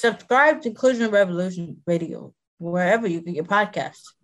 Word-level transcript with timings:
Subscribe 0.00 0.62
to 0.62 0.70
Inclusion 0.70 1.10
Revolution 1.10 1.82
Radio 1.86 2.32
wherever 2.56 3.06
you 3.06 3.20
get 3.20 3.34
your 3.34 3.44
podcasts. 3.44 4.14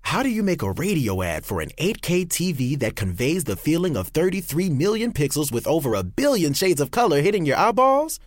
How 0.00 0.24
do 0.24 0.28
you 0.28 0.42
make 0.42 0.60
a 0.60 0.72
radio 0.72 1.22
ad 1.22 1.46
for 1.46 1.60
an 1.60 1.68
8K 1.78 2.26
TV 2.26 2.76
that 2.80 2.96
conveys 2.96 3.44
the 3.44 3.54
feeling 3.54 3.96
of 3.96 4.08
33 4.08 4.70
million 4.70 5.12
pixels 5.12 5.52
with 5.52 5.68
over 5.68 5.94
a 5.94 6.02
billion 6.02 6.52
shades 6.52 6.80
of 6.80 6.90
color 6.90 7.20
hitting 7.20 7.46
your 7.46 7.56
eyeballs? 7.56 8.18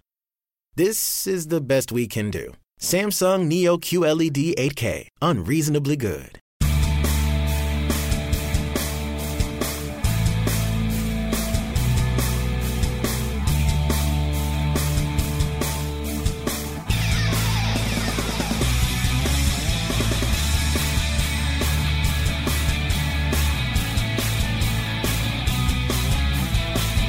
This 0.77 1.27
is 1.27 1.47
the 1.47 1.59
best 1.59 1.91
we 1.91 2.07
can 2.07 2.31
do. 2.31 2.53
Samsung 2.79 3.47
Neo 3.47 3.75
QLED 3.75 4.55
8K, 4.55 5.07
unreasonably 5.21 5.97
good. 5.97 6.39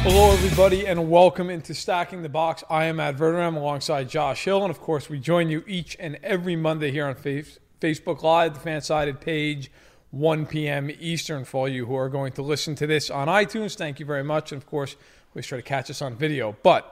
Hello, 0.02 0.32
everybody, 0.32 0.86
and 0.86 1.10
welcome 1.10 1.50
into 1.50 1.74
Stacking 1.74 2.22
the 2.22 2.30
Box. 2.30 2.64
I 2.70 2.86
am 2.86 2.96
Matt 2.96 3.18
Verderame 3.18 3.58
alongside 3.58 4.08
Josh 4.08 4.46
Hill, 4.46 4.62
and 4.62 4.70
of 4.70 4.80
course, 4.80 5.10
we 5.10 5.18
join 5.18 5.50
you 5.50 5.62
each 5.66 5.94
and 6.00 6.18
every 6.22 6.56
Monday 6.56 6.90
here 6.90 7.04
on 7.04 7.14
Facebook 7.14 8.22
Live, 8.22 8.54
the 8.54 8.60
fan-sided 8.60 9.20
page, 9.20 9.70
1 10.10 10.46
p.m. 10.46 10.90
Eastern. 10.98 11.44
For 11.44 11.58
all 11.58 11.68
you 11.68 11.84
who 11.84 11.94
are 11.96 12.08
going 12.08 12.32
to 12.32 12.42
listen 12.42 12.74
to 12.76 12.86
this 12.86 13.10
on 13.10 13.28
iTunes, 13.28 13.76
thank 13.76 14.00
you 14.00 14.06
very 14.06 14.24
much, 14.24 14.52
and 14.52 14.62
of 14.62 14.66
course, 14.66 14.96
always 15.34 15.46
try 15.46 15.58
to 15.58 15.62
catch 15.62 15.90
us 15.90 16.00
on 16.00 16.14
video. 16.14 16.56
But 16.62 16.90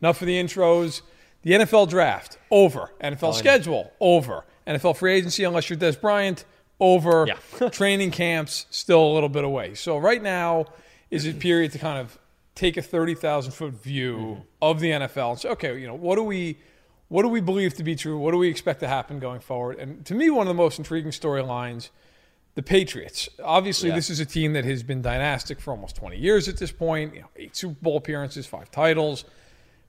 enough 0.00 0.22
of 0.22 0.26
the 0.26 0.42
intros. 0.42 1.02
The 1.42 1.50
NFL 1.50 1.90
draft 1.90 2.38
over. 2.50 2.90
NFL 3.02 3.34
schedule 3.34 3.92
over. 4.00 4.46
NFL 4.66 4.96
free 4.96 5.12
agency, 5.12 5.44
unless 5.44 5.68
you're 5.68 5.78
Dez 5.78 6.00
Bryant, 6.00 6.46
over. 6.80 7.26
Yeah. 7.28 7.68
Training 7.68 8.10
camps 8.10 8.64
still 8.70 9.04
a 9.04 9.12
little 9.12 9.28
bit 9.28 9.44
away. 9.44 9.74
So 9.74 9.98
right 9.98 10.22
now 10.22 10.64
is 11.10 11.26
a 11.26 11.34
period 11.34 11.72
to 11.72 11.78
kind 11.78 11.98
of 11.98 12.18
take 12.58 12.76
a 12.76 12.82
thirty 12.82 13.14
thousand 13.14 13.52
foot 13.52 13.72
view 13.74 14.16
Mm-hmm. 14.16 14.40
of 14.62 14.80
the 14.80 14.90
NFL 14.90 15.30
and 15.30 15.38
say, 15.40 15.48
okay, 15.50 15.78
you 15.80 15.86
know, 15.86 15.94
what 15.94 16.16
do 16.16 16.22
we 16.22 16.58
what 17.08 17.22
do 17.22 17.28
we 17.28 17.40
believe 17.40 17.72
to 17.74 17.84
be 17.84 17.94
true? 17.96 18.18
What 18.18 18.32
do 18.32 18.38
we 18.38 18.48
expect 18.48 18.80
to 18.80 18.88
happen 18.88 19.18
going 19.18 19.40
forward? 19.40 19.78
And 19.78 20.04
to 20.06 20.14
me, 20.14 20.28
one 20.28 20.46
of 20.46 20.48
the 20.48 20.62
most 20.62 20.78
intriguing 20.78 21.10
storylines, 21.12 21.88
the 22.54 22.62
Patriots. 22.62 23.28
Obviously, 23.42 23.88
Yeah. 23.88 23.94
this 23.94 24.10
is 24.10 24.20
a 24.20 24.26
team 24.26 24.52
that 24.52 24.64
has 24.66 24.82
been 24.82 25.00
dynastic 25.00 25.58
for 25.60 25.70
almost 25.70 25.96
20 25.96 26.18
years 26.18 26.48
at 26.48 26.58
this 26.58 26.70
point. 26.70 27.14
You 27.14 27.20
know, 27.22 27.28
eight 27.36 27.56
Super 27.56 27.76
Bowl 27.80 27.96
appearances, 27.96 28.46
five 28.46 28.70
titles. 28.70 29.24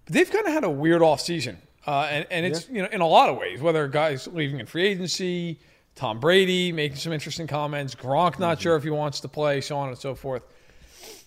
But 0.06 0.14
they've 0.14 0.32
kind 0.32 0.48
of 0.48 0.54
had 0.54 0.64
a 0.64 0.70
weird 0.70 1.02
offseason. 1.02 1.58
Uh, 1.86 2.08
and, 2.12 2.26
and 2.32 2.46
it's, 2.46 2.70
you 2.70 2.82
know, 2.84 2.88
in 2.92 3.02
a 3.02 3.08
lot 3.08 3.30
of 3.30 3.38
ways, 3.38 3.60
whether 3.62 3.86
guys 3.90 4.28
leaving 4.28 4.60
in 4.62 4.66
free 4.66 4.88
agency, 4.88 5.60
Tom 5.96 6.20
Brady 6.22 6.72
making 6.72 6.98
some 6.98 7.12
interesting 7.12 7.48
comments, 7.48 7.96
Gronk 7.96 8.40
not 8.40 8.58
Mm-hmm. 8.58 8.62
sure 8.64 8.76
if 8.78 8.84
he 8.84 8.92
wants 8.92 9.20
to 9.22 9.28
play, 9.28 9.60
so 9.60 9.76
on 9.78 9.90
and 9.90 9.98
so 9.98 10.16
forth. 10.16 10.44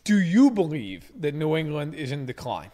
Do 0.04 0.20
you 0.20 0.50
believe 0.50 1.12
that 1.20 1.34
New 1.34 1.56
England 1.56 1.94
is 1.94 2.10
in 2.12 2.26
decline? 2.26 2.70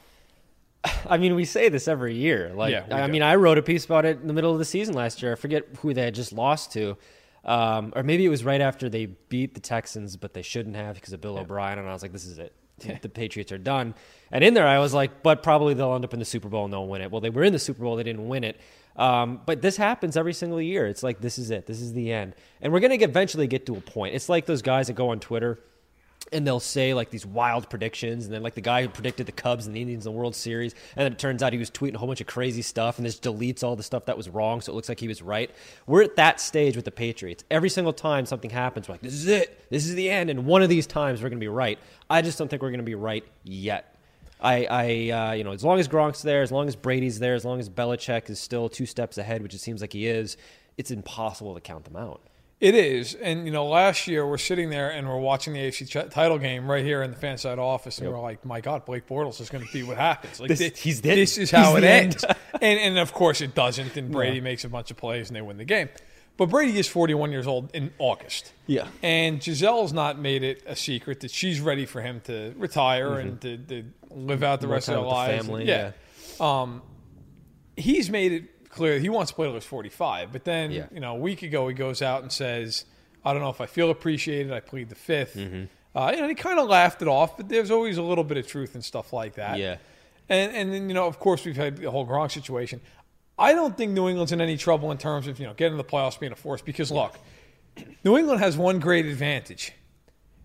I 1.08 1.18
mean, 1.18 1.34
we 1.34 1.44
say 1.44 1.68
this 1.68 1.88
every 1.88 2.14
year. 2.14 2.52
Like, 2.54 2.72
Yeah, 2.72 2.84
I 2.90 3.06
do. 3.06 3.12
mean, 3.12 3.22
I 3.22 3.34
wrote 3.34 3.58
a 3.58 3.62
piece 3.62 3.84
about 3.84 4.04
it 4.04 4.20
in 4.20 4.26
the 4.26 4.32
middle 4.32 4.52
of 4.52 4.58
the 4.58 4.64
season 4.64 4.94
last 4.94 5.22
year. 5.22 5.32
I 5.32 5.34
forget 5.34 5.64
who 5.80 5.92
they 5.92 6.02
had 6.02 6.14
just 6.14 6.32
lost 6.32 6.72
to, 6.72 6.96
um, 7.44 7.92
or 7.96 8.02
maybe 8.02 8.24
it 8.24 8.28
was 8.28 8.44
right 8.44 8.60
after 8.60 8.88
they 8.88 9.06
beat 9.06 9.54
the 9.54 9.60
Texans, 9.60 10.16
but 10.16 10.32
they 10.34 10.42
shouldn't 10.42 10.76
have 10.76 10.94
because 10.94 11.12
of 11.12 11.20
Bill 11.20 11.36
O'Brien. 11.38 11.78
And 11.78 11.88
I 11.88 11.92
was 11.92 12.02
like, 12.02 12.12
this 12.12 12.24
is 12.26 12.38
it. 12.38 12.52
The 13.02 13.08
Patriots 13.08 13.50
are 13.50 13.58
done. 13.58 13.94
And 14.30 14.44
in 14.44 14.54
there, 14.54 14.66
I 14.66 14.78
was 14.78 14.94
like, 14.94 15.22
but 15.24 15.42
probably 15.42 15.74
they'll 15.74 15.94
end 15.96 16.04
up 16.04 16.12
in 16.14 16.20
the 16.20 16.24
Super 16.24 16.48
Bowl 16.48 16.64
and 16.64 16.72
they'll 16.72 16.86
win 16.86 17.02
it. 17.02 17.10
Well, 17.10 17.20
they 17.20 17.30
were 17.30 17.42
in 17.42 17.52
the 17.52 17.58
Super 17.58 17.82
Bowl, 17.82 17.96
they 17.96 18.04
didn't 18.04 18.28
win 18.28 18.44
it. 18.44 18.60
Um, 18.94 19.40
but 19.46 19.62
this 19.62 19.76
happens 19.76 20.16
every 20.16 20.32
single 20.32 20.60
year. 20.62 20.86
It's 20.86 21.02
like 21.02 21.20
this 21.20 21.38
is 21.38 21.50
it. 21.50 21.66
This 21.66 21.80
is 21.80 21.92
the 21.92 22.12
end. 22.12 22.34
And 22.60 22.72
we're 22.72 22.78
gonna 22.80 22.94
eventually 23.00 23.48
get 23.48 23.66
to 23.66 23.74
a 23.76 23.80
point. 23.80 24.14
It's 24.14 24.28
like 24.28 24.46
those 24.46 24.62
guys 24.62 24.86
that 24.86 24.92
go 24.94 25.08
on 25.10 25.18
Twitter 25.20 25.58
and 26.32 26.46
they'll 26.46 26.60
say 26.60 26.94
like 26.94 27.10
these 27.10 27.26
wild 27.26 27.68
predictions, 27.70 28.24
and 28.24 28.34
then 28.34 28.42
like 28.42 28.54
the 28.54 28.60
guy 28.60 28.82
who 28.82 28.88
predicted 28.88 29.26
the 29.26 29.32
Cubs 29.32 29.66
and 29.66 29.74
the 29.74 29.80
Indians 29.80 30.06
in 30.06 30.12
the 30.12 30.18
World 30.18 30.34
Series, 30.34 30.74
and 30.96 31.04
then 31.04 31.12
it 31.12 31.18
turns 31.18 31.42
out 31.42 31.52
he 31.52 31.58
was 31.58 31.70
tweeting 31.70 31.94
a 31.94 31.98
whole 31.98 32.08
bunch 32.08 32.20
of 32.20 32.26
crazy 32.26 32.62
stuff 32.62 32.98
and 32.98 33.06
just 33.06 33.22
deletes 33.22 33.62
all 33.62 33.76
the 33.76 33.82
stuff 33.82 34.06
that 34.06 34.16
was 34.16 34.28
wrong, 34.28 34.60
so 34.60 34.72
it 34.72 34.74
looks 34.74 34.88
like 34.88 35.00
he 35.00 35.08
was 35.08 35.22
right. 35.22 35.50
We're 35.86 36.02
at 36.02 36.16
that 36.16 36.40
stage 36.40 36.76
with 36.76 36.84
the 36.84 36.90
Patriots. 36.90 37.44
Every 37.50 37.70
single 37.70 37.92
time 37.92 38.26
something 38.26 38.50
happens, 38.50 38.88
we're 38.88 38.94
like, 38.94 39.02
"This 39.02 39.14
is 39.14 39.26
it. 39.26 39.64
This 39.70 39.86
is 39.86 39.94
the 39.94 40.10
end." 40.10 40.30
And 40.30 40.46
one 40.46 40.62
of 40.62 40.68
these 40.68 40.86
times 40.86 41.22
we're 41.22 41.28
going 41.28 41.40
to 41.40 41.44
be 41.44 41.48
right. 41.48 41.78
I 42.08 42.22
just 42.22 42.38
don't 42.38 42.48
think 42.48 42.62
we're 42.62 42.70
going 42.70 42.78
to 42.78 42.84
be 42.84 42.94
right 42.94 43.24
yet. 43.44 43.94
I, 44.40 44.66
I 44.70 45.10
uh, 45.10 45.32
you 45.32 45.44
know, 45.44 45.52
as 45.52 45.64
long 45.64 45.80
as 45.80 45.88
Gronk's 45.88 46.22
there, 46.22 46.42
as 46.42 46.52
long 46.52 46.68
as 46.68 46.76
Brady's 46.76 47.18
there, 47.18 47.34
as 47.34 47.44
long 47.44 47.58
as 47.58 47.68
Belichick 47.68 48.30
is 48.30 48.38
still 48.38 48.68
two 48.68 48.86
steps 48.86 49.18
ahead, 49.18 49.42
which 49.42 49.54
it 49.54 49.58
seems 49.58 49.80
like 49.80 49.92
he 49.92 50.06
is, 50.06 50.36
it's 50.76 50.90
impossible 50.90 51.54
to 51.54 51.60
count 51.60 51.84
them 51.84 51.96
out. 51.96 52.20
It 52.60 52.74
is, 52.74 53.14
and 53.14 53.46
you 53.46 53.52
know, 53.52 53.66
last 53.69 54.08
year 54.08 54.26
we're 54.26 54.36
sitting 54.36 54.69
there 54.69 54.91
and 54.91 55.08
we're 55.08 55.20
watching 55.20 55.52
the 55.54 55.60
AFC 55.60 55.86
ch- 55.88 56.10
title 56.12 56.38
game 56.38 56.69
right 56.69 56.84
here 56.84 57.02
in 57.04 57.12
the 57.12 57.16
fan 57.16 57.38
side 57.38 57.60
office, 57.60 57.98
and 58.00 58.10
we're 58.10 58.20
like, 58.20 58.44
"My 58.44 58.60
God, 58.60 58.84
Blake 58.84 59.06
Bortles 59.06 59.41
is 59.41 59.48
going 59.48 59.64
to 59.64 59.72
be 59.72 59.84
what 59.84 59.96
happens." 59.96 60.41
Like, 60.41 60.48
This- 60.48 60.58
thi- 60.58 60.72
he's 60.76 61.00
the- 61.00 61.10
this 61.14 61.38
is 61.38 61.52
how 61.52 61.76
he's 61.76 61.84
it 61.84 61.86
ends, 61.86 62.24
and 62.60 62.80
and 62.80 62.98
of 62.98 63.12
course 63.12 63.41
it 63.41 63.54
doesn't. 63.54 63.96
And 63.96 64.10
Brady 64.10 64.41
makes 64.41 64.64
a 64.64 64.69
bunch 64.69 64.91
of 64.91 64.96
plays 64.96 65.28
and 65.28 65.36
they 65.36 65.41
win 65.41 65.56
the 65.56 65.64
game. 65.64 65.88
But 66.36 66.50
Brady 66.50 66.76
is 66.78 66.88
41 66.88 67.30
years 67.32 67.46
old 67.46 67.70
in 67.74 67.92
August. 67.98 68.52
Yeah. 68.66 68.86
and 69.02 69.40
Gisele's 69.40 69.92
not 69.92 70.19
made 70.20 70.42
it 70.44 70.62
a 70.66 70.75
secret 70.76 71.20
that 71.20 71.30
she's 71.32 71.60
ready 71.60 71.84
for 71.86 72.00
him 72.00 72.20
to 72.25 72.54
retire 72.56 73.19
and 73.20 73.40
to, 73.40 73.56
to 73.56 73.84
live 74.10 74.42
out 74.44 74.60
the 74.60 74.66
Mm-hmm. 74.66 74.70
More 74.70 74.75
rest 74.76 74.88
of 74.88 74.94
their 74.94 75.04
lives. 75.04 75.46
family, 75.46 75.64
yeah. 75.66 75.92
Um, 76.40 76.82
he's 77.76 78.08
made 78.10 78.32
it 78.32 78.44
clear 78.70 78.98
he 78.98 79.08
wants 79.08 79.30
to 79.30 79.34
play 79.36 79.46
till 79.46 79.54
he's 79.54 79.64
45. 79.64 80.32
But 80.32 80.44
then, 80.44 80.70
Yeah. 80.70 80.86
you 80.92 81.00
know, 81.00 81.12
a 81.12 81.18
week 81.18 81.42
ago 81.42 81.68
he 81.68 81.74
goes 81.74 82.02
out 82.02 82.22
and 82.22 82.30
says, 82.32 82.84
"I 83.24 83.32
don't 83.32 83.42
know 83.42 83.50
if 83.50 83.60
I 83.60 83.66
feel 83.66 83.90
appreciated. 83.90 84.52
I 84.52 84.60
plead 84.60 84.88
the 84.88 84.94
5th 84.96 85.34
Mm-hmm. 85.34 85.64
Uh, 85.94 86.12
you 86.14 86.20
know, 86.20 86.28
he 86.28 86.34
kind 86.34 86.60
of 86.60 86.68
laughed 86.68 87.02
it 87.02 87.08
off, 87.08 87.36
but 87.36 87.48
there's 87.48 87.70
always 87.70 87.96
a 87.96 88.02
little 88.02 88.22
bit 88.22 88.36
of 88.36 88.46
truth 88.46 88.74
and 88.74 88.84
stuff 88.84 89.12
like 89.12 89.34
that. 89.34 89.58
Yeah. 89.58 89.78
And 90.28 90.52
and 90.54 90.72
then 90.72 90.88
you 90.88 90.94
know, 90.94 91.06
of 91.06 91.18
course, 91.18 91.44
we've 91.44 91.56
had 91.56 91.78
the 91.78 91.90
whole 91.90 92.06
Gronk 92.06 92.30
situation. 92.30 92.80
I 93.38 93.52
don't 93.52 93.76
think 93.76 93.92
New 93.92 94.08
England's 94.08 94.30
in 94.32 94.40
any 94.40 94.56
trouble 94.56 94.90
in 94.92 94.98
terms 94.98 95.26
of 95.26 95.40
you 95.40 95.46
know 95.46 95.54
getting 95.54 95.78
the 95.78 95.84
playoffs 95.84 96.20
being 96.20 96.32
a 96.32 96.36
force 96.36 96.60
because 96.60 96.90
look, 96.92 97.18
New 98.04 98.18
England 98.18 98.40
has 98.40 98.56
one 98.56 98.78
great 98.78 99.06
advantage. 99.06 99.72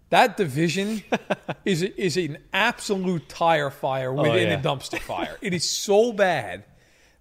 That 0.09 0.37
division 0.37 1.03
is 1.65 1.81
is 1.83 2.17
an 2.17 2.37
absolute 2.53 3.27
tire 3.27 3.69
fire 3.69 4.13
within 4.13 4.47
yeah. 4.47 4.59
a 4.59 4.61
dumpster 4.61 4.99
fire. 4.99 5.37
It 5.41 5.53
is 5.53 5.69
so 5.69 6.13
bad 6.13 6.63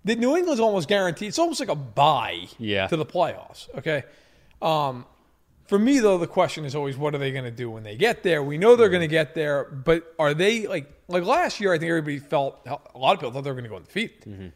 that 0.05 0.19
New 0.19 0.37
England's 0.37 0.61
almost 0.61 0.89
guaranteed. 0.89 1.29
It's 1.29 1.39
almost 1.39 1.61
like 1.61 1.69
a 1.69 1.75
buy 1.75 2.47
Yeah. 2.59 2.87
to 2.89 2.97
the 2.97 3.07
playoffs. 3.07 3.69
Okay. 3.79 4.03
Um, 4.61 5.07
for 5.67 5.79
me, 5.79 6.01
though, 6.01 6.19
the 6.19 6.27
question 6.27 6.65
is 6.65 6.75
always, 6.75 6.97
what 6.99 7.15
are 7.15 7.19
they 7.19 7.31
going 7.33 7.45
to 7.45 7.51
do 7.51 7.71
when 7.71 7.83
they 7.83 7.97
get 7.97 8.23
there? 8.23 8.43
We 8.43 8.59
know 8.59 8.77
they're 8.77 8.89
going 8.91 9.01
to 9.03 9.09
get 9.09 9.35
there, 9.35 9.65
but 9.65 10.13
are 10.19 10.35
they 10.35 10.67
like 10.67 10.93
like 11.09 11.25
last 11.25 11.61
year? 11.61 11.73
I 11.73 11.79
think 11.79 11.89
everybody 11.91 12.19
felt 12.19 12.61
a 12.67 12.99
lot 12.99 13.15
of 13.15 13.21
people 13.21 13.33
thought 13.33 13.45
they 13.45 13.51
were 13.51 13.55
going 13.55 13.65
to 13.65 13.71
go 13.71 13.77
undefeated. 13.77 14.53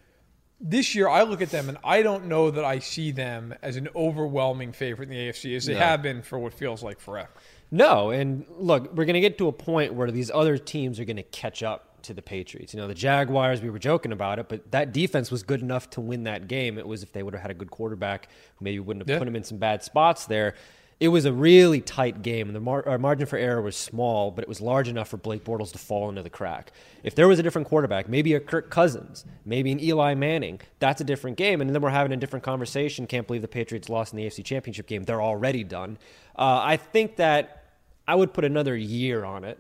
This 0.59 0.95
year, 0.95 1.07
I 1.09 1.23
look 1.23 1.43
at 1.43 1.51
them 1.51 1.69
and 1.69 1.77
I 1.85 2.01
don't 2.03 2.27
know 2.27 2.51
that 2.51 2.65
I 2.65 2.79
see 2.79 3.11
them 3.11 3.55
as 3.63 3.77
an 3.77 3.89
overwhelming 3.95 4.73
favorite 4.73 5.11
in 5.11 5.15
the 5.15 5.29
AFC 5.29 5.55
as 5.55 5.67
they 5.67 5.75
No. 5.75 5.81
have 5.81 6.03
been 6.03 6.23
for 6.23 6.39
what 6.39 6.55
feels 6.55 6.83
like 6.83 6.99
forever. 6.99 7.29
No, 7.71 8.11
and 8.11 8.47
look, 8.59 8.85
we're 8.95 9.05
going 9.05 9.15
to 9.15 9.21
get 9.21 9.37
to 9.39 9.49
a 9.49 9.53
point 9.53 9.93
where 9.93 10.11
these 10.11 10.31
other 10.31 10.57
teams 10.57 10.99
are 10.99 11.05
going 11.05 11.17
to 11.19 11.23
catch 11.25 11.63
up 11.63 11.96
to 12.07 12.15
the 12.15 12.23
Patriots. 12.23 12.75
You 12.75 12.81
know, 12.81 12.89
the 12.89 12.95
Jaguars, 12.95 13.61
we 13.63 13.71
were 13.71 13.79
joking 13.79 14.13
about 14.13 14.39
it, 14.39 14.49
but 14.49 14.71
that 14.73 14.93
defense 14.93 15.31
was 15.31 15.43
good 15.43 15.61
enough 15.63 15.91
to 15.91 16.01
win 16.01 16.25
that 16.25 16.49
game. 16.49 16.79
It 16.79 16.87
was 16.87 17.03
if 17.03 17.13
they 17.13 17.23
would 17.23 17.35
have 17.35 17.43
had 17.43 17.51
a 17.51 17.55
good 17.55 17.71
quarterback 17.71 18.29
who 18.57 18.65
maybe 18.65 18.79
wouldn't 18.81 19.03
have 19.03 19.11
Yeah. 19.15 19.19
put 19.19 19.25
them 19.27 19.37
in 19.37 19.45
some 19.45 19.59
bad 19.59 19.83
spots 19.83 20.27
there. 20.27 20.55
It 20.99 21.09
was 21.09 21.27
a 21.27 21.33
really 21.33 21.83
tight 21.83 22.23
game, 22.23 22.47
and 22.47 22.57
the 22.57 22.61
mar- 22.61 22.89
our 22.89 22.97
margin 22.97 23.27
for 23.27 23.37
error 23.37 23.61
was 23.61 23.77
small, 23.77 24.31
but 24.31 24.43
it 24.43 24.49
was 24.49 24.63
large 24.63 24.89
enough 24.89 25.09
for 25.09 25.19
Blake 25.19 25.45
Bortles 25.45 25.71
to 25.73 25.79
fall 25.79 26.09
into 26.09 26.23
the 26.23 26.31
crack. 26.31 26.73
If 27.03 27.15
there 27.15 27.29
was 27.29 27.39
a 27.39 27.43
different 27.43 27.69
quarterback, 27.69 28.09
maybe 28.09 28.33
a 28.33 28.41
Kirk 28.41 28.71
Cousins, 28.71 29.27
maybe 29.45 29.71
an 29.73 29.79
Eli 29.79 30.15
Manning, 30.15 30.59
that's 30.79 31.03
a 31.03 31.05
different 31.05 31.37
game. 31.37 31.61
And 31.61 31.69
then 31.69 31.83
we're 31.83 31.91
having 31.91 32.13
a 32.13 32.17
different 32.17 32.45
conversation. 32.45 33.07
Can't 33.07 33.27
believe 33.27 33.43
the 33.43 33.49
Patriots 33.49 33.91
lost 33.91 34.15
in 34.15 34.17
the 34.17 34.25
AFC 34.25 34.43
Championship 34.43 34.87
game. 34.87 35.03
They're 35.03 35.21
already 35.21 35.65
done. 35.65 35.99
Uh, 36.35 36.61
I 36.65 36.79
think 36.79 37.17
that 37.17 37.65
I 38.09 38.15
would 38.15 38.33
put 38.33 38.47
another 38.47 38.75
year 38.75 39.23
on 39.25 39.45
it 39.45 39.59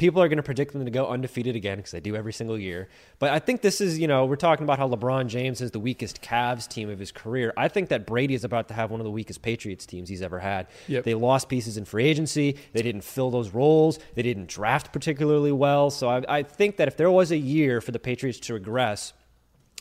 People 0.00 0.22
are 0.22 0.28
going 0.28 0.38
to 0.38 0.42
predict 0.42 0.72
them 0.72 0.82
to 0.82 0.90
go 0.90 1.06
undefeated 1.08 1.54
again 1.56 1.76
because 1.76 1.90
they 1.90 2.00
do 2.00 2.16
every 2.16 2.32
single 2.32 2.58
year. 2.58 2.88
But 3.18 3.32
I 3.32 3.38
think 3.38 3.60
this 3.60 3.82
is, 3.82 3.98
you 3.98 4.08
know, 4.08 4.24
we're 4.24 4.36
talking 4.36 4.64
about 4.64 4.78
how 4.78 4.88
LeBron 4.88 5.26
James 5.26 5.60
is 5.60 5.72
the 5.72 5.78
weakest 5.78 6.22
Cavs 6.22 6.66
team 6.66 6.88
of 6.88 6.98
his 6.98 7.12
career. 7.12 7.52
I 7.54 7.68
think 7.68 7.90
that 7.90 8.06
Brady 8.06 8.32
is 8.32 8.42
about 8.42 8.68
to 8.68 8.74
have 8.74 8.90
one 8.90 8.98
of 9.00 9.04
the 9.04 9.10
weakest 9.10 9.42
Patriots 9.42 9.84
teams 9.84 10.08
he's 10.08 10.22
ever 10.22 10.38
had. 10.38 10.68
Yep. 10.88 11.04
They 11.04 11.12
lost 11.12 11.50
pieces 11.50 11.76
in 11.76 11.84
free 11.84 12.06
agency. 12.06 12.56
They 12.72 12.80
didn't 12.80 13.04
fill 13.04 13.30
those 13.30 13.50
roles. 13.50 13.98
They 14.14 14.22
didn't 14.22 14.48
draft 14.48 14.90
particularly 14.90 15.52
well. 15.52 15.90
So 15.90 16.08
I, 16.08 16.22
I 16.38 16.42
think 16.44 16.78
that 16.78 16.88
if 16.88 16.96
there 16.96 17.10
was 17.10 17.30
a 17.30 17.36
year 17.36 17.82
for 17.82 17.92
the 17.92 17.98
Patriots 17.98 18.40
to 18.40 18.54
regress, 18.54 19.12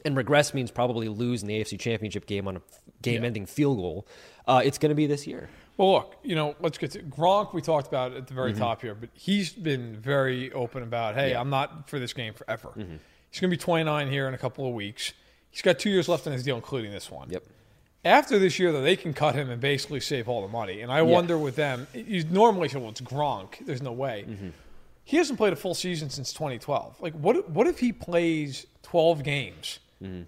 and 0.03 0.17
regress 0.17 0.53
means 0.53 0.69
probably 0.69 1.07
lose 1.07 1.43
in 1.43 1.47
the 1.47 1.61
AFC 1.61 1.79
Championship 1.79 2.25
game 2.25 2.45
on 2.45 2.57
a 2.57 2.61
game-ending 3.01 3.45
field 3.45 3.77
goal, 3.77 4.07
uh, 4.47 4.61
it's 4.63 4.77
going 4.77 4.89
to 4.89 4.95
be 4.95 5.07
this 5.07 5.25
year. 5.25 5.49
Well, 5.79 5.93
look, 5.93 6.15
you 6.23 6.35
know, 6.35 6.55
let's 6.59 6.77
get 6.77 6.91
to 6.91 6.99
Gronk. 6.99 7.53
We 7.53 7.61
talked 7.61 7.87
about 7.87 8.11
at 8.13 8.27
the 8.27 8.33
very 8.33 8.51
Mm-hmm. 8.51 8.59
top 8.59 8.81
here, 8.81 8.93
but 8.93 9.07
he's 9.13 9.53
been 9.53 9.95
very 9.95 10.51
open 10.51 10.83
about, 10.83 11.15
hey, 11.15 11.33
I'm 11.33 11.49
not 11.49 11.89
for 11.89 11.99
this 11.99 12.11
game 12.11 12.33
forever. 12.33 12.67
Mm-hmm. 12.77 12.95
He's 13.31 13.39
going 13.39 13.49
to 13.49 13.55
be 13.55 13.61
29 13.61 14.09
here 14.11 14.27
in 14.27 14.33
a 14.33 14.37
couple 14.37 14.67
of 14.67 14.73
weeks. 14.73 15.13
He's 15.51 15.61
got 15.61 15.79
two 15.79 15.89
years 15.89 16.09
left 16.09 16.27
in 16.27 16.33
his 16.33 16.43
deal, 16.43 16.57
including 16.57 16.91
this 16.91 17.09
one. 17.09 17.29
Yep. 17.29 17.43
After 18.03 18.37
this 18.37 18.59
year, 18.59 18.73
though, 18.73 18.81
they 18.81 18.97
can 18.97 19.13
cut 19.13 19.35
him 19.35 19.49
and 19.49 19.61
basically 19.61 20.01
save 20.01 20.27
all 20.27 20.41
the 20.41 20.49
money. 20.49 20.81
And 20.81 20.91
I 20.91 21.01
wonder 21.01 21.37
with 21.37 21.55
them, 21.55 21.87
you 21.93 22.25
normally 22.25 22.67
say, 22.67 22.77
well, 22.77 22.89
it's 22.89 22.99
Gronk. 22.99 23.65
There's 23.65 23.81
no 23.81 23.93
way. 23.93 24.25
Mm-hmm. 24.27 24.49
He 25.05 25.15
hasn't 25.15 25.37
played 25.37 25.53
a 25.53 25.55
full 25.55 25.75
season 25.75 26.09
since 26.09 26.33
2012. 26.33 26.99
Like, 26.99 27.13
what, 27.13 27.49
what 27.49 27.67
if 27.67 27.79
he 27.79 27.93
plays 27.93 28.65
12 28.83 29.23
games 29.23 29.79
Mm-hmm. 30.03 30.23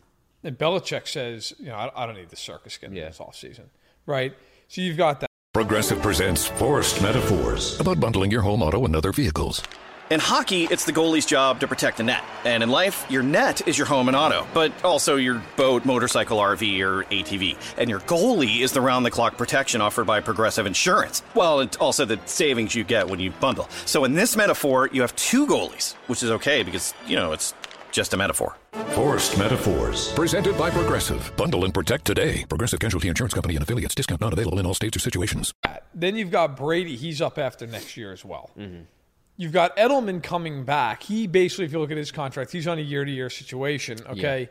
and 0.48 0.58
Belichick 0.58 1.08
says, 1.10 1.54
you 1.60 1.66
know, 1.68 1.76
I, 1.76 2.04
I 2.04 2.06
don't 2.06 2.16
need 2.16 2.30
the 2.30 2.36
circus 2.38 2.78
getting 2.78 2.96
Yeah. 2.96 3.08
this 3.08 3.20
offseason, 3.20 3.66
right? 4.06 4.34
So 4.70 4.80
you've 4.82 4.98
got 4.98 5.20
that. 5.22 5.31
Progressive 5.54 6.02
presents 6.02 6.48
Forced 6.48 7.02
Metaphors 7.02 7.78
about 7.82 8.00
bundling 8.00 8.32
your 8.32 8.42
home 8.42 8.64
auto 8.64 8.86
and 8.86 8.96
other 8.96 9.12
vehicles. 9.12 9.62
In 10.10 10.18
hockey, 10.22 10.64
it's 10.64 10.86
the 10.86 10.94
goalie's 10.94 11.26
job 11.26 11.60
to 11.60 11.68
protect 11.68 11.98
the 11.98 12.04
net. 12.04 12.24
And 12.46 12.64
in 12.64 12.70
life, 12.70 13.06
your 13.10 13.22
net 13.22 13.68
is 13.68 13.78
your 13.78 13.86
home 13.86 14.08
and 14.08 14.16
auto, 14.16 14.48
but 14.54 14.72
also 14.82 15.18
your 15.18 15.44
boat, 15.58 15.84
motorcycle, 15.84 16.38
RV, 16.38 16.80
or 16.80 17.04
ATV. 17.04 17.58
And 17.78 17.90
your 17.90 18.00
goalie 18.00 18.62
is 18.62 18.72
the 18.72 18.80
round 18.80 19.06
the 19.06 19.12
clock 19.12 19.38
protection 19.38 19.82
offered 19.82 20.06
by 20.06 20.22
Progressive 20.22 20.66
Insurance. 20.66 21.22
Well, 21.36 21.60
and 21.60 21.76
also 21.82 22.06
the 22.06 22.20
savings 22.26 22.74
you 22.74 22.86
get 22.86 23.10
when 23.10 23.20
you 23.20 23.32
bundle. 23.32 23.68
So 23.86 24.06
in 24.06 24.14
this 24.14 24.38
metaphor, 24.38 24.90
you 24.94 25.02
have 25.02 25.14
two 25.18 25.48
goalies, 25.48 25.96
which 26.08 26.24
is 26.24 26.32
okay 26.32 26.64
because, 26.64 26.94
you 27.08 27.18
know, 27.18 27.34
it's 27.34 27.54
just 27.92 28.14
a 28.14 28.18
metaphor. 28.18 28.58
Forced 28.90 29.38
Metaphors. 29.38 30.12
Presented 30.14 30.58
by 30.58 30.70
Progressive. 30.70 31.32
Bundle 31.38 31.66
and 31.66 31.74
protect 31.74 32.06
today. 32.06 32.46
Progressive 32.50 32.80
Casualty 32.80 33.08
Insurance 33.08 33.34
Company 33.34 33.56
and 33.56 33.64
affiliates. 33.64 33.96
Discount 33.96 34.22
not 34.22 34.34
available 34.34 34.60
in 34.60 34.66
all 34.66 34.74
states 34.74 34.98
or 34.98 35.00
situations. 35.00 35.54
Then 35.94 36.16
you've 36.16 36.32
got 36.32 36.58
Brady. 36.58 36.96
He's 36.96 37.22
up 37.22 37.38
after 37.38 37.68
next 37.68 37.98
year 37.98 38.12
as 38.12 38.24
well. 38.26 38.52
Mm-hmm. 38.58 38.84
You've 39.38 39.54
got 39.54 39.76
Edelman 39.78 40.22
coming 40.22 40.66
back. 40.66 41.04
He 41.04 41.26
basically, 41.26 41.66
if 41.66 41.72
you 41.72 41.80
look 41.80 41.92
at 41.92 41.98
his 41.98 42.12
contract, 42.12 42.52
he's 42.52 42.68
on 42.68 42.78
a 42.78 42.82
year 42.82 43.04
to 43.04 43.12
year 43.12 43.30
situation. 43.30 43.98
Okay. 44.10 44.50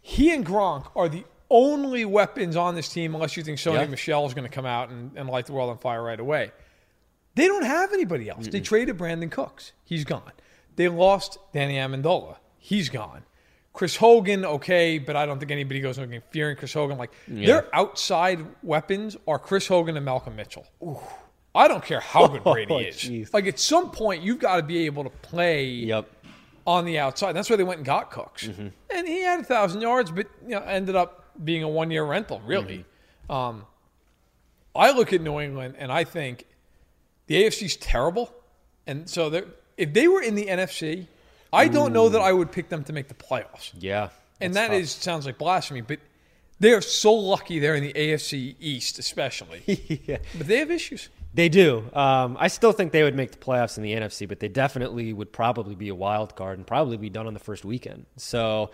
He 0.00 0.32
and 0.34 0.44
Gronk 0.44 0.88
are 0.96 1.08
the 1.08 1.24
only 1.50 2.04
weapons 2.04 2.56
on 2.56 2.74
this 2.74 2.88
team, 2.88 3.14
unless 3.14 3.36
you 3.36 3.42
think 3.42 3.58
Sony 3.58 3.74
Yeah. 3.74 3.86
Michel 3.86 4.26
is 4.26 4.34
going 4.34 4.48
to 4.48 4.52
come 4.52 4.66
out 4.66 4.90
and, 4.90 5.16
and 5.16 5.28
light 5.28 5.46
the 5.46 5.52
world 5.52 5.70
on 5.70 5.78
fire 5.78 6.02
right 6.02 6.18
away. 6.18 6.50
They 7.36 7.46
don't 7.46 7.64
have 7.64 7.92
anybody 7.92 8.28
else. 8.28 8.48
They 8.48 8.60
traded 8.60 8.96
Brandin 8.96 9.30
Cooks. 9.30 9.72
He's 9.84 10.04
gone. 10.04 10.32
They 10.76 10.88
lost 10.88 11.38
Danny 11.52 11.74
Amendola. 11.76 12.36
He's 12.66 12.88
gone. 12.88 13.22
Chris 13.72 13.94
Hogan, 13.94 14.44
okay, 14.44 14.98
but 14.98 15.14
I 15.14 15.24
don't 15.24 15.38
think 15.38 15.52
anybody 15.52 15.80
goes 15.80 15.98
looking 15.98 16.20
fearing 16.30 16.56
Chris 16.56 16.72
Hogan. 16.72 16.98
Like 16.98 17.12
their 17.28 17.68
outside 17.74 18.44
weapons 18.62 19.16
are 19.28 19.38
Chris 19.38 19.68
Hogan 19.68 19.96
and 19.96 20.04
Malcolm 20.04 20.34
Mitchell. 20.34 20.66
I 21.54 21.68
don't 21.68 21.84
care 21.84 22.00
how 22.00 22.26
good 22.26 22.42
Brady 22.52 22.72
Oh, 22.74 22.78
is. 22.78 22.96
jeez. 22.96 23.32
Like 23.32 23.46
at 23.46 23.60
some 23.60 23.90
point, 23.92 24.22
you've 24.22 24.40
got 24.40 24.56
to 24.56 24.62
be 24.62 24.86
able 24.86 25.04
to 25.04 25.10
play 25.10 25.66
Yep. 25.66 26.10
on 26.66 26.84
the 26.86 26.98
outside. 26.98 27.34
That's 27.34 27.48
why 27.48 27.56
they 27.56 27.62
went 27.64 27.78
and 27.78 27.86
got 27.86 28.10
Cooks, 28.10 28.48
Mm-hmm. 28.48 28.68
and 28.90 29.06
he 29.06 29.20
had 29.20 29.40
a 29.40 29.44
thousand 29.44 29.80
yards, 29.82 30.10
but 30.10 30.26
you 30.42 30.54
know 30.56 30.62
ended 30.62 30.96
up 30.96 31.24
being 31.44 31.62
a 31.62 31.68
one 31.68 31.90
year 31.92 32.04
rental. 32.04 32.40
Really, 32.44 32.84
Mm-hmm. 33.28 33.32
um, 33.32 33.66
I 34.74 34.90
look 34.90 35.12
at 35.12 35.20
New 35.20 35.38
England 35.40 35.76
and 35.78 35.92
I 35.92 36.04
think 36.04 36.46
the 37.28 37.44
AFC's 37.44 37.76
terrible, 37.76 38.32
and 38.86 39.08
so 39.08 39.30
if 39.76 39.92
they 39.92 40.08
were 40.08 40.22
in 40.22 40.34
the 40.34 40.46
NFC, 40.46 41.06
I 41.52 41.68
don't 41.68 41.92
know 41.92 42.08
that 42.08 42.20
I 42.20 42.32
would 42.32 42.52
pick 42.52 42.68
them 42.68 42.84
to 42.84 42.92
make 42.92 43.08
the 43.08 43.14
playoffs. 43.14 43.72
Yeah. 43.78 44.08
And 44.40 44.54
that 44.54 44.72
is 44.72 44.90
sounds 44.90 45.26
like 45.26 45.38
blasphemy, 45.38 45.80
but 45.80 45.98
they 46.60 46.72
are 46.72 46.80
so 46.80 47.12
lucky 47.12 47.58
they're 47.58 47.74
in 47.74 47.82
the 47.82 47.92
AFC 47.92 48.56
East, 48.60 48.98
especially. 48.98 49.62
yeah. 50.06 50.18
But 50.36 50.46
they 50.46 50.58
have 50.58 50.70
issues. 50.70 51.08
They 51.34 51.48
do. 51.50 51.84
Um, 51.92 52.36
I 52.40 52.48
still 52.48 52.72
think 52.72 52.92
they 52.92 53.02
would 53.02 53.14
make 53.14 53.30
the 53.30 53.38
playoffs 53.38 53.76
in 53.76 53.82
the 53.82 53.92
NFC, 53.92 54.26
but 54.26 54.40
they 54.40 54.48
definitely 54.48 55.12
would 55.12 55.32
probably 55.32 55.74
be 55.74 55.88
a 55.90 55.94
wild 55.94 56.34
card 56.34 56.56
and 56.58 56.66
probably 56.66 56.96
be 56.96 57.10
done 57.10 57.26
on 57.26 57.34
the 57.34 57.40
first 57.40 57.64
weekend. 57.64 58.06
So 58.16 58.70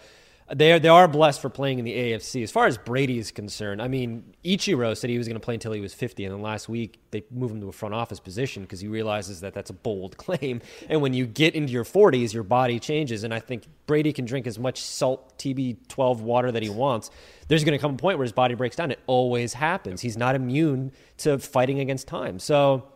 they 0.54 0.72
are, 0.72 0.78
they 0.78 0.88
are 0.88 1.08
blessed 1.08 1.40
for 1.40 1.49
playing 1.49 1.78
in 1.78 1.84
the 1.84 1.94
AFC. 1.94 2.43
As 2.43 2.50
far 2.50 2.66
as 2.66 2.76
Brady 2.76 3.19
is 3.19 3.31
concerned, 3.31 3.81
I 3.81 3.88
mean, 3.88 4.34
Ichiro 4.44 4.94
said 4.94 5.08
he 5.08 5.16
was 5.16 5.26
going 5.26 5.40
to 5.40 5.44
play 5.44 5.54
until 5.54 5.72
he 5.72 5.81
was 5.81 5.94
50, 5.94 6.25
and 6.26 6.34
then 6.34 6.43
last 6.43 6.69
week 6.69 7.00
they 7.10 7.25
moved 7.31 7.54
him 7.54 7.60
to 7.62 7.69
a 7.69 7.72
front 7.72 7.94
office 7.94 8.20
position 8.20 8.62
because 8.62 8.81
he 8.81 8.88
realizes 8.88 9.40
that 9.40 9.54
that's 9.54 9.70
a 9.70 9.75
bold 9.75 10.16
claim. 10.19 10.60
And 10.90 11.00
when 11.00 11.14
you 11.14 11.26
get 11.26 11.54
into 11.54 11.72
your 11.72 11.84
40s, 11.84 12.34
your 12.34 12.43
body 12.43 12.78
changes, 12.78 13.25
and 13.25 13.32
I 13.32 13.38
think 13.38 13.64
Brady 13.87 14.12
can 14.12 14.26
drink 14.26 14.46
as 14.46 14.58
much 14.58 14.81
salt 14.81 15.38
TB12 15.38 16.19
water 16.19 16.52
that 16.52 16.62
he 16.62 16.70
wants. 16.70 17.10
There's 17.49 17.64
going 17.64 17.76
to 17.76 17.81
come 17.81 17.94
a 17.94 17.99
point 17.99 18.19
where 18.19 18.25
his 18.25 18.32
body 18.32 18.54
breaks 18.54 18.76
down. 18.76 18.90
It 18.90 19.00
always 19.06 19.54
happens. 19.54 20.02
He's 20.02 20.19
not 20.19 20.34
immune 20.34 20.93
to 21.19 21.38
fighting 21.38 21.81
against 21.81 22.06
time. 22.08 22.38
So 22.38 22.88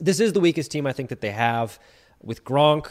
this 0.00 0.20
is 0.20 0.32
the 0.32 0.40
weakest 0.40 0.70
team 0.70 0.86
I 0.86 0.92
think 0.92 1.10
that 1.10 1.20
they 1.20 1.32
have 1.32 1.78
with 2.22 2.44
Gronk. 2.44 2.88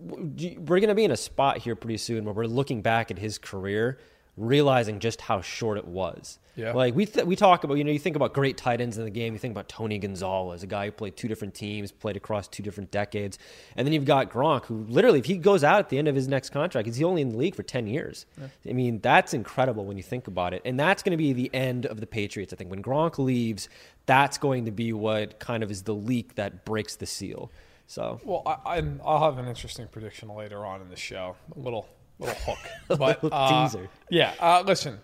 We're 0.00 0.80
going 0.80 0.88
to 0.88 0.94
be 0.94 1.04
in 1.04 1.10
a 1.10 1.16
spot 1.16 1.58
here 1.58 1.74
pretty 1.74 1.98
soon 1.98 2.24
where 2.24 2.34
we're 2.34 2.46
looking 2.46 2.82
back 2.82 3.10
at 3.10 3.18
his 3.18 3.38
career, 3.38 3.98
realizing 4.36 5.00
just 5.00 5.20
how 5.20 5.40
short 5.40 5.78
it 5.78 5.86
was. 5.86 6.38
Yeah. 6.54 6.72
Like 6.72 6.96
we 6.96 7.06
th- 7.06 7.24
we 7.24 7.36
talk 7.36 7.62
about, 7.62 7.74
you 7.74 7.84
know, 7.84 7.92
you 7.92 8.00
think 8.00 8.16
about 8.16 8.32
great 8.32 8.56
tight 8.56 8.80
ends 8.80 8.98
in 8.98 9.04
the 9.04 9.10
game. 9.10 9.32
You 9.32 9.38
think 9.38 9.52
about 9.52 9.68
Tony 9.68 9.96
Gonzalez, 9.98 10.64
a 10.64 10.66
guy 10.66 10.86
who 10.86 10.90
played 10.90 11.16
two 11.16 11.28
different 11.28 11.54
teams, 11.54 11.92
played 11.92 12.16
across 12.16 12.48
two 12.48 12.64
different 12.64 12.90
decades, 12.90 13.38
and 13.76 13.86
then 13.86 13.92
you've 13.92 14.04
got 14.04 14.28
Gronk, 14.28 14.64
who 14.64 14.84
literally, 14.88 15.20
if 15.20 15.26
he 15.26 15.36
goes 15.36 15.62
out 15.62 15.78
at 15.78 15.88
the 15.88 15.98
end 15.98 16.08
of 16.08 16.16
his 16.16 16.26
next 16.26 16.50
contract, 16.50 16.86
he's 16.86 17.00
only 17.00 17.22
in 17.22 17.28
the 17.28 17.36
league 17.36 17.54
for 17.54 17.62
ten 17.62 17.86
years. 17.86 18.26
I 18.68 18.72
mean, 18.72 18.98
that's 18.98 19.34
incredible 19.34 19.84
when 19.84 19.96
you 19.96 20.02
think 20.02 20.26
about 20.26 20.52
it, 20.52 20.62
and 20.64 20.80
that's 20.80 21.04
going 21.04 21.12
to 21.12 21.16
be 21.16 21.32
the 21.32 21.48
end 21.54 21.86
of 21.86 22.00
the 22.00 22.08
Patriots. 22.08 22.52
I 22.52 22.56
think 22.56 22.70
when 22.70 22.82
Gronk 22.82 23.18
leaves, 23.18 23.68
that's 24.06 24.36
going 24.36 24.64
to 24.64 24.72
be 24.72 24.92
what 24.92 25.38
kind 25.38 25.62
of 25.62 25.70
is 25.70 25.82
the 25.82 25.94
leak 25.94 26.34
that 26.34 26.64
breaks 26.64 26.96
the 26.96 27.06
seal. 27.06 27.52
So 27.88 28.20
Well, 28.22 28.42
I, 28.46 28.76
I'm, 28.76 29.00
I'll 29.04 29.24
have 29.24 29.38
an 29.38 29.48
interesting 29.48 29.88
prediction 29.88 30.28
later 30.28 30.64
on 30.64 30.80
in 30.82 30.88
the 30.90 30.96
show. 30.96 31.34
A 31.56 31.58
little 31.58 31.88
little 32.20 32.34
hook, 32.36 32.58
but 32.98 33.22
little 33.24 33.36
uh, 33.38 33.66
teaser. 33.68 33.88
Yeah. 34.10 34.34
Uh, 34.38 34.62
listen, 34.66 34.98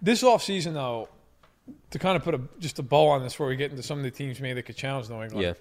this 0.00 0.22
offseason, 0.22 0.72
though, 0.74 1.08
to 1.90 1.98
kind 1.98 2.16
of 2.16 2.22
put 2.24 2.34
a, 2.34 2.40
just 2.58 2.78
a 2.78 2.82
bow 2.82 3.08
on 3.08 3.22
this 3.22 3.32
before 3.32 3.48
we 3.48 3.56
get 3.56 3.70
into 3.70 3.82
some 3.82 3.98
of 3.98 4.04
the 4.04 4.10
teams 4.10 4.40
maybe 4.40 4.54
that 4.54 4.62
could 4.64 4.76
challenge 4.76 5.08
New 5.10 5.22
England. 5.22 5.42
yeah, 5.42 5.52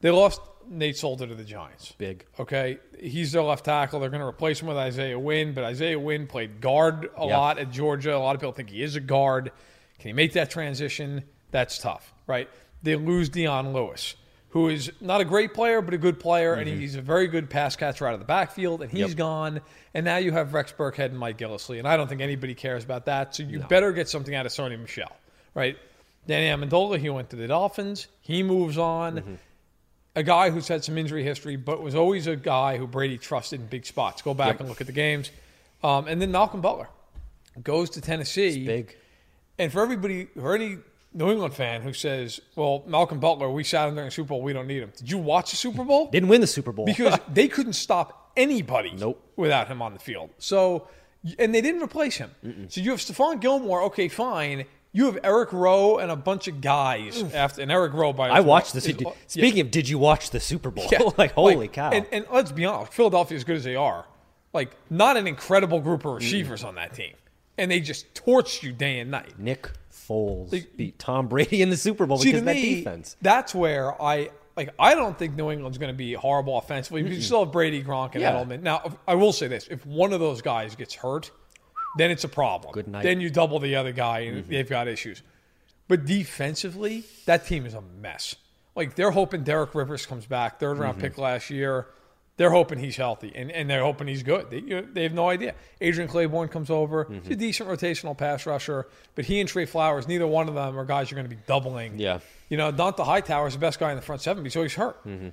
They 0.00 0.10
lost 0.10 0.40
Nate 0.68 0.96
Solder 0.96 1.26
to 1.26 1.34
the 1.34 1.44
Giants. 1.44 1.92
big. 1.98 2.24
Okay, 2.38 2.78
he's 3.00 3.32
their 3.32 3.42
left 3.42 3.64
tackle. 3.64 3.98
They're 4.00 4.10
going 4.10 4.20
to 4.20 4.26
replace 4.26 4.60
him 4.60 4.68
with 4.68 4.76
Isaiah 4.76 5.18
Wynn, 5.18 5.52
but 5.54 5.64
Isaiah 5.64 5.98
Wynn 5.98 6.26
played 6.26 6.60
guard 6.60 7.08
a 7.16 7.26
Yeah. 7.26 7.38
lot 7.38 7.58
at 7.58 7.70
Georgia. 7.70 8.14
A 8.14 8.18
lot 8.18 8.34
of 8.36 8.40
people 8.40 8.52
think 8.52 8.70
he 8.70 8.82
is 8.82 8.94
a 8.96 9.00
guard. 9.00 9.50
Can 9.98 10.08
he 10.10 10.12
make 10.12 10.34
that 10.34 10.50
transition? 10.50 11.24
That's 11.50 11.78
tough, 11.78 12.12
right? 12.26 12.48
They 12.82 12.94
lose 12.96 13.28
Dion 13.30 13.72
Lewis, 13.72 14.14
who 14.58 14.68
is 14.68 14.90
not 15.00 15.20
a 15.20 15.24
great 15.24 15.54
player, 15.54 15.80
but 15.80 15.94
a 15.94 15.98
good 15.98 16.18
player, 16.18 16.54
and 16.54 16.68
he's 16.68 16.96
a 16.96 17.00
very 17.00 17.28
good 17.28 17.48
pass 17.48 17.76
catcher 17.76 18.06
out 18.06 18.14
of 18.14 18.20
the 18.20 18.26
backfield, 18.26 18.82
and 18.82 18.90
he's 18.90 19.00
Mm-hmm. 19.00 19.08
Yep. 19.10 19.16
gone. 19.16 19.60
And 19.94 20.04
now 20.04 20.16
you 20.16 20.32
have 20.32 20.52
Rex 20.52 20.72
Burkhead 20.76 21.06
and 21.06 21.18
Mike 21.18 21.38
Gillislee, 21.38 21.78
and 21.78 21.86
I 21.86 21.96
don't 21.96 22.08
think 22.08 22.20
anybody 22.20 22.54
cares 22.54 22.82
about 22.84 23.06
that. 23.06 23.34
So 23.36 23.44
you 23.44 23.60
better 23.60 23.92
get 23.92 24.08
something 24.08 24.34
out 24.34 24.46
of 24.46 24.52
Sony 24.52 24.78
Michel, 24.80 25.10
right? 25.54 25.76
Danny 26.26 26.46
Amendola, 26.46 26.98
he 26.98 27.08
went 27.08 27.30
to 27.30 27.36
the 27.36 27.46
Dolphins. 27.46 28.08
He 28.20 28.42
moves 28.42 28.76
on 28.78 29.16
Mm-hmm. 29.18 29.34
a 30.16 30.22
guy 30.24 30.50
who's 30.50 30.66
had 30.68 30.82
some 30.84 30.98
injury 30.98 31.22
history, 31.22 31.56
but 31.56 31.80
was 31.82 31.94
always 31.94 32.26
a 32.26 32.36
guy 32.36 32.76
who 32.76 32.86
Brady 32.86 33.16
trusted 33.18 33.60
in 33.60 33.66
big 33.66 33.86
spots. 33.86 34.20
Go 34.22 34.34
back 34.34 34.58
and 34.60 34.68
look 34.68 34.80
at 34.80 34.86
the 34.88 34.92
games. 34.92 35.30
Um, 35.82 36.08
and 36.08 36.20
then 36.20 36.32
Malcolm 36.32 36.60
Butler 36.60 36.88
goes 37.62 37.90
to 37.90 38.00
Tennessee. 38.00 38.66
Big. 38.66 38.96
And 39.58 39.72
for 39.72 39.80
everybody, 39.82 40.24
for 40.26 40.54
any 40.54 40.78
New 41.14 41.30
England 41.30 41.54
fan 41.54 41.82
who 41.82 41.92
says, 41.92 42.40
well, 42.54 42.84
Malcolm 42.86 43.18
Butler, 43.18 43.50
we 43.50 43.64
sat 43.64 43.88
him 43.88 43.94
during 43.94 44.08
the 44.08 44.12
Super 44.12 44.28
Bowl, 44.28 44.42
we 44.42 44.52
don't 44.52 44.66
need 44.66 44.82
him. 44.82 44.92
Did 44.96 45.10
you 45.10 45.18
watch 45.18 45.50
the 45.50 45.56
Super 45.56 45.84
Bowl? 45.84 46.10
Didn't 46.10 46.28
win 46.28 46.40
the 46.40 46.46
Super 46.46 46.72
Bowl 46.72 46.84
because 46.86 47.18
they 47.32 47.48
couldn't 47.48 47.72
stop 47.74 48.32
anybody 48.36 48.92
Nope. 48.96 49.20
without 49.36 49.68
him 49.68 49.80
on 49.82 49.94
the 49.94 49.98
field. 49.98 50.30
So, 50.38 50.86
and 51.38 51.54
they 51.54 51.60
didn't 51.60 51.82
replace 51.82 52.16
him. 52.16 52.30
So 52.68 52.80
you 52.80 52.90
have 52.90 53.00
Stephon 53.00 53.40
Gilmore. 53.40 53.82
Okay, 53.84 54.08
fine. 54.08 54.64
You 54.92 55.06
have 55.06 55.18
Eric 55.22 55.52
Rowe 55.52 55.98
and 55.98 56.10
a 56.10 56.16
bunch 56.16 56.48
of 56.48 56.60
guys 56.60 57.22
after, 57.34 57.60
and 57.62 57.70
Eric 57.70 57.92
Rowe 57.92 58.12
by 58.12 58.28
I 58.28 58.40
watched 58.40 58.72
this. 58.72 58.86
is- 58.86 58.94
Did- 58.96 59.06
yeah. 59.06 59.12
Speaking 59.26 59.60
of, 59.60 59.70
did 59.70 59.88
you 59.88 59.98
watch 59.98 60.30
the 60.30 60.40
Super 60.40 60.70
Bowl? 60.70 60.86
Yeah. 60.92 61.00
like, 61.18 61.32
holy 61.32 61.68
cow! 61.68 61.90
And, 61.90 62.06
and 62.12 62.26
let's 62.32 62.52
be 62.52 62.64
honest, 62.64 62.92
Philadelphia, 62.92 63.36
as 63.36 63.44
good 63.44 63.56
as 63.56 63.64
they 63.64 63.76
are, 63.76 64.06
like 64.54 64.70
not 64.90 65.16
an 65.16 65.26
incredible 65.26 65.80
group 65.80 66.04
of 66.04 66.14
receivers 66.14 66.64
on 66.64 66.76
that 66.76 66.94
team, 66.94 67.12
and 67.58 67.70
they 67.70 67.80
just 67.80 68.12
torched 68.14 68.62
you 68.62 68.72
day 68.72 68.98
and 69.00 69.10
night. 69.10 69.38
Nick 69.38 69.68
Foles 70.08 70.66
beat 70.76 70.98
Tom 70.98 71.28
Brady 71.28 71.62
in 71.62 71.70
the 71.70 71.76
Super 71.76 72.06
Bowl 72.06 72.18
See, 72.18 72.30
because 72.30 72.44
that 72.44 72.56
me, 72.56 72.76
defense. 72.76 73.16
that's 73.20 73.54
where 73.54 74.00
I 74.00 74.30
like 74.56 74.74
I 74.78 74.94
don't 74.94 75.18
think 75.18 75.36
New 75.36 75.50
England's 75.50 75.78
going 75.78 75.92
to 75.92 75.96
be 75.96 76.14
horrible 76.14 76.58
offensively 76.58 77.02
because 77.02 77.18
you 77.18 77.22
still 77.22 77.44
have 77.44 77.52
Brady, 77.52 77.82
Gronk, 77.82 78.12
and 78.12 78.22
Yeah. 78.22 78.32
Edelman. 78.32 78.62
Now, 78.62 78.98
I 79.06 79.14
will 79.14 79.32
say 79.32 79.48
this: 79.48 79.68
if 79.68 79.84
one 79.86 80.12
of 80.12 80.20
those 80.20 80.42
guys 80.42 80.74
gets 80.74 80.94
hurt, 80.94 81.30
then 81.96 82.10
it's 82.10 82.24
a 82.24 82.28
problem. 82.28 82.72
Good 82.72 82.88
night. 82.88 83.02
Then 83.02 83.20
you 83.20 83.30
double 83.30 83.58
the 83.58 83.76
other 83.76 83.92
guy, 83.92 84.20
and 84.20 84.38
mm-hmm. 84.38 84.50
they've 84.50 84.68
got 84.68 84.88
issues. 84.88 85.22
But 85.86 86.04
defensively, 86.04 87.04
that 87.26 87.46
team 87.46 87.64
is 87.66 87.74
a 87.74 87.80
mess. 87.80 88.34
Like 88.74 88.94
they're 88.94 89.10
hoping 89.10 89.42
Derek 89.42 89.74
Rivers 89.74 90.06
comes 90.06 90.26
back, 90.26 90.60
third 90.60 90.78
round 90.78 90.98
mm-hmm. 90.98 91.02
pick 91.02 91.18
last 91.18 91.50
year. 91.50 91.86
They're 92.38 92.52
hoping 92.52 92.78
he's 92.78 92.96
healthy, 92.96 93.32
and, 93.34 93.50
and 93.50 93.68
they're 93.68 93.82
hoping 93.82 94.06
he's 94.06 94.22
good. 94.22 94.48
They, 94.48 94.60
you 94.60 94.88
they 94.92 95.02
have 95.02 95.12
no 95.12 95.28
idea. 95.28 95.56
Adrian 95.80 96.08
Clayborn 96.08 96.48
comes 96.52 96.70
over. 96.70 97.04
Mm-hmm. 97.04 97.18
He's 97.24 97.32
a 97.32 97.36
decent 97.36 97.68
rotational 97.68 98.16
pass 98.16 98.46
rusher, 98.46 98.86
but 99.16 99.24
he 99.24 99.40
and 99.40 99.48
Trey 99.48 99.66
Flowers, 99.66 100.06
neither 100.06 100.26
one 100.26 100.48
of 100.48 100.54
them 100.54 100.78
are 100.78 100.84
guys 100.84 101.10
you're 101.10 101.16
going 101.16 101.28
to 101.28 101.34
be 101.34 101.42
doubling. 101.48 101.98
Yeah. 101.98 102.20
You 102.48 102.56
know, 102.56 102.70
Dont'a 102.70 103.04
Hightower 103.04 103.48
is 103.48 103.54
the 103.54 103.58
best 103.58 103.80
guy 103.80 103.90
in 103.90 103.96
the 103.96 104.02
front 104.02 104.22
seven, 104.22 104.44
but 104.44 104.46
he's 104.46 104.56
always 104.56 104.74
hurt. 104.74 105.04
Mm-hmm. 105.04 105.28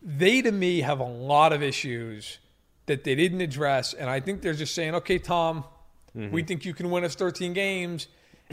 They, 0.00 0.40
to 0.40 0.52
me, 0.52 0.82
have 0.82 1.00
a 1.00 1.04
lot 1.04 1.52
of 1.52 1.64
issues 1.64 2.38
that 2.86 3.02
they 3.02 3.16
didn't 3.16 3.40
address, 3.40 3.92
and 3.92 4.08
I 4.08 4.20
think 4.20 4.40
they're 4.40 4.54
just 4.54 4.76
saying, 4.76 4.94
"Okay, 4.94 5.18
Tom, 5.18 5.64
mm-hmm. 6.16 6.30
we 6.30 6.44
think 6.44 6.64
you 6.64 6.74
can 6.74 6.90
win 6.90 7.02
us 7.02 7.16
13 7.16 7.54
games," 7.54 8.06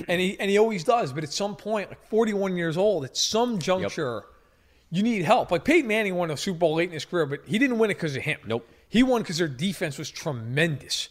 and 0.08 0.20
he 0.20 0.36
and 0.40 0.50
he 0.50 0.58
always 0.58 0.84
does. 0.84 1.14
But 1.14 1.24
at 1.24 1.32
some 1.32 1.56
point, 1.56 1.90
like 1.90 2.10
41 2.10 2.58
years 2.58 2.76
old, 2.76 3.06
at 3.06 3.16
some 3.16 3.60
juncture, 3.60 4.24
you 4.92 5.04
need 5.04 5.24
help. 5.24 5.52
Like 5.52 5.64
Peyton 5.64 5.88
Manning 5.88 6.16
won 6.16 6.32
a 6.32 6.38
Super 6.38 6.60
Bowl 6.60 6.76
late 6.76 6.90
in 6.90 6.94
his 6.94 7.06
career, 7.06 7.26
but 7.26 7.42
he 7.46 7.58
didn't 7.60 7.78
win 7.80 7.90
it 7.92 7.96
because 7.96 8.16
of 8.16 8.22
him. 8.24 8.40
Nope. 8.46 8.68
He 8.88 9.04
won 9.04 9.22
because 9.22 9.38
their 9.38 9.48
defense 9.48 9.98
was 9.98 10.10
tremendous. 10.10 11.10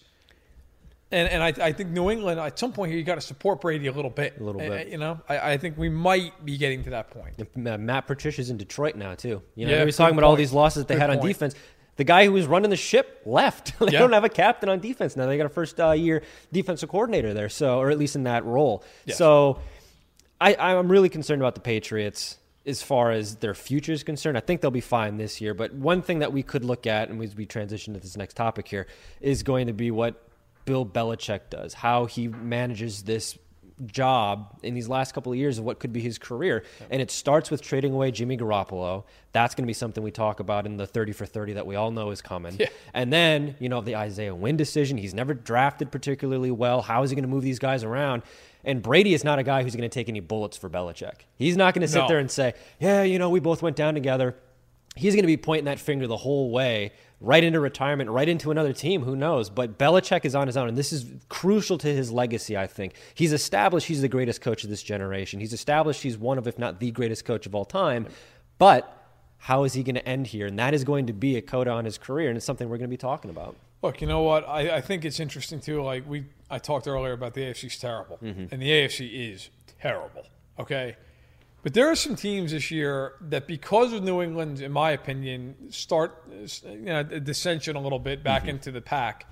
And 1.11 1.29
and 1.29 1.43
I, 1.43 1.67
I 1.69 1.73
think 1.73 1.91
New 1.91 2.11
England 2.11 2.41
at 2.41 2.59
some 2.59 2.73
point 2.73 2.91
here 2.91 2.99
you 2.99 3.05
got 3.05 3.17
to 3.17 3.21
support 3.21 3.61
Brady 3.61 3.87
a 3.89 3.93
little 3.93 4.11
bit. 4.11 4.41
A 4.41 4.43
little 4.43 4.61
And, 4.61 4.71
bit. 4.71 4.89
You 4.89 4.99
know, 4.99 5.21
I, 5.29 5.53
I 5.53 5.57
think 5.59 5.77
we 5.77 5.89
might 5.89 6.45
be 6.45 6.57
getting 6.57 6.83
to 6.85 6.91
that 6.91 7.11
point. 7.11 7.57
Matt 7.57 8.07
Patricia's 8.07 8.51
in 8.51 8.57
Detroit 8.57 8.97
now 8.97 9.15
too. 9.15 9.43
You 9.55 9.67
know, 9.67 9.73
Yeah, 9.73 9.79
he 9.81 9.85
was 9.85 9.97
talking 9.97 10.17
about 10.17 10.27
all 10.27 10.37
these 10.37 10.53
losses 10.53 10.83
that 10.83 10.89
they 10.89 10.95
Good 10.95 11.01
had 11.03 11.11
on 11.11 11.19
point. 11.19 11.29
defense. 11.29 11.55
The 11.97 12.05
guy 12.05 12.25
who 12.25 12.33
was 12.33 12.47
running 12.49 12.71
the 12.71 12.77
ship 12.77 13.21
left. 13.25 13.79
they 13.79 13.93
Yeah. 13.93 14.01
don't 14.01 14.13
have 14.13 14.25
a 14.25 14.29
captain 14.29 14.69
on 14.69 14.81
defense 14.81 15.15
now. 15.15 15.27
They 15.27 15.37
got 15.37 15.47
a 15.47 15.51
first 15.51 15.79
uh, 15.79 15.93
year 15.93 16.23
defensive 16.53 16.89
coordinator 16.89 17.33
there, 17.35 17.49
so 17.49 17.79
or 17.79 17.91
at 17.91 17.99
least 17.99 18.17
in 18.17 18.25
that 18.25 18.45
role. 18.45 18.83
Yes. 19.05 19.19
So, 19.19 19.61
I, 20.41 20.57
I'm 20.57 20.91
really 20.91 21.09
concerned 21.09 21.41
about 21.41 21.55
the 21.55 21.61
Patriots 21.61 22.39
as 22.67 22.83
far 22.83 23.11
as 23.11 23.37
their 23.37 23.55
future 23.55 23.93
is 23.93 24.03
concerned. 24.03 24.37
I 24.37 24.41
think 24.41 24.61
they'll 24.61 24.71
be 24.71 24.81
fine 24.81 25.17
this 25.17 25.41
year. 25.41 25.55
But 25.55 25.75
one 25.75 26.03
thing 26.03 26.21
that 26.21 26.33
we 26.33 26.43
could 26.43 26.65
look 26.65 26.87
at, 26.87 27.11
and 27.11 27.23
as 27.23 27.35
we 27.35 27.47
transition 27.47 27.95
to 27.95 28.01
this 28.01 28.17
next 28.17 28.35
topic 28.35 28.69
here, 28.69 28.87
is 29.21 29.43
going 29.43 29.67
to 29.67 29.73
be 29.73 29.91
what 29.91 30.29
Bill 30.65 30.87
Belichick 30.87 31.51
does, 31.51 31.75
how 31.75 32.07
he 32.07 32.29
manages 32.29 33.03
this 33.03 33.39
job 33.87 34.59
in 34.63 34.75
these 34.75 34.89
last 34.89 35.15
couple 35.15 35.33
of 35.33 35.39
years 35.39 35.59
of 35.59 35.65
what 35.65 35.81
could 35.81 35.93
be 35.93 36.01
his 36.01 36.19
career. 36.19 36.65
And 36.91 37.03
it 37.03 37.11
starts 37.11 37.51
with 37.51 37.61
trading 37.61 37.93
away 37.93 38.11
Jimmy 38.13 38.37
Garoppolo. 38.37 39.05
That's 39.33 39.55
going 39.55 39.65
to 39.65 39.67
be 39.67 39.75
something 39.75 40.03
we 40.03 40.11
talk 40.11 40.41
about 40.41 40.65
in 40.65 40.77
the 40.77 40.87
30 40.87 41.13
for 41.13 41.27
30 41.27 41.55
that 41.55 41.67
we 41.67 41.75
all 41.75 41.91
know 41.91 42.11
is 42.11 42.23
coming. 42.23 42.57
Yeah. 42.59 42.69
And 42.93 43.13
then, 43.13 43.57
you 43.59 43.69
know, 43.69 43.81
the 43.81 43.97
Isaiah 43.97 44.35
Wynn 44.35 44.57
decision. 44.57 44.97
He's 44.97 45.15
never 45.15 45.35
drafted 45.35 45.91
particularly 45.91 46.51
well. 46.51 46.83
How 46.83 47.03
is 47.03 47.11
he 47.11 47.17
going 47.17 47.25
to 47.25 47.29
move 47.29 47.43
these 47.43 47.59
guys 47.59 47.85
around? 47.85 48.23
And 48.65 48.83
Brady 48.83 49.15
is 49.15 49.25
not 49.25 49.39
a 49.39 49.43
guy 49.43 49.63
who's 49.63 49.75
going 49.77 49.89
to 49.89 49.95
take 49.95 50.09
any 50.09 50.21
bullets 50.21 50.57
for 50.57 50.71
Belichick. 50.71 51.27
He's 51.37 51.57
not 51.57 51.75
going 51.75 51.83
to 51.83 51.89
sit 51.89 52.01
No. 52.01 52.09
there 52.09 52.19
and 52.19 52.31
say, 52.31 52.55
yeah, 52.81 53.03
you 53.03 53.19
know, 53.19 53.29
we 53.31 53.41
both 53.41 53.63
went 53.63 53.77
down 53.77 53.95
together. 53.95 54.35
He's 54.97 55.15
going 55.15 55.25
to 55.25 55.29
be 55.29 55.37
pointing 55.37 55.65
that 55.65 55.79
finger 55.81 56.07
the 56.07 56.17
whole 56.17 56.51
way, 56.51 56.93
right 57.21 57.43
into 57.43 57.59
retirement, 57.61 58.09
right 58.11 58.29
into 58.29 58.51
another 58.51 58.73
team. 58.73 59.03
Who 59.03 59.17
knows? 59.17 59.51
But 59.51 59.77
Belichick 59.77 60.25
is 60.25 60.35
on 60.37 60.47
his 60.47 60.57
own, 60.57 60.69
and 60.69 60.77
this 60.79 60.93
is 60.93 61.05
crucial 61.29 61.79
to 61.79 61.89
his 61.89 62.13
legacy, 62.13 62.57
I 62.57 62.67
think. 62.69 62.95
He's 63.15 63.33
established 63.33 63.89
he's 63.89 64.03
the 64.03 64.09
greatest 64.09 64.41
coach 64.41 64.63
of 64.65 64.71
this 64.71 64.83
generation. 64.83 65.41
He's 65.41 65.53
established 65.53 66.03
he's 66.03 66.17
one 66.17 66.39
of, 66.39 66.47
if 66.47 66.59
not 66.59 66.79
the 66.81 66.91
greatest 66.93 67.25
coach 67.25 67.45
of 67.45 67.55
all 67.55 67.65
time. 67.65 68.07
But 68.59 68.91
how 69.39 69.65
is 69.65 69.75
he 69.75 69.83
going 69.83 69.97
to 69.97 70.09
end 70.09 70.29
here? 70.29 70.47
And 70.47 70.59
that 70.61 70.75
is 70.75 70.85
going 70.85 71.07
to 71.07 71.13
be 71.13 71.37
a 71.37 71.43
coda 71.43 71.71
on 71.71 71.85
his 71.85 71.99
career, 71.99 72.29
and 72.29 72.37
it's 72.37 72.47
something 72.47 72.69
we're 72.69 72.79
going 72.79 72.89
to 72.89 72.95
be 72.95 72.97
talking 72.97 73.31
about. 73.31 73.57
Look, 73.85 74.01
you 74.01 74.07
know 74.07 74.23
what? 74.23 74.49
I, 74.49 74.77
I 74.77 74.81
think 74.81 75.05
it's 75.05 75.21
interesting 75.21 75.61
too. 75.61 75.83
Like 75.83 76.09
we, 76.09 76.25
I 76.51 76.59
talked 76.59 76.89
earlier 76.89 77.13
about 77.13 77.35
the 77.35 77.43
AFC's 77.43 77.79
terrible, 77.79 78.19
and 78.23 78.49
the 78.51 78.71
AFC 78.71 79.33
is 79.33 79.51
terrible. 79.79 80.25
Okay, 80.59 80.97
but 81.63 81.75
there 81.75 81.91
are 81.91 81.95
some 81.95 82.17
teams 82.17 82.53
this 82.53 82.71
year 82.71 83.13
that, 83.21 83.47
because 83.47 83.93
of 83.93 84.03
New 84.03 84.23
England, 84.23 84.63
in 84.63 84.73
my 84.73 84.93
opinion, 84.93 85.55
start 85.71 86.15
you 86.65 86.79
know, 86.81 87.03
dissension 87.03 87.77
a 87.77 87.81
little 87.81 87.99
bit 87.99 88.25
back 88.25 88.49
into 88.49 88.71
the 88.71 88.81
pack. 88.81 89.27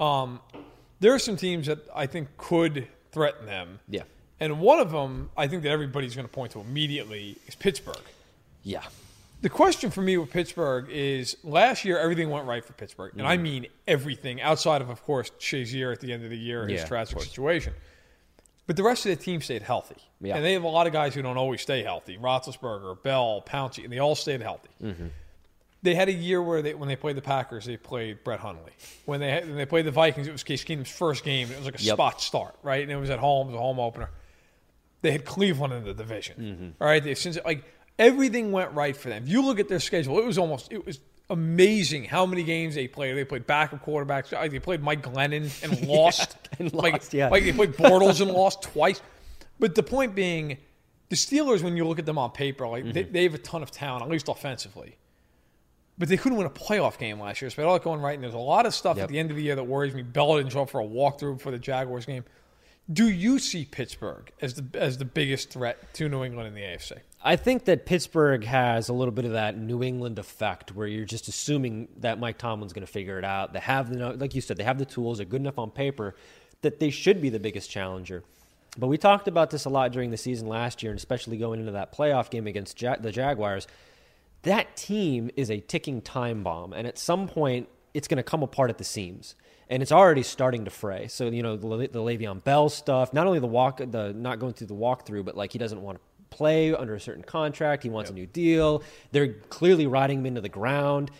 Um, 0.00 0.40
there 1.00 1.12
are 1.12 1.18
some 1.18 1.36
teams 1.36 1.66
that 1.66 1.80
I 1.94 2.06
think 2.06 2.28
could 2.38 2.88
threaten 3.12 3.44
them. 3.44 3.78
Yeah. 3.88 4.04
and 4.40 4.58
one 4.58 4.80
of 4.80 4.90
them 4.90 5.28
I 5.36 5.48
think 5.48 5.64
that 5.64 5.70
everybody's 5.70 6.14
going 6.14 6.26
to 6.26 6.32
point 6.32 6.52
to 6.52 6.60
immediately 6.60 7.36
is 7.46 7.54
Pittsburgh. 7.54 8.06
Yeah. 8.62 8.84
The 9.40 9.48
question 9.48 9.90
for 9.90 10.02
me 10.02 10.16
with 10.16 10.30
Pittsburgh 10.30 10.88
is 10.90 11.36
last 11.44 11.84
year 11.84 11.98
everything 11.98 12.28
went 12.30 12.46
right 12.46 12.64
for 12.64 12.72
Pittsburgh, 12.72 13.12
and 13.16 13.26
I 13.26 13.34
Mm-hmm. 13.34 13.42
mean 13.42 13.66
everything 13.86 14.40
outside 14.42 14.82
of, 14.82 14.88
of 14.90 15.02
course, 15.04 15.30
Shazier 15.38 15.92
at 15.92 16.00
the 16.00 16.12
end 16.12 16.24
of 16.24 16.30
the 16.30 16.36
year, 16.36 16.66
his 16.66 16.80
Yeah, 16.80 16.86
tragic 16.88 17.20
situation. 17.20 17.72
But 18.66 18.76
the 18.76 18.82
rest 18.82 19.06
of 19.06 19.16
the 19.16 19.22
team 19.24 19.40
stayed 19.40 19.62
healthy, 19.62 19.96
Yeah. 20.20 20.36
and 20.36 20.44
they 20.44 20.52
have 20.54 20.64
a 20.64 20.68
lot 20.68 20.86
of 20.88 20.92
guys 20.92 21.14
who 21.14 21.22
don't 21.22 21.36
always 21.36 21.60
stay 21.62 21.82
healthy: 21.84 22.18
Roethlisberger, 22.18 23.00
Bell, 23.02 23.42
Pouncey, 23.46 23.84
and 23.84 23.92
they 23.92 23.98
all 24.00 24.14
stayed 24.16 24.42
healthy. 24.42 24.68
Mm-hmm. 24.82 25.06
They 25.84 25.94
had 25.94 26.08
a 26.08 26.12
year 26.12 26.42
where 26.42 26.60
they, 26.60 26.74
when 26.74 26.88
they 26.88 26.96
played 26.96 27.16
the 27.16 27.22
Packers, 27.22 27.64
they 27.64 27.76
played 27.76 28.24
Brett 28.24 28.40
Hundley. 28.40 28.72
When 29.06 29.20
they 29.20 29.30
had, 29.30 29.46
when 29.46 29.56
they 29.56 29.64
played 29.66 29.84
the 29.86 29.92
Vikings, 29.92 30.26
it 30.26 30.32
was 30.32 30.42
Case 30.42 30.64
Keenum's 30.64 30.90
first 30.90 31.22
game. 31.22 31.48
It 31.50 31.56
was 31.56 31.64
like 31.66 31.78
a 31.78 31.82
Yep. 31.82 31.94
spot 31.94 32.20
start, 32.20 32.56
right? 32.64 32.82
And 32.82 32.90
it 32.90 32.96
was 32.96 33.10
at 33.10 33.20
home, 33.20 33.46
it 33.48 33.52
was 33.52 33.58
a 33.60 33.62
home 33.62 33.78
opener 33.78 34.10
they 35.00 35.12
had 35.12 35.24
Cleveland 35.24 35.72
in 35.72 35.84
the 35.84 35.94
division. 35.94 36.36
Mm-hmm. 36.36 36.82
All 36.82 36.88
right, 36.88 37.02
they 37.02 37.14
since 37.14 37.38
like 37.44 37.62
everything 37.98 38.52
went 38.52 38.72
right 38.72 38.96
for 38.96 39.08
them. 39.08 39.24
If 39.24 39.28
you 39.28 39.42
look 39.44 39.58
at 39.60 39.68
their 39.68 39.80
schedule, 39.80 40.18
it 40.18 40.24
was 40.24 40.38
almost 40.38 40.72
it 40.72 40.84
was 40.86 41.00
amazing 41.30 42.04
how 42.04 42.24
many 42.24 42.42
games 42.42 42.74
they 42.74 42.88
played. 42.88 43.16
They 43.16 43.24
played 43.24 43.46
backup 43.46 43.84
quarterbacks. 43.84 44.30
They 44.50 44.58
played 44.58 44.82
Mike 44.82 45.02
Glennon 45.02 45.50
and 45.62 45.86
lost. 45.88 46.36
and 46.58 46.72
like, 46.72 46.94
lost, 46.94 47.12
yeah. 47.14 47.28
like 47.28 47.44
they 47.44 47.52
played 47.52 47.74
Bortles 47.74 48.20
and 48.20 48.30
lost 48.30 48.62
twice. 48.62 49.00
But 49.60 49.74
the 49.74 49.82
point 49.82 50.14
being, 50.14 50.56
the 51.10 51.16
Steelers, 51.16 51.62
when 51.62 51.76
you 51.76 51.86
look 51.86 51.98
at 51.98 52.06
them 52.06 52.16
on 52.18 52.30
paper, 52.30 52.66
like 52.66 52.92
they, 52.92 53.02
Mm-hmm. 53.04 53.12
they 53.12 53.22
have 53.24 53.34
a 53.34 53.38
ton 53.38 53.62
of 53.62 53.70
talent, 53.70 54.04
at 54.04 54.08
least 54.10 54.28
offensively. 54.28 54.96
But 55.98 56.08
they 56.08 56.16
couldn't 56.16 56.38
win 56.38 56.46
a 56.46 56.50
playoff 56.50 56.96
game 56.96 57.18
last 57.20 57.42
year. 57.42 57.50
So 57.50 57.60
it 57.60 57.64
all 57.66 57.78
going 57.80 58.00
right. 58.00 58.14
And 58.14 58.22
there's 58.22 58.32
a 58.34 58.38
lot 58.38 58.66
of 58.66 58.74
stuff 58.74 58.96
Yep. 58.96 59.04
at 59.04 59.10
the 59.10 59.18
end 59.18 59.30
of 59.30 59.36
the 59.36 59.42
year 59.42 59.56
that 59.56 59.64
worries 59.64 59.94
me. 59.94 60.02
Bell 60.02 60.36
didn't 60.36 60.52
show 60.52 60.62
up 60.62 60.70
for 60.70 60.80
a 60.80 60.86
walkthrough 60.86 61.40
for 61.40 61.50
the 61.50 61.58
Jaguars 61.58 62.06
game. 62.06 62.24
Do 62.90 63.08
you 63.10 63.38
see 63.40 63.64
Pittsburgh 63.64 64.32
as 64.40 64.54
the 64.54 64.64
as 64.80 64.96
the 64.96 65.04
biggest 65.04 65.50
threat 65.50 65.92
to 65.94 66.08
New 66.08 66.22
England 66.24 66.46
in 66.48 66.54
the 66.54 66.60
AFC? 66.62 66.92
I 67.22 67.34
think 67.34 67.64
that 67.64 67.84
Pittsburgh 67.84 68.44
has 68.44 68.88
a 68.88 68.92
little 68.92 69.12
bit 69.12 69.24
of 69.24 69.32
that 69.32 69.58
New 69.58 69.82
England 69.82 70.18
effect 70.18 70.74
where 70.74 70.86
you're 70.86 71.04
just 71.04 71.26
assuming 71.26 71.88
that 71.98 72.20
Mike 72.20 72.38
Tomlin's 72.38 72.72
going 72.72 72.86
to 72.86 72.92
figure 72.92 73.18
it 73.18 73.24
out. 73.24 73.52
They 73.52 73.58
have 73.58 73.90
the, 73.90 74.12
like 74.12 74.36
you 74.36 74.40
said, 74.40 74.56
they 74.56 74.64
have 74.64 74.78
the 74.78 74.84
tools, 74.84 75.18
they're 75.18 75.26
good 75.26 75.40
enough 75.40 75.58
on 75.58 75.70
paper 75.70 76.14
that 76.62 76.78
they 76.78 76.90
should 76.90 77.20
be 77.20 77.28
the 77.28 77.40
biggest 77.40 77.70
challenger. 77.70 78.22
But 78.76 78.86
we 78.86 78.98
talked 78.98 79.26
about 79.26 79.50
this 79.50 79.64
a 79.64 79.68
lot 79.68 79.90
during 79.92 80.10
the 80.10 80.16
season 80.16 80.46
last 80.48 80.82
year, 80.82 80.92
and 80.92 80.98
especially 80.98 81.36
going 81.36 81.60
into 81.60 81.72
that 81.72 81.92
playoff 81.92 82.30
game 82.30 82.46
against 82.46 82.80
ja- 82.80 82.96
the 82.96 83.10
Jaguars. 83.10 83.66
That 84.42 84.76
team 84.76 85.30
is 85.36 85.50
a 85.50 85.58
ticking 85.58 86.00
time 86.00 86.44
bomb, 86.44 86.72
and 86.72 86.86
at 86.86 86.98
some 86.98 87.26
point, 87.26 87.68
it's 87.94 88.06
going 88.06 88.18
to 88.18 88.22
come 88.22 88.42
apart 88.44 88.70
at 88.70 88.78
the 88.78 88.84
seams, 88.84 89.34
and 89.68 89.82
it's 89.82 89.90
already 89.90 90.22
starting 90.22 90.64
to 90.64 90.70
fray. 90.70 91.08
So 91.08 91.26
you 91.26 91.42
know 91.42 91.56
the, 91.56 91.66
Le- 91.66 91.88
the 91.88 91.98
Le'Veon 91.98 92.44
Bell 92.44 92.68
stuff, 92.68 93.12
not 93.12 93.26
only 93.26 93.40
the 93.40 93.48
walk, 93.48 93.78
the 93.78 94.12
not 94.14 94.38
going 94.38 94.52
through 94.52 94.68
the 94.68 94.74
walkthrough, 94.74 95.24
but 95.24 95.36
like 95.36 95.52
he 95.52 95.58
doesn't 95.58 95.82
want 95.82 95.98
to 95.98 96.04
play 96.30 96.74
under 96.74 96.94
a 96.94 97.00
certain 97.00 97.22
contract. 97.22 97.82
He 97.82 97.88
wants 97.88 98.10
a 98.10 98.14
new 98.14 98.26
deal. 98.26 98.82
They're 99.12 99.32
clearly 99.32 99.86
riding 99.86 100.20
him 100.20 100.26
into 100.26 100.40
the 100.40 100.48
ground. 100.48 101.10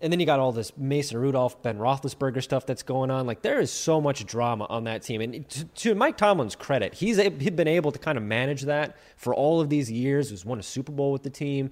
And 0.00 0.12
then 0.12 0.18
you 0.18 0.26
got 0.26 0.40
all 0.40 0.50
this 0.50 0.76
Mason 0.76 1.16
Rudolph, 1.16 1.62
Ben 1.62 1.78
Roethlisberger 1.78 2.42
stuff 2.42 2.66
that's 2.66 2.82
going 2.82 3.12
on. 3.12 3.24
Like 3.24 3.42
there 3.42 3.60
is 3.60 3.70
so 3.70 4.00
much 4.00 4.26
drama 4.26 4.66
on 4.68 4.84
that 4.84 5.02
team, 5.02 5.20
and 5.20 5.48
to, 5.48 5.64
to 5.64 5.94
Mike 5.94 6.16
Tomlin's 6.16 6.56
credit, 6.56 6.92
he's 6.92 7.18
he'd 7.18 7.54
been 7.54 7.68
able 7.68 7.92
to 7.92 8.00
kind 8.00 8.18
of 8.18 8.24
manage 8.24 8.62
that 8.62 8.96
for 9.16 9.32
all 9.32 9.60
of 9.60 9.68
these 9.68 9.92
years. 9.92 10.30
He's 10.30 10.44
won 10.44 10.58
a 10.58 10.62
Super 10.62 10.90
Bowl 10.90 11.12
with 11.12 11.22
the 11.22 11.30
team, 11.30 11.70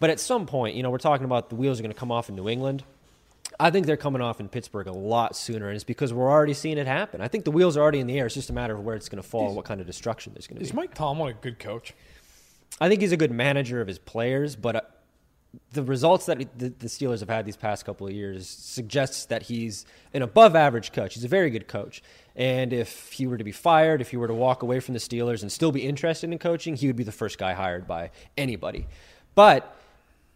but 0.00 0.10
at 0.10 0.20
some 0.20 0.44
point, 0.44 0.76
you 0.76 0.82
know, 0.82 0.90
we're 0.90 0.98
talking 0.98 1.24
about 1.24 1.48
the 1.48 1.54
wheels 1.54 1.80
are 1.80 1.82
going 1.82 1.94
to 1.94 1.98
come 1.98 2.12
off 2.12 2.28
in 2.28 2.36
New 2.36 2.46
England. 2.46 2.84
I 3.58 3.70
think 3.70 3.86
they're 3.86 3.96
coming 3.96 4.22
off 4.22 4.40
in 4.40 4.48
Pittsburgh 4.48 4.86
a 4.86 4.92
lot 4.92 5.36
sooner, 5.36 5.66
and 5.68 5.74
it's 5.74 5.84
because 5.84 6.12
we're 6.12 6.30
already 6.30 6.54
seeing 6.54 6.78
it 6.78 6.86
happen. 6.86 7.20
I 7.20 7.28
think 7.28 7.44
the 7.44 7.50
wheels 7.50 7.76
are 7.76 7.80
already 7.80 8.00
in 8.00 8.06
the 8.06 8.18
air. 8.18 8.26
It's 8.26 8.34
just 8.34 8.50
a 8.50 8.52
matter 8.52 8.74
of 8.74 8.84
where 8.84 8.96
it's 8.96 9.08
going 9.08 9.22
to 9.22 9.28
fall, 9.28 9.54
what 9.54 9.64
kind 9.64 9.80
of 9.80 9.86
destruction 9.86 10.34
there's 10.34 10.46
going 10.46 10.56
to 10.56 10.60
be. 10.60 10.66
Is. 10.66 10.74
Mike 10.74 10.94
Tomlin 10.94 11.30
a 11.30 11.32
good 11.34 11.58
coach? 11.58 11.94
I 12.80 12.88
think 12.88 13.00
he's 13.00 13.12
a 13.12 13.16
good 13.16 13.30
manager 13.30 13.80
of 13.80 13.88
his 13.88 13.98
players, 13.98 14.56
but 14.56 14.76
uh, 14.76 14.80
the 15.72 15.82
results 15.82 16.26
that 16.26 16.38
the, 16.58 16.68
the 16.68 16.88
Steelers 16.88 17.20
have 17.20 17.30
had 17.30 17.46
these 17.46 17.56
past 17.56 17.84
couple 17.86 18.06
of 18.06 18.12
years 18.12 18.48
suggests 18.48 19.26
that 19.26 19.44
he's 19.44 19.86
an 20.12 20.22
above 20.22 20.54
average 20.54 20.92
coach. 20.92 21.14
He's 21.14 21.24
a 21.24 21.28
very 21.28 21.50
good 21.50 21.68
coach. 21.68 22.02
And 22.34 22.72
if 22.72 23.12
he 23.12 23.26
were 23.26 23.38
to 23.38 23.44
be 23.44 23.52
fired, 23.52 24.00
if 24.00 24.10
he 24.10 24.18
were 24.18 24.28
to 24.28 24.34
walk 24.34 24.62
away 24.62 24.80
from 24.80 24.92
the 24.92 25.00
Steelers 25.00 25.42
and 25.42 25.50
still 25.50 25.72
be 25.72 25.86
interested 25.86 26.30
in 26.30 26.38
coaching, 26.38 26.76
he 26.76 26.86
would 26.86 26.96
be 26.96 27.04
the 27.04 27.12
first 27.12 27.38
guy 27.38 27.54
hired 27.54 27.86
by 27.86 28.10
anybody. 28.36 28.86
But 29.34 29.74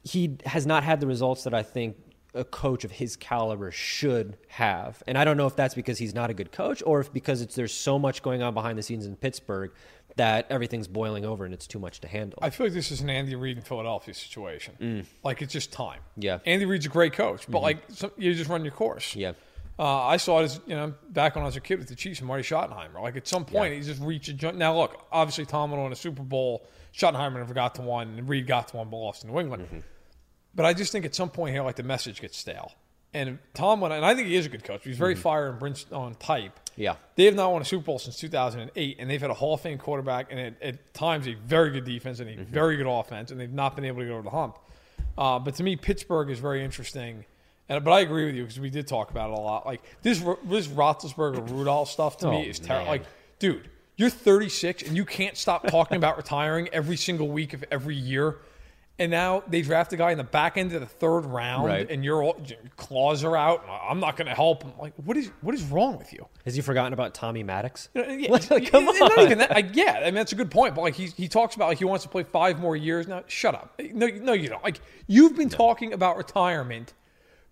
he 0.02 0.38
has 0.46 0.66
not 0.66 0.82
had 0.84 1.00
the 1.00 1.06
results 1.06 1.44
that 1.44 1.52
I 1.52 1.62
think 1.62 1.96
a 2.34 2.44
coach 2.44 2.84
of 2.84 2.92
his 2.92 3.16
caliber 3.16 3.70
should 3.70 4.36
have. 4.48 5.02
And 5.06 5.18
I 5.18 5.24
don't 5.24 5.36
know 5.36 5.46
if 5.46 5.56
that's 5.56 5.74
because 5.74 5.98
he's 5.98 6.14
not 6.14 6.30
a 6.30 6.34
good 6.34 6.52
coach 6.52 6.82
or 6.86 7.00
if 7.00 7.12
because 7.12 7.40
it's 7.42 7.54
there's 7.56 7.74
so 7.74 7.98
much 7.98 8.22
going 8.22 8.42
on 8.42 8.54
behind 8.54 8.78
the 8.78 8.82
scenes 8.82 9.06
in 9.06 9.16
Pittsburgh 9.16 9.72
that 10.16 10.46
everything's 10.50 10.88
boiling 10.88 11.24
over 11.24 11.44
and 11.44 11.54
it's 11.54 11.66
too 11.66 11.78
much 11.78 12.00
to 12.00 12.08
handle. 12.08 12.38
I 12.42 12.50
feel 12.50 12.66
like 12.66 12.74
this 12.74 12.90
is 12.90 13.00
an 13.00 13.10
Andy 13.10 13.34
Reid 13.36 13.56
in 13.56 13.62
Philadelphia 13.62 14.14
situation. 14.14 15.06
Like 15.24 15.40
it's 15.42 15.52
just 15.52 15.72
time. 15.72 16.00
Yeah. 16.16 16.38
Andy 16.46 16.66
Reid's 16.66 16.86
a 16.86 16.88
great 16.88 17.12
coach, 17.14 17.46
but 17.48 17.62
like 17.62 17.78
some, 17.88 18.10
you 18.16 18.34
just 18.34 18.50
run 18.50 18.64
your 18.64 18.72
course. 18.72 19.14
yeah. 19.16 19.32
Uh, 19.78 20.04
I 20.04 20.18
saw 20.18 20.40
it 20.40 20.44
as 20.44 20.60
you 20.66 20.76
know 20.76 20.92
back 21.08 21.34
when 21.36 21.42
I 21.42 21.46
was 21.46 21.56
a 21.56 21.60
kid 21.60 21.78
with 21.78 21.88
the 21.88 21.94
Chiefs 21.94 22.18
and 22.20 22.28
Marty 22.28 22.42
Schottenheimer. 22.42 23.00
Like 23.00 23.16
at 23.16 23.26
some 23.26 23.46
point, 23.46 23.72
Yeah. 23.72 23.78
he 23.80 23.84
just 23.86 24.02
reached 24.02 24.28
a 24.28 24.34
jump. 24.34 24.58
Now 24.58 24.76
look, 24.76 25.06
obviously 25.10 25.46
Tomlin 25.46 25.80
won 25.80 25.90
a 25.90 25.96
Super 25.96 26.22
Bowl. 26.22 26.66
Schottenheimer 26.94 27.36
never 27.38 27.54
got 27.54 27.76
to 27.76 27.82
one, 27.82 28.08
and 28.18 28.28
Reid 28.28 28.46
got 28.46 28.68
to 28.68 28.76
one, 28.76 28.90
but 28.90 28.98
lost 28.98 29.22
to 29.22 29.28
New 29.28 29.40
England. 29.40 29.62
Mm-hmm. 29.64 29.78
But 30.54 30.66
I 30.66 30.74
just 30.74 30.92
think 30.92 31.04
at 31.04 31.14
some 31.14 31.30
point 31.30 31.54
here, 31.54 31.62
like 31.62 31.76
the 31.76 31.82
message 31.82 32.20
gets 32.20 32.36
stale. 32.38 32.72
And 33.12 33.38
Tom 33.54 33.80
went, 33.80 33.92
and 33.92 34.04
I 34.04 34.14
think 34.14 34.28
he 34.28 34.36
is 34.36 34.46
a 34.46 34.48
good 34.48 34.62
coach. 34.62 34.82
He's 34.84 34.96
very 34.96 35.16
fire 35.16 35.48
and 35.48 35.58
brimstone 35.58 36.14
type. 36.14 36.54
Mm-hmm. 36.54 36.80
Yeah. 36.82 36.94
They 37.16 37.24
have 37.24 37.34
not 37.34 37.50
won 37.52 37.60
a 37.60 37.64
Super 37.64 37.84
Bowl 37.84 37.98
since 37.98 38.16
2008, 38.16 38.96
and 39.00 39.10
they've 39.10 39.20
had 39.20 39.30
a 39.30 39.34
Hall 39.34 39.54
of 39.54 39.60
Fame 39.60 39.78
quarterback 39.78 40.28
and 40.30 40.38
at, 40.38 40.62
at 40.62 40.94
times 40.94 41.26
a 41.26 41.34
very 41.34 41.70
good 41.72 41.84
defense 41.84 42.20
and 42.20 42.28
a 42.30 42.34
Mm-hmm. 42.34 42.44
very 42.52 42.76
good 42.76 42.86
offense, 42.86 43.32
and 43.32 43.40
they've 43.40 43.52
not 43.52 43.74
been 43.74 43.84
able 43.84 43.98
to 43.98 44.04
get 44.04 44.12
over 44.12 44.22
the 44.22 44.30
hump. 44.30 44.58
Uh, 45.18 45.40
but 45.40 45.56
to 45.56 45.64
me, 45.64 45.74
Pittsburgh 45.74 46.30
is 46.30 46.38
very 46.38 46.64
interesting. 46.64 47.24
And, 47.68 47.84
but 47.84 47.90
I 47.90 48.00
agree 48.00 48.26
with 48.26 48.36
you 48.36 48.42
because 48.44 48.60
we 48.60 48.70
did 48.70 48.86
talk 48.86 49.10
about 49.10 49.30
it 49.30 49.38
a 49.38 49.40
lot. 49.40 49.66
Like 49.66 49.82
this, 50.02 50.22
this 50.44 50.68
Roethlisberger 50.68 51.50
Rudolph 51.50 51.90
stuff 51.90 52.16
to 52.18 52.28
Oh, 52.28 52.30
me 52.30 52.48
is 52.48 52.58
terrible. 52.60 52.90
Like, 52.90 53.02
dude, 53.40 53.68
you're 53.96 54.08
36 54.10 54.82
and 54.84 54.96
you 54.96 55.04
can't 55.04 55.36
stop 55.36 55.66
talking 55.66 55.96
about 55.96 56.16
retiring 56.16 56.68
every 56.72 56.96
single 56.96 57.28
week 57.28 57.54
of 57.54 57.64
every 57.72 57.96
year. 57.96 58.38
And 59.00 59.10
now 59.10 59.42
they 59.48 59.62
draft 59.62 59.92
a 59.94 59.96
guy 59.96 60.12
in 60.12 60.18
the 60.18 60.24
back 60.24 60.56
end 60.58 60.72
of 60.74 60.80
the 60.80 60.86
third 60.86 61.22
round, 61.22 61.64
Right. 61.66 61.90
and 61.90 62.04
your 62.04 62.22
your 62.22 62.58
claws 62.76 63.24
are 63.24 63.34
out. 63.36 63.64
I'm 63.68 63.98
not 63.98 64.16
going 64.16 64.28
to 64.28 64.34
help. 64.34 64.62
I'm 64.64 64.78
like, 64.78 64.92
what 65.02 65.16
is 65.16 65.30
what 65.40 65.54
is 65.54 65.62
wrong 65.64 65.96
with 65.96 66.12
you? 66.12 66.26
Has 66.44 66.54
he 66.54 66.60
forgotten 66.60 66.92
about 66.92 67.14
Tommy 67.14 67.42
Maddox? 67.42 67.88
You 67.94 68.02
know, 68.06 68.12
yeah, 68.12 68.30
Like, 68.50 68.70
come 68.70 68.84
yeah, 68.84 68.98
Not 69.00 69.18
on. 69.18 69.24
even 69.24 69.38
that. 69.38 69.56
I, 69.56 69.60
yeah, 69.72 70.00
I 70.02 70.04
mean 70.04 70.14
that's 70.16 70.32
a 70.32 70.36
good 70.36 70.50
point. 70.50 70.74
But 70.74 70.82
like 70.82 70.94
he 70.94 71.06
he 71.06 71.28
talks 71.28 71.56
about 71.56 71.68
like 71.68 71.78
he 71.78 71.86
wants 71.86 72.04
to 72.04 72.10
play 72.10 72.24
five 72.24 72.60
more 72.60 72.76
years. 72.76 73.08
Now, 73.08 73.24
shut 73.26 73.54
up. 73.54 73.80
No, 73.92 74.06
no, 74.06 74.32
you 74.34 74.48
don't. 74.50 74.62
Like 74.62 74.80
you've 75.06 75.34
been 75.34 75.48
talking 75.48 75.94
about 75.94 76.16
retirement 76.18 76.92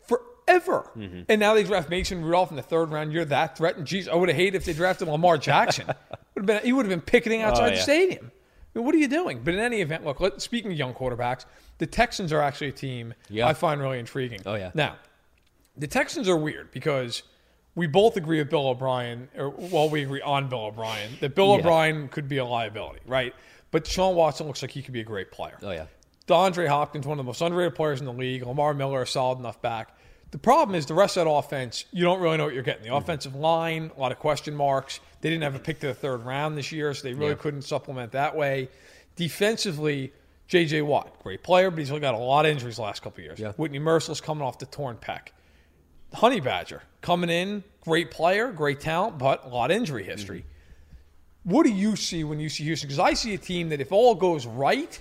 forever, 0.06 0.90
Mm-hmm. 0.96 1.22
and 1.28 1.40
now 1.40 1.54
they 1.54 1.64
draft 1.64 1.88
Mason 1.90 2.22
Rudolph 2.24 2.50
in 2.50 2.56
the 2.56 2.62
third 2.62 2.90
round. 2.90 3.12
You're 3.12 3.24
that 3.26 3.56
threatened. 3.56 3.86
Jeez, 3.86 4.08
I 4.08 4.14
would 4.14 4.28
have 4.28 4.36
hated 4.36 4.54
if 4.56 4.64
they 4.64 4.72
drafted 4.72 5.08
Lamar 5.08 5.38
Jackson. 5.38 5.86
would 6.34 6.36
have 6.36 6.46
been 6.46 6.60
he 6.62 6.72
would 6.72 6.84
have 6.86 6.90
been 6.90 7.00
picketing 7.00 7.42
outside 7.42 7.68
the 7.68 7.72
Oh, 7.72 7.76
yeah. 7.76 7.82
stadium. 7.82 8.32
I 8.78 8.80
mean, 8.80 8.86
what 8.86 8.94
are 8.94 8.98
you 8.98 9.08
doing? 9.08 9.40
But 9.42 9.54
in 9.54 9.60
any 9.60 9.80
event, 9.80 10.04
look. 10.04 10.20
Let, 10.20 10.40
speaking 10.40 10.70
of 10.70 10.78
young 10.78 10.94
quarterbacks, 10.94 11.46
the 11.78 11.86
Texans 11.86 12.32
are 12.32 12.40
actually 12.40 12.68
a 12.68 12.72
team 12.72 13.12
Yeah. 13.28 13.48
I 13.48 13.54
find 13.54 13.80
really 13.80 13.98
intriguing. 13.98 14.40
Oh, 14.46 14.54
yeah. 14.54 14.70
Now, 14.72 14.96
the 15.76 15.88
Texans 15.88 16.28
are 16.28 16.36
weird 16.36 16.70
because 16.70 17.24
we 17.74 17.88
both 17.88 18.16
agree 18.16 18.38
with 18.38 18.50
Bill 18.50 18.68
O'Brien, 18.68 19.28
or 19.36 19.50
well, 19.50 19.88
we 19.90 20.02
agree 20.04 20.20
on 20.20 20.48
Bill 20.48 20.66
O'Brien 20.66 21.10
that 21.20 21.34
Bill 21.34 21.48
Yeah. 21.54 21.58
O'Brien 21.60 22.08
could 22.08 22.28
be 22.28 22.36
a 22.38 22.44
liability, 22.44 23.00
right? 23.06 23.34
But 23.72 23.86
Sean 23.86 24.14
Watson 24.14 24.46
looks 24.46 24.62
like 24.62 24.70
he 24.70 24.82
could 24.82 24.94
be 24.94 25.00
a 25.00 25.04
great 25.04 25.30
player. 25.32 25.58
Oh 25.62 25.70
yeah. 25.72 25.86
DeAndre 26.28 26.68
Hopkins, 26.68 27.06
one 27.06 27.18
of 27.18 27.24
the 27.24 27.28
most 27.28 27.40
underrated 27.40 27.74
players 27.74 28.00
in 28.00 28.06
the 28.06 28.12
league. 28.12 28.44
Lamar 28.46 28.74
Miller, 28.74 29.02
a 29.02 29.06
solid 29.06 29.38
enough 29.38 29.60
back. 29.62 29.96
The 30.30 30.38
problem 30.38 30.74
is 30.74 30.84
the 30.86 30.94
rest 30.94 31.16
of 31.16 31.24
that 31.24 31.30
offense, 31.30 31.86
you 31.90 32.04
don't 32.04 32.20
really 32.20 32.36
know 32.36 32.44
what 32.44 32.54
you're 32.54 32.62
getting. 32.62 32.82
Mm-hmm. 32.84 32.92
The 32.92 32.96
offensive 32.98 33.34
line, 33.34 33.90
a 33.96 34.00
lot 34.00 34.12
of 34.12 34.18
question 34.18 34.54
marks. 34.54 35.00
They 35.22 35.30
didn't 35.30 35.42
have 35.42 35.54
a 35.54 35.58
pick 35.58 35.80
to 35.80 35.86
the 35.88 35.94
third 35.94 36.24
round 36.24 36.56
this 36.58 36.70
year, 36.70 36.92
so 36.94 37.02
they 37.08 37.14
really 37.14 37.30
Yeah. 37.30 37.36
couldn't 37.36 37.62
supplement 37.62 38.12
that 38.12 38.36
way. 38.36 38.68
Defensively, 39.16 40.12
J.J. 40.46 40.82
Watt, 40.82 41.22
great 41.22 41.42
player, 41.42 41.70
but 41.70 41.78
he's 41.78 41.90
only 41.90 42.00
got 42.00 42.14
a 42.14 42.18
lot 42.18 42.46
of 42.46 42.52
injuries 42.52 42.76
the 42.76 42.82
last 42.82 43.02
couple 43.02 43.20
of 43.20 43.24
years. 43.24 43.38
Yeah. 43.38 43.52
Whitney 43.52 43.80
Mercilus 43.80 44.22
coming 44.22 44.42
off 44.44 44.58
the 44.58 44.66
torn 44.66 44.96
pec. 44.96 45.28
Honey 46.14 46.40
Badger 46.40 46.82
coming 47.02 47.28
in, 47.30 47.64
great 47.82 48.10
player, 48.10 48.50
great 48.52 48.80
talent, 48.80 49.18
but 49.18 49.44
a 49.44 49.48
lot 49.48 49.70
of 49.70 49.76
injury 49.76 50.04
history. 50.04 50.44
What 51.44 51.64
do 51.64 51.70
you 51.72 51.96
see 51.96 52.24
when 52.24 52.40
you 52.40 52.48
see 52.48 52.64
Houston? 52.64 52.88
Because 52.88 52.98
I 52.98 53.14
see 53.14 53.34
a 53.34 53.38
team 53.38 53.70
that, 53.70 53.80
if 53.80 53.92
all 53.92 54.14
goes 54.14 54.46
right, 54.46 54.98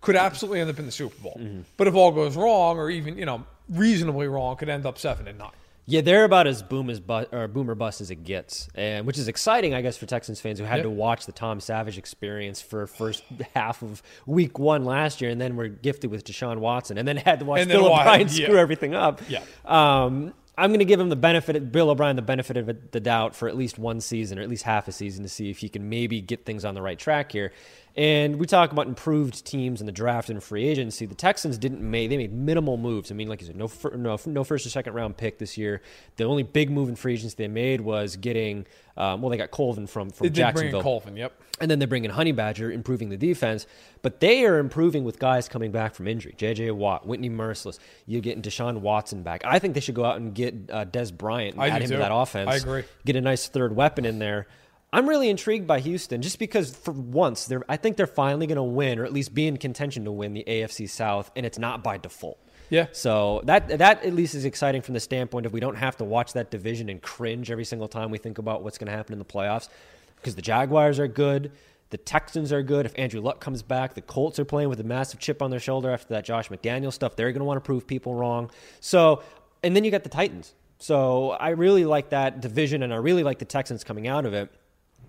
could 0.00 0.16
absolutely 0.16 0.60
end 0.60 0.70
up 0.70 0.78
in 0.78 0.86
the 0.86 0.92
Super 0.92 1.16
Bowl. 1.22 1.40
But 1.76 1.86
if 1.88 1.94
all 1.94 2.12
goes 2.12 2.36
wrong, 2.36 2.78
or 2.78 2.90
even 2.90 3.16
you 3.18 3.24
know 3.26 3.44
reasonably 3.68 4.26
wrong, 4.28 4.56
could 4.56 4.68
end 4.68 4.86
up 4.86 4.98
seven 4.98 5.28
and 5.28 5.38
nine. 5.38 5.50
Yeah, 5.86 6.00
they're 6.00 6.24
about 6.24 6.46
as 6.46 6.62
boom 6.62 6.88
as 6.88 6.98
bu- 6.98 7.26
or 7.30 7.46
boomer 7.46 7.74
bust 7.74 8.00
as 8.00 8.10
it 8.10 8.24
gets, 8.24 8.68
and 8.74 9.06
which 9.06 9.18
is 9.18 9.28
exciting, 9.28 9.74
I 9.74 9.82
guess, 9.82 9.98
for 9.98 10.06
Texans 10.06 10.40
fans 10.40 10.58
who 10.58 10.64
had 10.64 10.78
Yeah. 10.78 10.84
to 10.84 10.90
watch 10.90 11.26
the 11.26 11.32
Tom 11.32 11.60
Savage 11.60 11.98
experience 11.98 12.62
for 12.62 12.86
first 12.86 13.22
half 13.54 13.82
of 13.82 14.02
Week 14.24 14.58
One 14.58 14.86
last 14.86 15.20
year, 15.20 15.30
and 15.30 15.38
then 15.38 15.56
were 15.56 15.68
gifted 15.68 16.10
with 16.10 16.24
Deshaun 16.24 16.58
Watson, 16.58 16.96
and 16.96 17.06
then 17.06 17.18
had 17.18 17.40
to 17.40 17.44
watch 17.44 17.60
And 17.60 17.68
Bill 17.70 17.86
O'Brien 17.86 18.22
yeah. 18.28 18.46
screw 18.46 18.56
everything 18.56 18.94
up. 18.94 19.20
Yeah. 19.28 19.42
Um, 19.66 20.32
I'm 20.56 20.70
going 20.70 20.78
to 20.78 20.84
give 20.86 21.00
him 21.00 21.08
the 21.10 21.16
benefit, 21.16 21.70
Bill 21.72 21.90
O'Brien, 21.90 22.14
the 22.16 22.22
benefit 22.22 22.56
of 22.56 22.70
the 22.92 23.00
doubt 23.00 23.34
for 23.34 23.48
at 23.48 23.56
least 23.56 23.76
one 23.78 24.00
season 24.00 24.38
or 24.38 24.42
at 24.42 24.48
least 24.48 24.62
half 24.62 24.86
a 24.88 24.92
season 24.92 25.24
to 25.24 25.28
see 25.28 25.50
if 25.50 25.58
he 25.58 25.68
can 25.68 25.88
maybe 25.90 26.20
get 26.20 26.46
things 26.46 26.64
on 26.64 26.74
the 26.74 26.80
right 26.80 26.98
track 26.98 27.32
here. 27.32 27.52
And 27.96 28.40
we 28.40 28.46
talk 28.46 28.72
about 28.72 28.88
improved 28.88 29.46
teams 29.46 29.80
in 29.80 29.86
the 29.86 29.92
draft 29.92 30.28
and 30.28 30.42
free 30.42 30.66
agency. 30.66 31.06
The 31.06 31.14
Texans 31.14 31.58
didn't 31.58 31.80
make 31.80 32.10
they 32.10 32.16
made 32.16 32.32
minimal 32.32 32.76
moves. 32.76 33.12
I 33.12 33.14
mean, 33.14 33.28
like 33.28 33.40
you 33.40 33.46
said, 33.46 33.56
no 33.56 33.70
no 33.96 34.18
no 34.26 34.44
first 34.44 34.66
or 34.66 34.70
second 34.70 34.94
round 34.94 35.16
pick 35.16 35.38
this 35.38 35.56
year. 35.56 35.80
The 36.16 36.24
only 36.24 36.42
big 36.42 36.70
move 36.70 36.88
in 36.88 36.96
free 36.96 37.14
agency 37.14 37.36
they 37.38 37.46
made 37.46 37.80
was 37.80 38.16
getting 38.16 38.66
um, 38.96 39.22
well, 39.22 39.30
they 39.30 39.36
got 39.36 39.50
Colvin 39.50 39.86
from 39.86 40.10
from 40.10 40.24
They 40.24 40.30
did 40.30 40.34
bring 40.34 40.66
in 40.66 40.72
Jacksonville. 40.72 40.82
Colvin. 40.82 41.16
Yep. 41.16 41.40
And 41.60 41.70
then 41.70 41.78
they 41.78 41.86
bring 41.86 42.04
in 42.04 42.10
Honey 42.10 42.32
Badger, 42.32 42.70
improving 42.70 43.10
the 43.10 43.16
defense. 43.16 43.66
But 44.02 44.20
they 44.20 44.44
are 44.44 44.58
improving 44.58 45.04
with 45.04 45.18
guys 45.18 45.48
coming 45.48 45.72
back 45.72 45.94
from 45.94 46.06
injury. 46.08 46.34
J.J. 46.36 46.72
Watt, 46.72 47.06
Whitney 47.06 47.30
Mercilus. 47.30 47.78
You're 48.06 48.20
getting 48.20 48.42
Deshaun 48.42 48.78
Watson 48.78 49.22
back. 49.22 49.42
I 49.44 49.58
think 49.58 49.74
they 49.74 49.80
should 49.80 49.94
go 49.94 50.04
out 50.04 50.16
and 50.16 50.34
get 50.34 50.54
uh, 50.70 50.84
Dez 50.84 51.16
Bryant 51.16 51.54
and 51.54 51.62
I 51.62 51.68
add 51.68 51.82
him 51.82 51.90
too. 51.90 51.94
to 51.94 52.00
that 52.00 52.12
offense. 52.12 52.50
I 52.50 52.56
agree. 52.56 52.84
Get 53.04 53.16
a 53.16 53.20
nice 53.20 53.48
third 53.48 53.74
weapon 53.74 54.04
in 54.04 54.18
there. 54.18 54.46
I'm 54.94 55.08
really 55.08 55.28
intrigued 55.28 55.66
by 55.66 55.80
Houston 55.80 56.22
just 56.22 56.38
because 56.38 56.74
for 56.74 56.92
once 56.92 57.46
they're 57.46 57.64
I 57.68 57.76
think 57.76 57.96
they're 57.96 58.06
finally 58.06 58.46
going 58.46 58.56
to 58.56 58.62
win 58.62 58.98
or 58.98 59.04
at 59.04 59.12
least 59.12 59.34
be 59.34 59.46
in 59.46 59.56
contention 59.56 60.04
to 60.04 60.12
win 60.12 60.34
the 60.34 60.44
AFC 60.46 60.88
South 60.88 61.30
and 61.34 61.44
it's 61.44 61.58
not 61.58 61.82
by 61.82 61.98
default. 61.98 62.38
Yeah. 62.70 62.86
So 62.92 63.42
that 63.44 63.78
that 63.78 64.04
at 64.04 64.14
least 64.14 64.34
is 64.34 64.44
exciting 64.44 64.82
from 64.82 64.94
the 64.94 65.00
standpoint 65.00 65.46
of 65.46 65.52
we 65.52 65.60
don't 65.60 65.76
have 65.76 65.96
to 65.98 66.04
watch 66.04 66.32
that 66.34 66.50
division 66.50 66.88
and 66.88 67.02
cringe 67.02 67.50
every 67.50 67.64
single 67.64 67.88
time 67.88 68.10
we 68.10 68.18
think 68.18 68.38
about 68.38 68.62
what's 68.62 68.78
going 68.78 68.86
to 68.86 68.96
happen 68.96 69.12
in 69.12 69.18
the 69.18 69.24
playoffs 69.24 69.68
because 70.16 70.36
the 70.36 70.42
Jaguars 70.42 70.98
are 70.98 71.08
good, 71.08 71.52
the 71.90 71.98
Texans 71.98 72.52
are 72.52 72.62
good. 72.62 72.86
If 72.86 72.98
Andrew 72.98 73.20
Luck 73.20 73.40
comes 73.40 73.62
back, 73.62 73.94
the 73.94 74.00
Colts 74.00 74.38
are 74.38 74.44
playing 74.44 74.68
with 74.68 74.80
a 74.80 74.84
massive 74.84 75.20
chip 75.20 75.42
on 75.42 75.50
their 75.50 75.60
shoulder 75.60 75.90
after 75.90 76.14
that 76.14 76.24
Josh 76.24 76.48
McDaniel 76.48 76.92
stuff. 76.92 77.14
They're 77.14 77.30
going 77.30 77.40
to 77.40 77.44
want 77.44 77.58
to 77.58 77.66
prove 77.66 77.86
people 77.86 78.14
wrong. 78.14 78.50
So, 78.80 79.22
and 79.62 79.76
then 79.76 79.84
you 79.84 79.90
got 79.90 80.02
the 80.02 80.08
Titans. 80.08 80.54
So 80.78 81.30
I 81.30 81.50
really 81.50 81.84
like 81.84 82.08
that 82.10 82.40
division, 82.40 82.82
and 82.82 82.92
I 82.92 82.96
really 82.96 83.22
like 83.22 83.38
the 83.38 83.44
Texans 83.44 83.84
coming 83.84 84.08
out 84.08 84.26
of 84.26 84.34
it. 84.34 84.50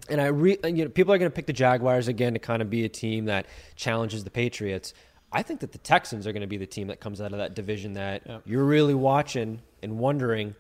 And 0.10 0.22
I 0.22 0.28
re, 0.28 0.58
you 0.64 0.84
know, 0.86 0.90
people 0.90 1.14
are 1.14 1.18
going 1.18 1.32
to 1.32 1.36
pick 1.36 1.46
the 1.48 1.54
Jaguars 1.54 2.08
again 2.08 2.34
to 2.34 2.40
kind 2.40 2.62
of 2.62 2.70
be 2.70 2.86
a 2.86 2.90
team 2.90 3.26
that 3.26 3.46
challenges 3.76 4.24
the 4.24 4.30
Patriots. 4.30 4.94
I 5.32 5.42
think 5.42 5.60
that 5.62 5.72
the 5.72 5.78
Texans 5.80 6.28
are 6.28 6.32
going 6.32 6.42
to 6.42 6.48
be 6.48 6.58
the 6.58 6.66
team 6.68 6.88
that 6.88 7.00
comes 7.00 7.20
out 7.20 7.32
of 7.32 7.40
that 7.40 7.56
division 7.56 7.94
that 7.94 8.42
you're 8.46 8.64
really 8.64 8.94
watching 8.94 9.62
and 9.84 9.98
wondering 9.98 10.56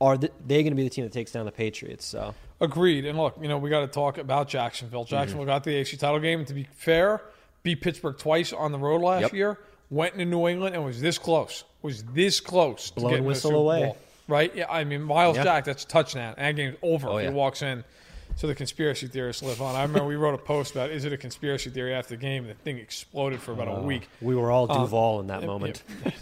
are 0.00 0.16
they 0.16 0.28
going 0.62 0.70
to 0.70 0.74
be 0.74 0.82
the 0.84 0.90
team 0.90 1.04
that 1.04 1.12
takes 1.12 1.30
down 1.32 1.44
the 1.44 1.52
Patriots? 1.52 2.06
So 2.06 2.34
Agreed. 2.60 3.06
And 3.06 3.18
look, 3.18 3.36
you 3.40 3.48
know, 3.48 3.58
we 3.58 3.70
got 3.70 3.80
to 3.80 3.86
talk 3.86 4.18
about 4.18 4.48
Jacksonville. 4.48 5.04
Mm-hmm. 5.04 5.10
Jacksonville 5.10 5.46
got 5.46 5.64
the 5.64 5.70
AFC 5.72 5.98
title 5.98 6.20
game. 6.20 6.40
And 6.40 6.48
To 6.48 6.54
be 6.54 6.64
fair, 6.72 7.22
beat 7.62 7.80
Pittsburgh 7.80 8.18
twice 8.18 8.52
on 8.52 8.72
the 8.72 8.78
road 8.78 9.00
last 9.02 9.22
Yep. 9.22 9.32
year. 9.34 9.58
Went 9.90 10.14
into 10.14 10.26
New 10.26 10.46
England 10.46 10.74
and 10.74 10.84
was 10.84 11.00
this 11.00 11.18
close. 11.18 11.64
Was 11.82 12.04
this 12.04 12.38
close 12.40 12.90
to 12.90 13.00
Blown 13.00 13.24
whistle 13.24 13.54
away. 13.56 13.84
Bowl. 13.84 13.98
Right? 14.28 14.54
Yeah. 14.54 14.70
I 14.70 14.84
mean, 14.84 15.02
Myles 15.02 15.36
Yeah. 15.36 15.44
Jack. 15.44 15.64
That's 15.64 15.84
a 15.84 15.86
touchdown. 15.86 16.34
And 16.36 16.46
that 16.56 16.62
game's 16.62 16.76
over. 16.82 17.08
Oh, 17.08 17.18
yeah. 17.18 17.28
He 17.28 17.34
walks 17.34 17.62
in. 17.62 17.82
So 18.36 18.46
the 18.46 18.54
conspiracy 18.54 19.06
theorists 19.06 19.42
live 19.42 19.60
on. 19.60 19.74
I 19.74 19.82
remember 19.82 20.06
we 20.06 20.16
wrote 20.16 20.34
a 20.34 20.38
post 20.38 20.72
about 20.72 20.90
is 20.90 21.04
it 21.04 21.12
a 21.12 21.16
conspiracy 21.18 21.68
theory 21.70 21.92
after 21.92 22.10
the 22.10 22.20
game, 22.20 22.44
and 22.44 22.50
the 22.50 22.54
thing 22.62 22.78
exploded 22.78 23.40
for 23.40 23.52
about 23.52 23.68
a 23.68 23.82
week. 23.82 24.08
we 24.22 24.34
were 24.34 24.50
all 24.50 24.66
Duval 24.66 25.20
in 25.20 25.26
that 25.26 25.40
Yeah, 25.42 25.46
moment. 25.46 25.82
yeah. 26.04 26.12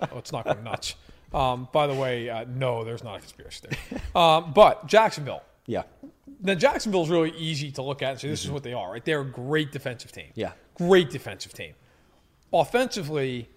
oh, 0.12 0.18
it's 0.18 0.32
not 0.32 0.44
going 0.44 0.64
nuts. 0.64 0.96
Um, 1.32 1.68
by 1.72 1.86
the 1.86 1.94
way, 1.94 2.28
uh, 2.28 2.44
no, 2.48 2.82
there's 2.84 3.04
not 3.04 3.16
a 3.16 3.18
conspiracy 3.20 3.68
theory. 3.68 4.00
Um, 4.14 4.52
but 4.54 4.86
Jacksonville. 4.86 5.42
Yeah. 5.66 5.82
Now, 6.42 6.54
Jacksonville's 6.54 7.10
really 7.10 7.32
easy 7.36 7.70
to 7.72 7.82
look 7.82 8.02
at 8.02 8.10
and 8.12 8.20
say 8.20 8.28
this 8.28 8.44
is 8.44 8.50
what 8.50 8.62
they 8.62 8.72
are, 8.72 8.90
right? 8.92 9.04
They're 9.04 9.20
a 9.20 9.24
great 9.24 9.70
defensive 9.70 10.10
team. 10.10 10.30
Yeah. 10.34 10.52
Great 10.74 11.10
defensive 11.10 11.52
team. 11.52 11.74
Offensively, 12.52 13.48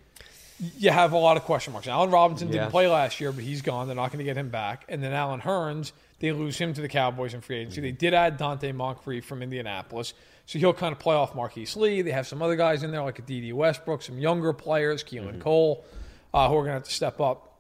you 0.78 0.92
have 0.92 1.14
a 1.14 1.18
lot 1.18 1.38
of 1.38 1.44
question 1.44 1.74
marks. 1.74 1.88
Allen 1.88 2.12
Robinson 2.12 2.48
Yeah. 2.50 2.54
didn't 2.62 2.72
play 2.72 2.88
last 2.88 3.20
year, 3.22 3.32
but 3.32 3.44
he's 3.44 3.62
gone. 3.62 3.88
They're 3.88 3.96
not 3.96 4.10
going 4.12 4.20
to 4.20 4.26
get 4.26 4.36
him 4.38 4.50
back. 4.50 4.86
And 4.90 5.02
then 5.02 5.14
Allen 5.14 5.40
Hurns, 5.42 5.92
they 6.22 6.32
lose 6.32 6.58
him 6.58 6.74
to 6.74 6.82
the 6.82 6.88
Cowboys 6.88 7.34
in 7.34 7.42
free 7.42 7.58
agency. 7.58 7.82
They 7.82 7.92
did 7.92 8.14
add 8.14 8.40
Donte 8.40 8.74
Moncrief 8.74 9.26
from 9.26 9.42
Indianapolis. 9.42 10.14
So 10.46 10.60
he'll 10.60 10.74
kind 10.74 10.92
of 10.92 11.00
play 11.00 11.16
off 11.16 11.36
Marquise 11.36 11.76
Lee. 11.76 12.02
They 12.02 12.12
have 12.12 12.28
some 12.28 12.42
other 12.42 12.56
guys 12.56 12.84
in 12.84 12.92
there 12.92 13.04
like 13.04 13.20
a 13.20 13.22
Dede 13.22 13.54
Westbrook, 13.54 14.02
some 14.02 14.18
younger 14.18 14.54
players, 14.54 15.04
Keelan 15.04 15.40
Cole, 15.40 15.86
uh, 16.34 16.48
who 16.48 16.56
are 16.56 16.62
going 16.62 16.68
to 16.68 16.74
have 16.74 16.84
to 16.84 16.92
step 16.92 17.20
up. 17.20 17.60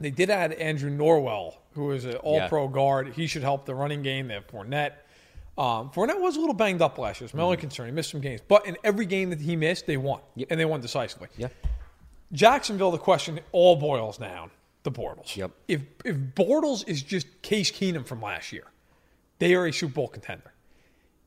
They 0.00 0.10
did 0.10 0.30
add 0.30 0.52
Andrew 0.54 0.90
Norwell, 0.90 1.54
who 1.74 1.92
is 1.92 2.04
an 2.04 2.16
all-pro 2.16 2.68
guard. 2.68 3.12
He 3.14 3.26
should 3.26 3.42
help 3.42 3.66
the 3.66 3.74
running 3.74 4.02
game. 4.02 4.28
They 4.28 4.34
have 4.34 4.48
Fournette. 4.48 4.94
Um, 5.56 5.90
Fournette 5.90 6.20
was 6.20 6.36
a 6.36 6.40
little 6.40 6.54
banged 6.54 6.82
up 6.82 6.98
last 6.98 7.20
year. 7.20 7.26
It's 7.26 7.34
my 7.34 7.42
only 7.42 7.58
concern. 7.58 7.86
He 7.86 7.92
missed 7.92 8.10
some 8.10 8.20
games. 8.20 8.40
But 8.46 8.66
in 8.66 8.76
every 8.82 9.06
game 9.06 9.30
that 9.30 9.40
he 9.40 9.54
missed, 9.54 9.86
they 9.86 9.96
won. 9.98 10.20
And 10.50 10.58
they 10.58 10.64
won 10.64 10.80
decisively. 10.80 11.28
Yeah. 11.36 11.48
Jacksonville, 12.32 12.90
the 12.90 12.98
question 12.98 13.38
all 13.52 13.76
boils 13.76 14.18
down. 14.18 14.50
The 14.82 14.90
Bortles. 14.90 15.36
Yep. 15.36 15.52
If 15.68 15.82
if 16.04 16.16
Bortles 16.16 16.86
is 16.88 17.02
just 17.02 17.42
Case 17.42 17.70
Keenum 17.70 18.06
from 18.06 18.20
last 18.20 18.52
year, 18.52 18.64
they 19.38 19.54
are 19.54 19.66
a 19.66 19.72
Super 19.72 19.94
Bowl 19.94 20.08
contender. 20.08 20.52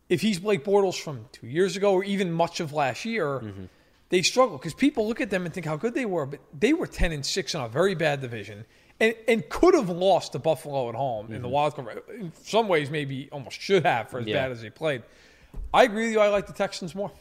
If 0.10 0.22
he's 0.22 0.40
Blake 0.40 0.64
Bortles 0.64 1.00
from 1.00 1.26
two 1.32 1.48
years 1.48 1.76
ago 1.76 1.94
or 1.94 2.04
even 2.04 2.32
much 2.32 2.60
of 2.60 2.74
last 2.74 3.06
year, 3.06 3.26
mm-hmm. 3.26 3.66
they 4.10 4.22
struggle 4.22 4.58
because 4.58 4.74
people 4.74 5.08
look 5.08 5.20
at 5.20 5.30
them 5.30 5.46
and 5.46 5.54
think 5.54 5.66
how 5.66 5.78
good 5.78 5.94
they 5.94 6.06
were, 6.06 6.26
but 6.26 6.40
they 6.58 6.74
were 6.74 6.88
ten 6.88 7.12
and 7.12 7.26
six 7.26 7.56
in 7.56 7.62
a 7.62 7.68
very 7.68 7.96
bad 7.96 8.22
division. 8.22 8.66
And, 8.98 9.14
and 9.28 9.50
could 9.50 9.74
have 9.74 9.90
lost 9.90 10.32
to 10.32 10.40
Buffalo 10.40 10.88
at 10.88 10.96
home 10.96 11.26
in 11.26 11.34
the 11.34 11.40
mm-hmm. 11.40 11.50
wild 11.50 11.76
card. 11.76 12.02
In 12.18 12.32
some 12.44 12.70
ways, 12.70 12.90
maybe 12.90 13.28
almost 13.30 13.60
should 13.60 13.86
have 13.86 14.10
for 14.10 14.20
as 14.20 14.26
Yeah. 14.26 14.36
bad 14.36 14.52
as 14.52 14.62
they 14.62 14.70
played. 14.70 15.04
I 15.74 15.84
agree 15.84 16.06
with 16.06 16.14
you. 16.14 16.22
I 16.22 16.30
like 16.30 16.48
the 16.48 16.54
Texans 16.54 16.96
more. 16.96 17.12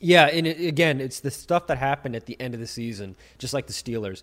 Yeah, 0.00 0.26
and 0.26 0.46
it, 0.46 0.58
again, 0.66 1.02
it's 1.02 1.20
the 1.20 1.30
stuff 1.30 1.66
that 1.66 1.76
happened 1.76 2.16
at 2.16 2.24
the 2.24 2.40
end 2.40 2.54
of 2.54 2.60
the 2.60 2.66
season, 2.66 3.14
just 3.38 3.52
like 3.52 3.66
the 3.66 3.74
Steelers. 3.74 4.22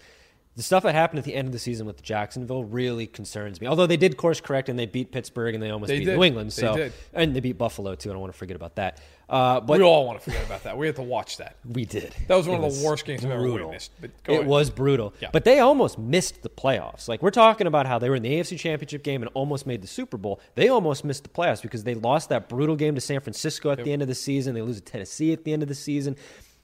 The 0.55 0.61
stuff 0.61 0.83
that 0.83 0.93
happened 0.93 1.17
at 1.17 1.25
the 1.25 1.33
end 1.33 1.47
of 1.47 1.51
the 1.51 1.57
season 1.57 1.87
with 1.87 2.03
Jacksonville 2.03 2.63
really 2.63 3.07
concerns 3.07 3.59
me. 3.59 3.65
Although 3.65 3.87
they 3.87 3.97
did 3.97 4.17
course 4.17 4.39
correct 4.39 4.69
and 4.69 4.77
they 4.77 4.85
beat 4.85 5.11
Pittsburgh 5.11 5.55
and 5.55 5.63
they 5.63 5.71
almost 5.71 5.87
They 5.87 5.97
beat 5.99 6.05
did. 6.05 6.15
New 6.15 6.23
England, 6.23 6.51
They 6.51 6.61
so 6.61 6.75
did. 6.77 6.93
and 7.11 7.35
they 7.35 7.39
beat 7.39 7.57
Buffalo 7.57 7.95
too. 7.95 8.11
I 8.11 8.13
don't 8.13 8.21
want 8.21 8.33
to 8.33 8.37
forget 8.37 8.55
about 8.55 8.75
that. 8.75 8.99
Uh, 9.27 9.59
but 9.61 9.79
we 9.79 9.83
all 9.83 10.05
want 10.05 10.19
to 10.19 10.23
forget 10.23 10.45
about 10.45 10.61
that. 10.65 10.77
We 10.77 10.85
had 10.85 10.95
to 10.97 11.01
watch 11.01 11.37
that. 11.37 11.55
we 11.65 11.85
did. 11.85 12.13
That 12.27 12.35
was 12.35 12.47
one 12.47 12.61
It 12.63 12.67
of 12.67 12.77
the 12.79 12.85
worst 12.85 13.03
games 13.03 13.25
I've 13.25 13.31
ever 13.31 13.51
witnessed. 13.51 13.93
But 13.99 14.11
go 14.23 14.33
it 14.33 14.35
ahead. 14.35 14.47
was 14.47 14.69
brutal. 14.69 15.15
Yeah. 15.19 15.29
But 15.33 15.43
they 15.43 15.59
almost 15.59 15.97
missed 15.97 16.43
the 16.43 16.49
playoffs. 16.49 17.07
Like 17.07 17.23
we're 17.23 17.31
talking 17.31 17.65
about 17.65 17.87
how 17.87 17.97
they 17.97 18.09
were 18.11 18.15
in 18.17 18.21
the 18.21 18.33
AFC 18.39 18.59
Championship 18.59 19.01
game 19.01 19.23
and 19.23 19.31
almost 19.33 19.65
made 19.65 19.81
the 19.81 19.87
Super 19.87 20.17
Bowl. 20.17 20.39
They 20.53 20.67
almost 20.69 21.03
missed 21.03 21.23
the 21.23 21.29
playoffs 21.29 21.63
because 21.63 21.83
they 21.83 21.95
lost 21.95 22.29
that 22.29 22.47
brutal 22.47 22.75
game 22.75 22.93
to 22.93 23.01
San 23.01 23.21
Francisco 23.21 23.71
at 23.71 23.83
the 23.83 23.91
end 23.91 24.03
of 24.03 24.07
the 24.07 24.13
season. 24.13 24.53
They 24.53 24.61
lose 24.61 24.75
to 24.75 24.83
Tennessee 24.83 25.33
at 25.33 25.45
the 25.45 25.51
end 25.53 25.63
of 25.63 25.67
the 25.67 25.73
season. 25.73 26.15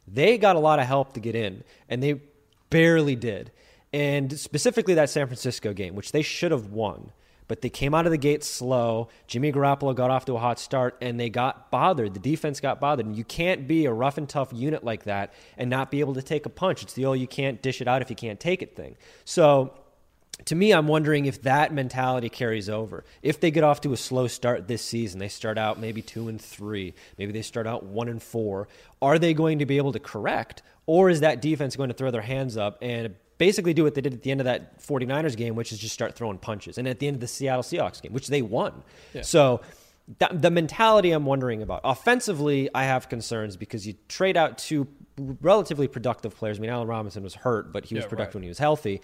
They 0.07 0.37
got 0.37 0.55
a 0.55 0.59
lot 0.59 0.77
of 0.77 0.85
help 0.85 1.13
to 1.13 1.19
get 1.19 1.33
in, 1.33 1.63
and 1.89 2.03
they 2.03 2.21
barely 2.69 3.15
did. 3.15 3.51
And 3.91 4.37
specifically 4.39 4.93
that 4.95 5.09
San 5.09 5.27
Francisco 5.27 5.73
game, 5.73 5.95
which 5.95 6.11
they 6.11 6.21
should 6.21 6.51
have 6.51 6.67
won. 6.67 7.11
But 7.47 7.61
they 7.61 7.69
came 7.69 7.95
out 7.95 8.05
of 8.05 8.11
the 8.11 8.17
gate 8.17 8.43
slow. 8.43 9.09
Jimmy 9.25 9.51
Garoppolo 9.51 9.95
got 9.95 10.11
off 10.11 10.25
to 10.25 10.35
a 10.35 10.39
hot 10.39 10.59
start 10.59 10.95
and 11.01 11.19
they 11.19 11.31
got 11.31 11.71
bothered. 11.71 12.13
The 12.13 12.19
defense 12.19 12.59
got 12.59 12.79
bothered. 12.79 13.07
And 13.07 13.15
you 13.15 13.23
can't 13.23 13.67
be 13.67 13.85
a 13.85 13.91
rough 13.91 14.19
and 14.19 14.29
tough 14.29 14.53
unit 14.53 14.83
like 14.83 15.05
that 15.05 15.33
and 15.57 15.67
not 15.67 15.89
be 15.89 15.99
able 15.99 16.13
to 16.13 16.21
take 16.21 16.45
a 16.45 16.49
punch. 16.49 16.83
It's 16.83 16.93
the 16.93 17.07
oh, 17.07 17.13
you 17.13 17.27
can't 17.27 17.59
dish 17.61 17.81
it 17.81 17.87
out 17.87 18.03
if 18.03 18.11
you 18.11 18.15
can't 18.15 18.39
take 18.39 18.61
it 18.61 18.75
thing. 18.75 18.97
So 19.25 19.73
to 20.45 20.55
me, 20.55 20.71
I'm 20.71 20.87
wondering 20.87 21.25
if 21.25 21.41
that 21.41 21.73
mentality 21.73 22.29
carries 22.29 22.69
over. 22.69 23.03
If 23.21 23.39
they 23.39 23.51
get 23.51 23.63
off 23.63 23.81
to 23.81 23.93
a 23.93 23.97
slow 23.97 24.27
start 24.27 24.67
this 24.67 24.81
season, 24.83 25.19
they 25.19 25.27
start 25.27 25.57
out 25.57 25.79
maybe 25.79 26.01
two 26.01 26.27
and 26.27 26.39
three, 26.39 26.93
maybe 27.17 27.31
they 27.31 27.41
start 27.41 27.67
out 27.67 27.83
one 27.83 28.07
and 28.07 28.21
four. 28.21 28.67
Are 29.01 29.19
they 29.19 29.33
going 29.33 29.59
to 29.59 29.65
be 29.65 29.77
able 29.77 29.91
to 29.93 29.99
correct, 29.99 30.61
or 30.85 31.09
is 31.09 31.21
that 31.21 31.41
defense 31.41 31.75
going 31.75 31.89
to 31.89 31.95
throw 31.95 32.11
their 32.11 32.21
hands 32.21 32.57
up 32.57 32.77
and 32.81 33.15
basically 33.39 33.73
do 33.73 33.83
what 33.83 33.95
they 33.95 34.01
did 34.01 34.13
at 34.13 34.21
the 34.21 34.29
end 34.29 34.39
of 34.41 34.45
that 34.45 34.79
49ers 34.79 35.35
game, 35.35 35.55
which 35.55 35.71
is 35.71 35.79
just 35.79 35.95
start 35.95 36.13
throwing 36.15 36.37
punches, 36.37 36.77
and 36.77 36.87
at 36.87 36.99
the 36.99 37.07
end 37.07 37.15
of 37.15 37.21
the 37.21 37.27
Seattle 37.27 37.63
Seahawks 37.63 37.99
game, 37.99 38.13
which 38.13 38.27
they 38.27 38.43
won. 38.43 38.83
So. 39.23 39.61
That, 40.17 40.41
the 40.41 40.49
mentality 40.49 41.11
I'm 41.11 41.27
wondering 41.27 41.61
about. 41.61 41.81
Offensively, 41.83 42.67
I 42.73 42.85
have 42.85 43.09
concerns 43.09 43.57
because 43.57 43.85
you 43.85 43.93
trade 44.07 44.37
out 44.37 44.57
two 44.57 44.87
relatively 45.39 45.87
productive 45.87 46.35
players. 46.35 46.57
I 46.57 46.61
mean, 46.61 46.71
Allen 46.71 46.87
Robinson 46.87 47.21
was 47.21 47.35
hurt, 47.35 47.71
but 47.71 47.85
he 47.85 47.93
was 47.93 48.05
Yeah, 48.05 48.09
productive 48.09 48.33
right. 48.33 48.39
when 48.39 48.43
he 48.43 48.49
was 48.49 48.57
healthy 48.57 49.01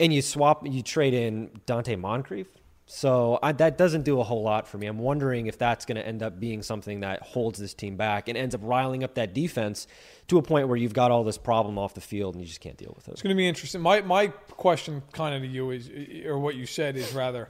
and 0.00 0.12
you 0.12 0.20
swap 0.22 0.66
you 0.66 0.82
trade 0.82 1.14
in 1.14 1.50
Donte 1.66 1.96
Moncrief. 1.96 2.48
So 2.88 3.40
I, 3.42 3.50
that 3.52 3.76
doesn't 3.76 4.02
do 4.02 4.20
a 4.20 4.22
whole 4.22 4.42
lot 4.44 4.68
for 4.68 4.78
me. 4.78 4.86
I'm 4.86 4.98
wondering 5.00 5.48
if 5.48 5.58
that's 5.58 5.84
going 5.84 5.96
to 5.96 6.06
end 6.06 6.22
up 6.22 6.38
being 6.38 6.62
something 6.62 7.00
that 7.00 7.20
holds 7.20 7.58
this 7.58 7.74
team 7.74 7.96
back 7.96 8.28
and 8.28 8.38
ends 8.38 8.54
up 8.54 8.60
riling 8.62 9.02
up 9.02 9.14
that 9.14 9.34
defense 9.34 9.88
to 10.28 10.38
a 10.38 10.42
point 10.42 10.68
where 10.68 10.76
you've 10.76 10.94
got 10.94 11.10
all 11.10 11.24
this 11.24 11.36
problem 11.36 11.78
off 11.78 11.94
the 11.94 12.00
field 12.00 12.34
and 12.36 12.42
you 12.42 12.46
just 12.46 12.60
can't 12.60 12.76
deal 12.76 12.92
with 12.94 13.08
it. 13.08 13.12
It's 13.12 13.22
going 13.22 13.34
to 13.34 13.36
be 13.36 13.48
interesting. 13.48 13.80
My 13.80 14.02
my 14.02 14.28
question, 14.28 15.02
kind 15.12 15.34
of 15.34 15.42
to 15.42 15.48
you, 15.48 15.72
is, 15.72 15.90
or 16.26 16.38
what 16.38 16.54
you 16.54 16.64
said, 16.64 16.96
is 16.96 17.12
rather 17.12 17.48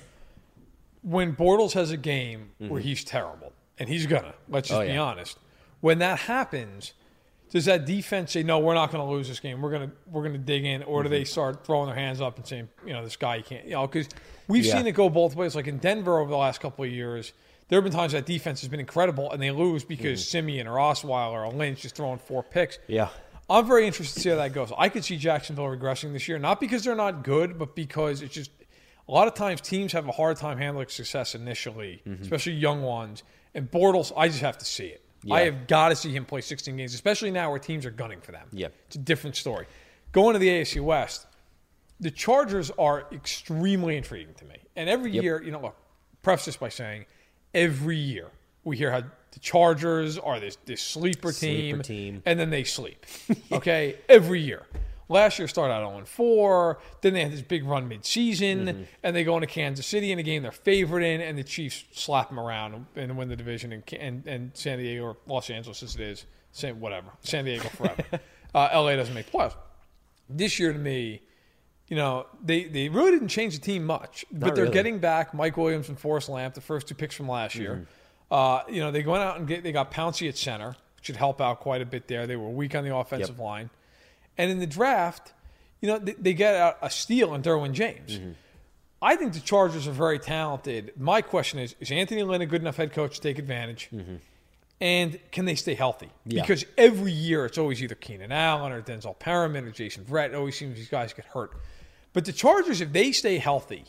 when 1.02 1.36
Bortles 1.36 1.72
has 1.74 1.90
a 1.90 1.96
game 1.98 2.50
where 2.58 2.80
he's 2.80 3.04
terrible, 3.04 3.52
and 3.78 3.88
he's 3.90 4.06
gonna. 4.06 4.34
Let's 4.48 4.68
just 4.68 4.80
Mm-hmm. 4.80 4.88
Oh, 4.88 4.92
be 4.92 4.94
yeah. 4.94 5.00
honest. 5.02 5.38
When 5.80 5.98
that 5.98 6.18
happens, 6.20 6.94
does 7.50 7.66
that 7.66 7.84
defense 7.84 8.32
say, 8.32 8.42
"No, 8.42 8.58
we're 8.58 8.74
not 8.74 8.90
going 8.90 9.06
to 9.06 9.10
lose 9.12 9.28
this 9.28 9.38
game. 9.38 9.60
We're 9.60 9.70
gonna 9.70 9.92
we're 10.10 10.22
gonna 10.22 10.38
dig 10.38 10.64
in," 10.64 10.82
or 10.82 11.02
do 11.02 11.10
they 11.10 11.20
Mm-hmm. 11.20 11.26
start 11.26 11.64
throwing 11.66 11.86
their 11.88 11.94
hands 11.94 12.20
up 12.22 12.38
and 12.38 12.46
saying, 12.46 12.68
"You 12.86 12.94
know, 12.94 13.04
this 13.04 13.16
guy 13.16 13.36
you 13.36 13.42
can't," 13.44 13.64
you 13.66 13.72
know, 13.72 13.86
because 13.86 14.08
we've 14.48 14.64
Yeah. 14.64 14.76
seen 14.78 14.86
it 14.86 14.92
go 14.92 15.08
both 15.08 15.34
ways. 15.36 15.54
Like 15.54 15.66
in 15.66 15.78
Denver 15.78 16.18
over 16.18 16.30
the 16.30 16.36
last 16.36 16.60
couple 16.60 16.84
of 16.84 16.90
years. 16.90 17.32
There 17.68 17.78
have 17.78 17.84
been 17.84 17.92
times 17.92 18.12
that 18.12 18.26
defense 18.26 18.60
has 18.60 18.68
been 18.68 18.78
incredible, 18.78 19.32
and 19.32 19.42
they 19.42 19.50
lose 19.50 19.82
because 19.84 20.24
Siemian 20.28 20.68
or 20.68 20.76
Osweiler 20.76 21.44
or 21.48 21.52
Lynch 21.52 21.80
just 21.82 21.96
throwing 21.96 22.18
four 22.18 22.44
picks. 22.44 22.78
Yeah. 22.86 23.08
I'm 23.50 23.66
very 23.66 23.88
interested 23.88 24.14
to 24.14 24.20
see 24.20 24.28
how 24.30 24.36
that 24.36 24.52
goes. 24.52 24.70
I 24.78 24.88
could 24.88 25.04
see 25.04 25.16
Jacksonville 25.16 25.64
regressing 25.64 26.12
this 26.12 26.28
year, 26.28 26.38
not 26.38 26.60
because 26.60 26.84
they're 26.84 26.94
not 26.94 27.24
good, 27.24 27.58
but 27.58 27.74
because 27.74 28.22
it's 28.22 28.32
just 28.34 28.52
a 29.08 29.12
lot 29.12 29.26
of 29.26 29.34
times 29.34 29.60
teams 29.60 29.92
have 29.94 30.06
a 30.08 30.12
hard 30.12 30.36
time 30.36 30.58
handling 30.58 30.86
success 30.88 31.34
initially, 31.34 32.02
Mm-hmm. 32.06 32.22
especially 32.22 32.52
young 32.52 32.82
ones. 32.82 33.24
And 33.52 33.68
Bortles, 33.68 34.12
I 34.16 34.28
just 34.28 34.40
have 34.42 34.58
to 34.58 34.64
see 34.64 34.86
it. 34.86 35.02
I 35.28 35.40
have 35.40 35.66
got 35.66 35.88
to 35.88 35.96
see 35.96 36.12
him 36.12 36.24
play 36.24 36.40
16 36.42 36.76
games, 36.76 36.94
especially 36.94 37.32
now 37.32 37.50
where 37.50 37.58
teams 37.58 37.84
are 37.84 37.90
gunning 37.90 38.20
for 38.20 38.30
them. 38.30 38.46
Yeah. 38.52 38.68
It's 38.86 38.94
a 38.94 39.00
different 39.00 39.34
story. 39.34 39.66
Going 40.12 40.34
to 40.34 40.38
the 40.38 40.48
AFC 40.48 40.80
West, 40.80 41.26
the 42.00 42.10
Chargers 42.10 42.70
are 42.78 43.06
extremely 43.12 43.96
intriguing 43.96 44.34
to 44.34 44.44
me. 44.44 44.56
And 44.76 44.88
every 44.88 45.12
year, 45.12 45.42
you 45.42 45.50
know, 45.50 45.60
look, 45.60 45.76
preface 46.22 46.46
this 46.46 46.56
by 46.56 46.68
saying 46.68 47.06
every 47.54 47.96
year 47.96 48.28
we 48.64 48.76
hear 48.76 48.90
how 48.90 49.00
the 49.32 49.40
Chargers 49.40 50.18
are 50.18 50.40
this, 50.40 50.56
this 50.66 50.82
sleeper, 50.82 51.32
Sleeper 51.32 51.82
team, 51.82 51.82
team. 51.82 52.22
and 52.26 52.38
then 52.38 52.50
they 52.50 52.64
sleep. 52.64 53.04
Okay, 53.52 53.96
every 54.08 54.40
year. 54.40 54.66
Last 55.08 55.38
year 55.38 55.46
started 55.46 55.72
out 55.72 55.88
0 55.92 56.04
4. 56.04 56.78
Then 57.00 57.12
they 57.14 57.22
had 57.22 57.32
this 57.32 57.42
big 57.42 57.64
run 57.64 57.86
mid-season, 57.86 58.66
Mm-hmm. 58.66 58.82
and 59.04 59.14
they 59.14 59.22
go 59.22 59.36
into 59.36 59.46
Kansas 59.46 59.86
City 59.86 60.10
in 60.10 60.18
a 60.18 60.22
game 60.24 60.42
they're 60.42 60.50
favored 60.50 61.02
in, 61.02 61.20
and 61.20 61.38
the 61.38 61.44
Chiefs 61.44 61.84
slap 61.92 62.28
them 62.28 62.40
around 62.40 62.86
and 62.96 63.16
win 63.16 63.28
the 63.28 63.36
division. 63.36 63.72
And, 63.72 63.84
and, 64.00 64.26
and 64.26 64.50
San 64.54 64.78
Diego 64.78 65.04
or 65.04 65.16
Los 65.26 65.48
Angeles, 65.48 65.82
as 65.84 65.94
it 65.94 66.00
is, 66.00 66.26
same 66.50 66.80
whatever. 66.80 67.06
San 67.20 67.44
Diego 67.44 67.68
forever. 67.68 68.02
uh, 68.54 68.68
LA 68.74 68.96
doesn't 68.96 69.14
make 69.14 69.30
playoffs. 69.30 69.54
This 70.28 70.58
year, 70.58 70.72
to 70.72 70.78
me, 70.78 71.20
you 71.88 71.96
know, 71.96 72.26
they, 72.42 72.64
they 72.64 72.88
really 72.88 73.12
didn't 73.12 73.28
change 73.28 73.54
the 73.58 73.64
team 73.64 73.84
much, 73.84 74.24
but 74.32 74.54
they're 74.54 74.64
really. 74.64 74.74
getting 74.74 74.98
back 74.98 75.32
Mike 75.32 75.56
Williams 75.56 75.88
and 75.88 75.98
Forrest 75.98 76.28
Lamp, 76.28 76.54
the 76.54 76.60
first 76.60 76.88
two 76.88 76.94
picks 76.94 77.14
from 77.14 77.28
last 77.28 77.54
year. 77.54 77.86
Mm-hmm. 78.30 78.34
Uh, 78.34 78.62
you 78.68 78.80
know, 78.80 78.90
they 78.90 79.04
went 79.04 79.22
out 79.22 79.38
and 79.38 79.46
get 79.46 79.62
they 79.62 79.70
got 79.70 79.92
Pouncey 79.92 80.28
at 80.28 80.36
center, 80.36 80.70
which 80.96 81.04
should 81.04 81.16
help 81.16 81.40
out 81.40 81.60
quite 81.60 81.80
a 81.80 81.86
bit 81.86 82.08
there. 82.08 82.26
They 82.26 82.34
were 82.34 82.48
weak 82.48 82.74
on 82.74 82.82
the 82.82 82.94
offensive 82.94 83.38
line, 83.38 83.70
and 84.36 84.50
in 84.50 84.58
the 84.58 84.66
draft, 84.66 85.32
you 85.80 85.88
know, 85.88 85.98
they, 85.98 86.12
they 86.14 86.34
get 86.34 86.54
a, 86.54 86.86
a 86.86 86.90
steal 86.90 87.34
in 87.34 87.42
Derwin 87.42 87.72
James. 87.72 88.18
Mm-hmm. 88.18 88.32
I 89.00 89.14
think 89.14 89.34
the 89.34 89.40
Chargers 89.40 89.86
are 89.86 89.92
very 89.92 90.18
talented. 90.18 90.92
My 90.98 91.22
question 91.22 91.60
is: 91.60 91.76
Is 91.78 91.92
Anthony 91.92 92.24
Lynn 92.24 92.42
a 92.42 92.46
good 92.46 92.62
enough 92.62 92.76
head 92.76 92.92
coach 92.92 93.14
to 93.16 93.20
take 93.20 93.38
advantage? 93.38 93.88
Mm-hmm. 93.94 94.16
And 94.80 95.18
can 95.30 95.44
they 95.44 95.54
stay 95.54 95.74
healthy? 95.74 96.10
Yeah. 96.26 96.42
Because 96.42 96.66
every 96.76 97.12
year 97.12 97.46
it's 97.46 97.58
always 97.58 97.82
either 97.82 97.94
Keenan 97.94 98.32
Allen 98.32 98.72
or 98.72 98.82
Denzel 98.82 99.18
Perryman 99.18 99.64
or 99.64 99.70
Jason 99.70 100.04
Verrett. 100.04 100.30
It 100.30 100.34
always 100.34 100.58
seems 100.58 100.76
these 100.76 100.88
guys 100.88 101.12
get 101.12 101.24
hurt. 101.26 101.52
But 102.16 102.24
the 102.24 102.32
Chargers, 102.32 102.80
if 102.80 102.94
they 102.94 103.12
stay 103.12 103.36
healthy, 103.36 103.84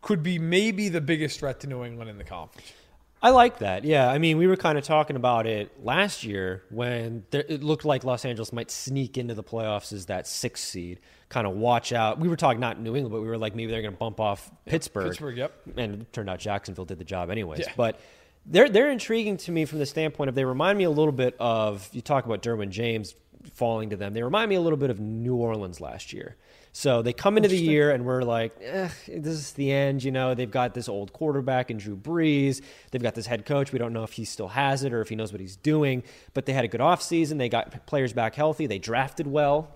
could 0.00 0.22
be 0.22 0.38
maybe 0.38 0.88
the 0.88 1.02
biggest 1.02 1.38
threat 1.38 1.60
to 1.60 1.66
New 1.66 1.84
England 1.84 2.08
in 2.08 2.16
the 2.16 2.24
conference. 2.24 2.72
I 3.20 3.28
like 3.28 3.58
that. 3.58 3.84
Yeah, 3.84 4.10
I 4.10 4.16
mean, 4.16 4.38
we 4.38 4.46
were 4.46 4.56
kind 4.56 4.78
of 4.78 4.84
talking 4.84 5.14
about 5.14 5.46
it 5.46 5.84
last 5.84 6.24
year 6.24 6.62
when 6.70 7.24
there, 7.32 7.44
it 7.46 7.62
looked 7.62 7.84
like 7.84 8.02
Los 8.02 8.24
Angeles 8.24 8.50
might 8.50 8.70
sneak 8.70 9.18
into 9.18 9.34
the 9.34 9.44
playoffs 9.44 9.92
as 9.92 10.06
that 10.06 10.26
sixth 10.26 10.64
seed. 10.64 11.00
Kind 11.28 11.46
of 11.46 11.52
watch 11.52 11.92
out. 11.92 12.18
We 12.18 12.28
were 12.28 12.36
talking 12.36 12.60
not 12.60 12.80
New 12.80 12.96
England, 12.96 13.12
but 13.12 13.20
we 13.20 13.28
were 13.28 13.36
like 13.36 13.54
maybe 13.54 13.70
they're 13.70 13.82
going 13.82 13.92
to 13.92 13.98
bump 13.98 14.20
off 14.20 14.50
Pittsburgh. 14.64 15.08
Pittsburgh, 15.08 15.36
yep. 15.36 15.52
And 15.76 16.00
it 16.00 16.12
turned 16.14 16.30
out 16.30 16.38
Jacksonville 16.38 16.86
did 16.86 16.96
the 16.96 17.04
job 17.04 17.28
anyways. 17.28 17.58
Yeah. 17.58 17.72
But 17.76 18.00
they're 18.46 18.70
they're 18.70 18.90
intriguing 18.90 19.36
to 19.36 19.52
me 19.52 19.66
from 19.66 19.80
the 19.80 19.86
standpoint 19.86 20.30
of 20.30 20.34
they 20.34 20.46
remind 20.46 20.78
me 20.78 20.84
a 20.84 20.90
little 20.90 21.12
bit 21.12 21.36
of 21.38 21.90
you 21.92 22.00
talk 22.00 22.24
about 22.24 22.40
Derwin 22.40 22.70
James 22.70 23.14
falling 23.52 23.90
to 23.90 23.96
them. 23.96 24.14
They 24.14 24.22
remind 24.22 24.48
me 24.48 24.54
a 24.54 24.62
little 24.62 24.78
bit 24.78 24.88
of 24.88 24.98
New 24.98 25.36
Orleans 25.36 25.78
last 25.78 26.14
year. 26.14 26.36
So 26.78 27.00
they 27.00 27.14
come 27.14 27.38
into 27.38 27.48
the 27.48 27.56
year 27.56 27.90
and 27.90 28.04
we're 28.04 28.20
like, 28.20 28.54
eh, 28.60 28.90
this 29.08 29.32
is 29.32 29.52
the 29.52 29.72
end. 29.72 30.04
You 30.04 30.10
know, 30.10 30.34
they've 30.34 30.50
got 30.50 30.74
this 30.74 30.90
old 30.90 31.10
quarterback 31.10 31.70
and 31.70 31.80
Drew 31.80 31.96
Brees. 31.96 32.60
They've 32.90 33.02
got 33.02 33.14
this 33.14 33.24
head 33.24 33.46
coach. 33.46 33.72
We 33.72 33.78
don't 33.78 33.94
know 33.94 34.02
if 34.02 34.12
he 34.12 34.26
still 34.26 34.48
has 34.48 34.84
it 34.84 34.92
or 34.92 35.00
if 35.00 35.08
he 35.08 35.16
knows 35.16 35.32
what 35.32 35.40
he's 35.40 35.56
doing. 35.56 36.02
But 36.34 36.44
they 36.44 36.52
had 36.52 36.66
a 36.66 36.68
good 36.68 36.82
offseason. 36.82 37.38
They 37.38 37.48
got 37.48 37.86
players 37.86 38.12
back 38.12 38.34
healthy. 38.34 38.66
They 38.66 38.78
drafted 38.78 39.26
well 39.26 39.75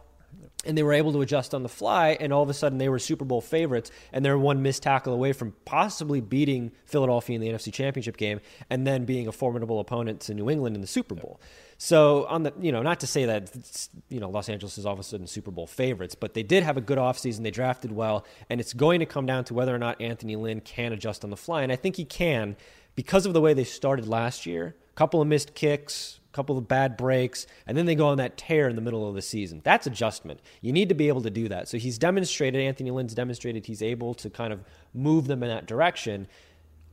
and 0.65 0.77
they 0.77 0.83
were 0.83 0.93
able 0.93 1.13
to 1.13 1.23
adjust 1.23 1.55
on 1.55 1.63
the 1.63 1.69
fly 1.69 2.17
and 2.21 2.33
all 2.33 2.43
of 2.43 2.51
a 2.51 2.55
sudden 2.55 2.79
they 2.79 2.89
were 2.89 2.99
super 2.99 3.25
bowl 3.25 3.41
favorites 3.41 3.91
and 4.13 4.25
they're 4.25 4.39
one 4.39 4.63
missed 4.63 4.83
tackle 4.83 5.13
away 5.13 5.33
from 5.33 5.55
possibly 5.65 6.21
beating 6.21 6.71
philadelphia 6.85 7.37
in 7.37 7.41
the 7.41 7.49
nfc 7.49 7.73
championship 7.73 8.17
game 8.17 8.41
and 8.69 8.87
then 8.87 9.05
being 9.05 9.27
a 9.27 9.33
formidable 9.33 9.81
opponent 9.81 10.21
to 10.21 10.35
new 10.35 10.51
england 10.51 10.75
in 10.75 10.83
the 10.83 10.87
super 10.87 11.15
bowl. 11.15 11.41
So 11.79 12.27
on 12.27 12.43
the 12.43 12.53
you 12.61 12.73
know 12.73 12.83
not 12.83 13.01
to 13.01 13.07
say 13.07 13.25
that 13.25 13.55
it's, 13.55 13.89
you 14.11 14.21
know 14.21 14.29
los 14.29 14.49
angeles 14.49 14.77
is 14.77 14.85
all 14.85 14.93
of 14.93 14.99
a 14.99 15.03
sudden 15.03 15.27
super 15.27 15.51
bowl 15.51 15.67
favorites 15.67 16.15
but 16.15 16.35
they 16.35 16.43
did 16.43 16.63
have 16.63 16.77
a 16.77 16.83
good 16.83 16.99
offseason. 16.99 17.43
They 17.43 17.51
drafted 17.51 17.93
well 17.93 18.27
and 18.51 18.61
it's 18.61 18.75
going 18.75 19.01
to 19.01 19.07
come 19.07 19.25
down 19.25 19.45
to 19.45 19.55
whether 19.55 19.75
or 19.75 19.79
not 19.79 20.01
anthony 20.01 20.37
lynn 20.37 20.61
can 20.61 20.93
adjust 20.93 21.25
on 21.25 21.31
the 21.31 21.37
fly 21.37 21.63
and 21.63 21.73
i 21.73 21.77
think 21.77 21.97
he 21.97 22.05
can 22.05 22.57
because 22.95 23.25
of 23.25 23.33
the 23.33 23.41
way 23.41 23.55
they 23.55 23.65
started 23.65 24.07
last 24.07 24.47
year. 24.47 24.77
A 24.91 24.95
couple 24.95 25.23
of 25.23 25.29
missed 25.29 25.55
kicks 25.55 26.20
couple 26.33 26.57
of 26.57 26.69
bad 26.69 26.97
breaks, 26.97 27.47
and 27.67 27.77
then 27.77 27.87
they 27.87 27.95
go 27.95 28.09
on 28.09 28.19
that 28.19 28.37
tear 28.37 28.69
in 28.69 28.77
the 28.77 28.83
middle 28.83 29.09
of 29.09 29.15
the 29.15 29.23
season. 29.23 29.61
That's 29.65 29.87
adjustment. 29.87 30.41
You 30.61 30.73
need 30.73 30.89
to 30.89 30.95
be 30.95 31.09
able 31.09 31.23
to 31.23 31.31
do 31.31 31.49
that. 31.49 31.69
So 31.69 31.79
he's 31.79 31.99
demonstrated, 31.99 32.61
Anthony 32.61 32.91
Lynn's 32.91 33.15
demonstrated 33.15 33.67
he's 33.67 33.83
able 33.83 34.15
to 34.15 34.31
kind 34.31 34.53
of 34.53 34.65
move 34.95 35.27
them 35.27 35.43
in 35.43 35.49
that 35.49 35.67
direction. 35.67 36.29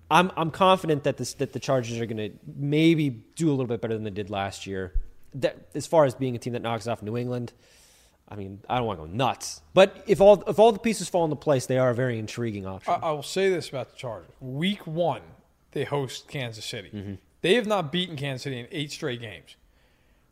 I'm 0.10 0.32
I'm 0.38 0.52
confident 0.52 1.04
that 1.04 1.18
this 1.18 1.34
that 1.36 1.54
the 1.54 1.60
Chargers 1.60 2.00
are 2.00 2.06
going 2.06 2.18
to 2.18 2.32
maybe 2.56 3.10
do 3.10 3.50
a 3.50 3.52
little 3.52 3.68
bit 3.68 3.82
better 3.82 3.94
than 3.94 4.04
they 4.04 4.10
did 4.10 4.30
last 4.30 4.66
year. 4.66 4.94
That 5.34 5.68
as 5.76 5.86
far 5.86 6.06
as 6.06 6.16
being 6.16 6.36
a 6.36 6.40
team 6.40 6.54
that 6.54 6.62
knocks 6.62 6.88
off 6.88 7.04
New 7.04 7.18
England, 7.18 7.52
I 8.30 8.36
mean, 8.36 8.62
I 8.70 8.78
don't 8.78 8.88
want 8.88 9.00
to 9.02 9.06
go 9.06 9.12
nuts, 9.12 9.62
but 9.74 10.04
if 10.08 10.22
all 10.22 10.44
if 10.48 10.60
all 10.60 10.72
the 10.72 10.80
pieces 10.80 11.10
fall 11.10 11.26
into 11.26 11.36
place, 11.36 11.66
they 11.66 11.78
are 11.78 11.90
a 11.90 11.96
very 11.96 12.18
intriguing 12.18 12.66
option. 12.66 12.94
I, 12.94 13.08
I 13.08 13.12
will 13.12 13.24
say 13.24 13.50
this 13.50 13.68
about 13.70 13.90
the 13.90 13.98
Chargers: 13.98 14.32
Week 14.40 14.88
one, 14.88 15.22
they 15.72 15.84
host 15.84 16.30
Kansas 16.30 16.66
City. 16.66 16.90
Mm-hmm. 16.94 17.14
They 17.42 17.54
have 17.56 17.68
not 17.68 17.92
beaten 17.92 18.16
Kansas 18.16 18.44
City 18.44 18.60
in 18.60 18.68
eight 18.72 18.92
straight 18.92 19.22
games. 19.22 19.56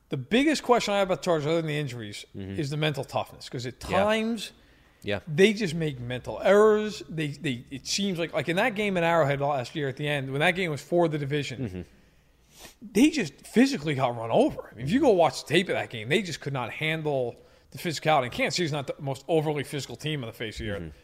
The 0.10 0.18
biggest 0.18 0.64
question 0.64 0.94
I 0.94 1.00
have 1.00 1.08
about 1.08 1.22
the 1.22 1.26
Chargers, 1.26 1.48
other 1.48 1.58
than 1.58 1.68
the 1.68 1.78
injuries, 1.78 2.26
mm-hmm. 2.36 2.60
is 2.60 2.70
the 2.70 2.78
mental 2.78 3.04
toughness. 3.04 3.46
Because 3.46 3.66
at 3.66 3.80
times 3.80 4.52
yeah, 5.06 5.20
they 5.28 5.54
just 5.54 5.76
make 5.76 6.00
mental 6.00 6.42
errors. 6.44 7.04
They, 7.10 7.28
they 7.28 7.66
it 7.70 7.86
seems 7.86 8.18
like 8.18 8.34
like 8.34 8.50
in 8.50 8.56
that 8.56 8.76
game 8.76 8.98
in 8.98 9.04
Arrowhead 9.04 9.40
last 9.40 9.76
year 9.76 9.88
at 9.88 9.98
the 9.98 10.08
end 10.08 10.32
when 10.32 10.40
that 10.40 10.52
game 10.52 10.72
was 10.72 10.82
for 10.82 11.08
the 11.08 11.18
division, 11.18 11.70
mm-hmm. 11.70 11.82
they 12.92 13.12
just 13.12 13.34
physically 13.46 13.94
got 13.94 14.18
run 14.18 14.32
over. 14.32 14.70
I 14.72 14.76
mean, 14.76 14.86
if 14.86 14.92
you 14.92 15.00
go 15.00 15.10
watch 15.10 15.44
the 15.44 15.50
tape 15.54 15.70
of 15.70 15.76
that 15.76 15.90
game, 15.90 16.10
they 16.10 16.22
just 16.22 16.42
could 16.42 16.54
not 16.54 16.72
handle 16.72 17.36
the 17.70 17.78
physicality. 17.78 18.24
And 18.24 18.32
Kansas 18.32 18.58
City's 18.58 18.72
not 18.72 18.88
the 18.88 18.96
most 19.00 19.26
overly 19.28 19.64
physical 19.64 19.96
team 19.96 20.24
on 20.24 20.28
the 20.28 20.34
face 20.34 20.60
of 20.60 20.66
the 20.66 20.72
earth. 20.72 20.82
Mm-hmm. 20.82 20.98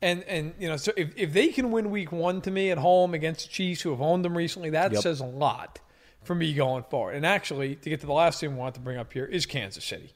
And 0.00 0.22
and 0.24 0.54
you 0.58 0.68
know, 0.68 0.76
so 0.76 0.92
if, 0.96 1.10
if 1.16 1.32
they 1.32 1.48
can 1.48 1.70
win 1.72 1.90
week 1.90 2.12
one 2.12 2.40
to 2.42 2.50
me 2.50 2.70
at 2.70 2.78
home 2.78 3.14
against 3.14 3.46
the 3.46 3.52
Chiefs 3.52 3.82
who 3.82 3.90
have 3.90 4.00
owned 4.00 4.24
them 4.24 4.36
recently, 4.36 4.70
that 4.70 4.92
Yep. 4.92 5.02
says 5.02 5.20
a 5.20 5.24
lot 5.24 5.80
for 6.22 6.34
me 6.34 6.52
going 6.54 6.84
forward. 6.84 7.14
And 7.16 7.26
actually, 7.26 7.74
to 7.76 7.90
get 7.90 8.00
to 8.00 8.06
the 8.06 8.12
last 8.12 8.40
thing 8.40 8.52
we 8.52 8.56
want 8.58 8.74
to 8.76 8.80
bring 8.80 8.96
up 8.98 9.12
here 9.12 9.24
is 9.24 9.44
Kansas 9.46 9.84
City. 9.84 10.12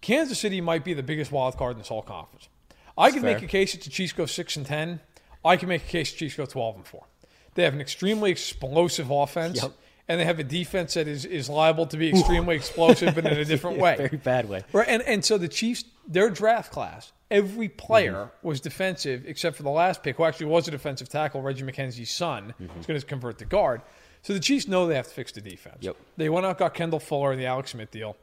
Kansas 0.00 0.38
City 0.38 0.60
might 0.60 0.84
be 0.84 0.94
the 0.94 1.02
biggest 1.02 1.32
wild 1.32 1.56
card 1.56 1.72
in 1.72 1.78
this 1.78 1.88
whole 1.88 2.02
conference. 2.02 2.48
I 2.96 3.10
can 3.10 3.22
make 3.22 3.42
a 3.42 3.46
case 3.46 3.72
that 3.72 3.82
the 3.82 3.90
Chiefs 3.90 4.12
go 4.12 4.26
six 4.26 4.56
and 4.56 4.66
ten. 4.66 5.00
I 5.44 5.56
can 5.56 5.68
make 5.68 5.82
a 5.82 5.88
case 5.88 6.12
the 6.12 6.18
Chiefs 6.18 6.36
go 6.36 6.46
twelve 6.46 6.76
and 6.76 6.86
four. 6.86 7.04
They 7.54 7.64
have 7.64 7.74
an 7.74 7.80
extremely 7.80 8.30
explosive 8.30 9.10
offense, 9.10 9.62
Yep. 9.62 9.72
And 10.08 10.20
they 10.20 10.24
have 10.24 10.38
a 10.38 10.44
defense 10.44 10.94
that 10.94 11.06
is, 11.08 11.24
is 11.24 11.48
liable 11.48 11.86
to 11.86 11.96
be 11.96 12.08
extremely 12.10 12.56
explosive, 12.56 13.14
but 13.14 13.24
in 13.26 13.38
a 13.38 13.44
different 13.52 13.78
way. 13.78 13.96
very 13.96 14.16
bad 14.18 14.48
way. 14.48 14.62
Right, 14.72 14.88
and 14.88 15.02
and 15.02 15.24
so 15.24 15.38
the 15.38 15.48
Chiefs, 15.48 15.84
their 16.06 16.28
draft 16.30 16.72
class, 16.72 17.12
every 17.30 17.68
player 17.68 18.12
Mm-hmm. 18.12 18.46
was 18.48 18.60
defensive 18.60 19.24
except 19.26 19.56
for 19.56 19.62
the 19.62 19.70
last 19.70 20.02
pick, 20.02 20.16
who 20.16 20.24
actually 20.24 20.46
was 20.46 20.68
a 20.68 20.70
defensive 20.70 21.08
tackle, 21.08 21.40
Reggie 21.42 21.62
McKenzie's 21.64 22.10
son, 22.10 22.54
who's 22.58 22.86
going 22.86 22.98
to 23.00 23.06
convert 23.06 23.38
the 23.38 23.44
guard. 23.44 23.80
So 24.22 24.32
the 24.34 24.40
Chiefs 24.40 24.68
know 24.68 24.86
they 24.86 24.94
have 24.96 25.08
to 25.08 25.14
fix 25.14 25.32
the 25.32 25.40
defense. 25.40 25.76
Mm-hmm. 25.78 25.86
Yep. 25.86 25.96
They 26.16 26.28
went 26.28 26.46
out, 26.46 26.58
got 26.58 26.74
Kendall 26.74 27.00
Fuller 27.00 27.32
in 27.32 27.38
the 27.38 27.46
Alex 27.46 27.70
Smith 27.72 27.90
deal, 27.90 28.16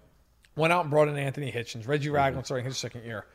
went 0.55 0.71
out 0.73 0.81
and 0.81 0.89
brought 0.89 1.07
in 1.07 1.17
Anthony 1.17 1.51
Hitchens, 1.51 1.87
Reggie 1.87 2.07
Mm-hmm. 2.07 2.15
Ragland 2.15 2.45
starting 2.45 2.65
his 2.65 2.77
second 2.77 3.03
year. 3.03 3.25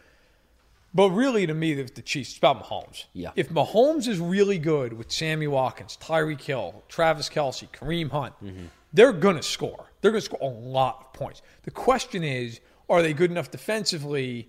But 0.95 1.11
really, 1.11 1.45
to 1.47 1.55
me, 1.55 1.75
the, 1.75 1.83
the 1.93 2.03
Chiefs, 2.03 2.31
it's 2.31 2.39
about 2.39 2.63
Mahomes. 2.63 3.05
Yeah. 3.15 3.31
If 3.35 3.49
Mahomes 3.51 4.07
is 4.07 4.21
really 4.21 4.59
good 4.59 4.93
with 4.93 5.11
Sammy 5.11 5.49
Watkins, 5.49 5.99
Tyreek 6.01 6.41
Hill, 6.41 6.85
Travis 6.89 7.29
Kelce, 7.29 7.69
Kareem 7.71 8.11
Hunt, 8.11 8.35
Mm-hmm. 8.43 8.67
they're 8.93 9.13
going 9.13 9.37
to 9.37 9.43
score. 9.43 9.87
They're 10.01 10.13
going 10.13 10.21
to 10.21 10.25
score 10.25 10.39
a 10.41 10.53
lot 10.53 10.99
of 11.01 11.13
points. 11.15 11.43
The 11.65 11.73
question 11.73 12.23
is, 12.23 12.61
are 12.89 13.03
they 13.03 13.13
good 13.13 13.31
enough 13.33 13.51
defensively 13.51 14.49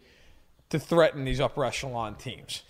to 0.70 0.78
threaten 0.80 1.24
these 1.26 1.40
upper 1.40 1.66
echelon 1.66 2.16
teams? 2.16 2.62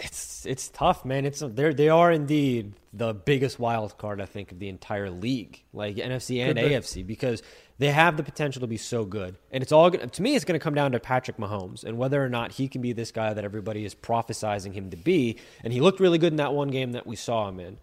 It's 0.00 0.46
it's 0.46 0.68
tough, 0.68 1.04
man. 1.04 1.26
It's 1.26 1.40
they 1.40 1.72
they 1.74 1.88
are 1.88 2.12
indeed 2.12 2.74
the 2.92 3.12
biggest 3.12 3.58
wild 3.58 3.98
card 3.98 4.20
I 4.20 4.26
think 4.26 4.52
of 4.52 4.60
the 4.60 4.68
entire 4.68 5.10
league, 5.10 5.64
like 5.72 5.96
NFC 5.96 6.40
and 6.40 6.56
AFC, 6.56 7.04
because 7.04 7.42
they 7.78 7.90
have 7.90 8.16
the 8.16 8.22
potential 8.22 8.60
to 8.60 8.66
be 8.66 8.76
so 8.76 9.04
good. 9.04 9.36
And 9.52 9.62
it's 9.62 9.72
all 9.72 9.88
gonna, 9.90 10.08
me, 10.18 10.34
it's 10.34 10.44
going 10.44 10.58
to 10.58 10.62
come 10.62 10.74
down 10.74 10.92
to 10.92 11.00
Patrick 11.00 11.36
Mahomes 11.36 11.84
and 11.84 11.96
whether 11.98 12.22
or 12.24 12.28
not 12.28 12.52
he 12.52 12.66
can 12.68 12.80
be 12.82 12.92
this 12.92 13.12
guy 13.12 13.32
that 13.32 13.44
everybody 13.44 13.84
is 13.84 13.94
prophesizing 13.94 14.72
him 14.72 14.90
to 14.90 14.96
be. 14.96 15.36
And 15.62 15.72
he 15.72 15.80
looked 15.80 16.00
really 16.00 16.18
good 16.18 16.32
in 16.32 16.36
that 16.38 16.52
one 16.54 16.68
game 16.68 16.92
that 16.92 17.06
we 17.06 17.14
saw 17.16 17.48
him 17.48 17.60
in. 17.60 17.78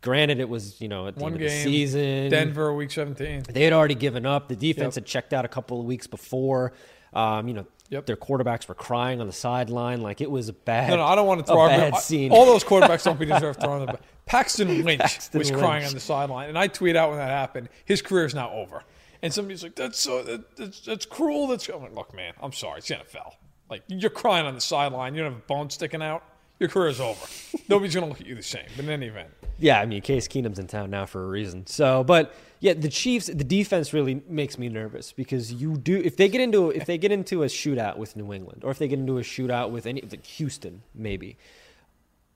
Granted, 0.00 0.38
it 0.38 0.48
was 0.48 0.80
you 0.80 0.86
know 0.88 1.08
at 1.08 1.16
the 1.16 1.22
One 1.22 1.32
end 1.34 1.42
of 1.42 1.48
game, 1.48 1.64
the 1.64 1.70
season, 1.72 2.30
Denver, 2.30 2.72
week 2.72 2.90
17. 2.92 3.42
they 3.50 3.64
had 3.64 3.72
already 3.72 3.96
given 3.96 4.24
up. 4.24 4.46
The 4.48 4.54
defense 4.54 4.94
Yep. 4.94 5.02
had 5.02 5.06
checked 5.06 5.32
out 5.34 5.44
a 5.44 5.48
couple 5.48 5.80
of 5.80 5.86
weeks 5.86 6.06
before. 6.06 6.72
Um, 7.12 7.48
you 7.48 7.54
know, 7.54 7.66
Yep. 7.90 8.06
their 8.06 8.16
quarterbacks 8.16 8.68
were 8.68 8.74
crying 8.76 9.20
on 9.20 9.26
the 9.26 9.32
sideline. 9.32 10.00
Like 10.02 10.20
it 10.20 10.30
was 10.30 10.48
a 10.48 10.52
bad. 10.52 10.90
No, 10.90 10.96
no, 10.98 11.04
I 11.04 11.14
don't 11.16 11.26
want 11.26 11.40
to 11.40 11.46
throw 11.52 11.64
a 11.64 11.68
bad 11.68 11.96
scene. 11.96 12.30
All 12.30 12.46
those 12.46 12.62
quarterbacks 12.62 13.02
don't 13.04 13.18
be 13.18 13.26
deserve 13.34 13.56
throwing 13.56 13.86
the 13.86 13.98
Paxton 14.26 14.84
Lynch 14.84 15.00
Paxton 15.00 15.38
was 15.38 15.50
crying 15.50 15.84
on 15.84 15.92
the 15.94 16.00
sideline, 16.00 16.48
and 16.50 16.56
I 16.58 16.68
tweet 16.68 16.94
out 16.96 17.08
when 17.08 17.18
that 17.18 17.30
happened. 17.30 17.68
His 17.84 18.00
career 18.00 18.24
is 18.26 18.34
now 18.36 18.50
over, 18.52 18.84
and 19.22 19.32
somebody's 19.32 19.62
like, 19.62 19.74
"That's 19.74 19.98
so 19.98 20.22
that, 20.22 20.56
that's, 20.56 20.80
that's 20.80 21.06
cruel." 21.06 21.46
That's 21.46 21.68
I'm 21.68 21.82
like, 21.82 21.94
look, 21.94 22.14
man, 22.14 22.34
I'm 22.40 22.52
sorry, 22.52 22.78
it's 22.78 22.88
the 22.88 22.96
NFL. 22.96 23.34
Like 23.70 23.82
you're 23.88 24.10
crying 24.10 24.46
on 24.46 24.54
the 24.54 24.60
sideline, 24.60 25.14
you 25.14 25.22
don't 25.22 25.32
have 25.32 25.42
a 25.42 25.46
bone 25.46 25.70
sticking 25.70 26.02
out. 26.02 26.22
Your 26.58 26.68
career 26.68 26.88
is 26.88 27.00
over. 27.00 27.24
Nobody's 27.68 27.94
gonna 27.94 28.08
look 28.08 28.20
at 28.20 28.26
you 28.26 28.34
the 28.34 28.42
same. 28.42 28.64
But 28.74 28.84
in 28.84 28.90
any 28.90 29.06
event, 29.06 29.28
Yeah, 29.58 29.80
I 29.80 29.86
mean, 29.86 30.02
Case 30.02 30.26
Keenum's 30.26 30.58
in 30.58 30.66
town 30.66 30.90
now 30.90 31.06
for 31.06 31.22
a 31.22 31.28
reason. 31.28 31.66
So, 31.66 32.02
but 32.02 32.34
yeah, 32.60 32.74
the 32.74 32.88
Chiefs, 32.88 33.26
the 33.26 33.44
defense 33.44 33.92
really 33.92 34.22
makes 34.28 34.58
me 34.58 34.68
nervous 34.68 35.12
because 35.12 35.52
you 35.52 35.76
do 35.76 35.98
if 35.98 36.16
they 36.16 36.28
get 36.28 36.40
into 36.40 36.70
if 36.70 36.86
they 36.86 36.98
get 36.98 37.12
into 37.12 37.42
a 37.44 37.46
shootout 37.46 37.96
with 37.96 38.16
New 38.16 38.32
England 38.32 38.64
or 38.64 38.70
if 38.70 38.78
they 38.78 38.88
get 38.88 38.98
into 38.98 39.18
a 39.18 39.22
shootout 39.22 39.70
with 39.70 39.86
any 39.86 40.00
like 40.00 40.26
Houston, 40.26 40.82
maybe. 40.94 41.36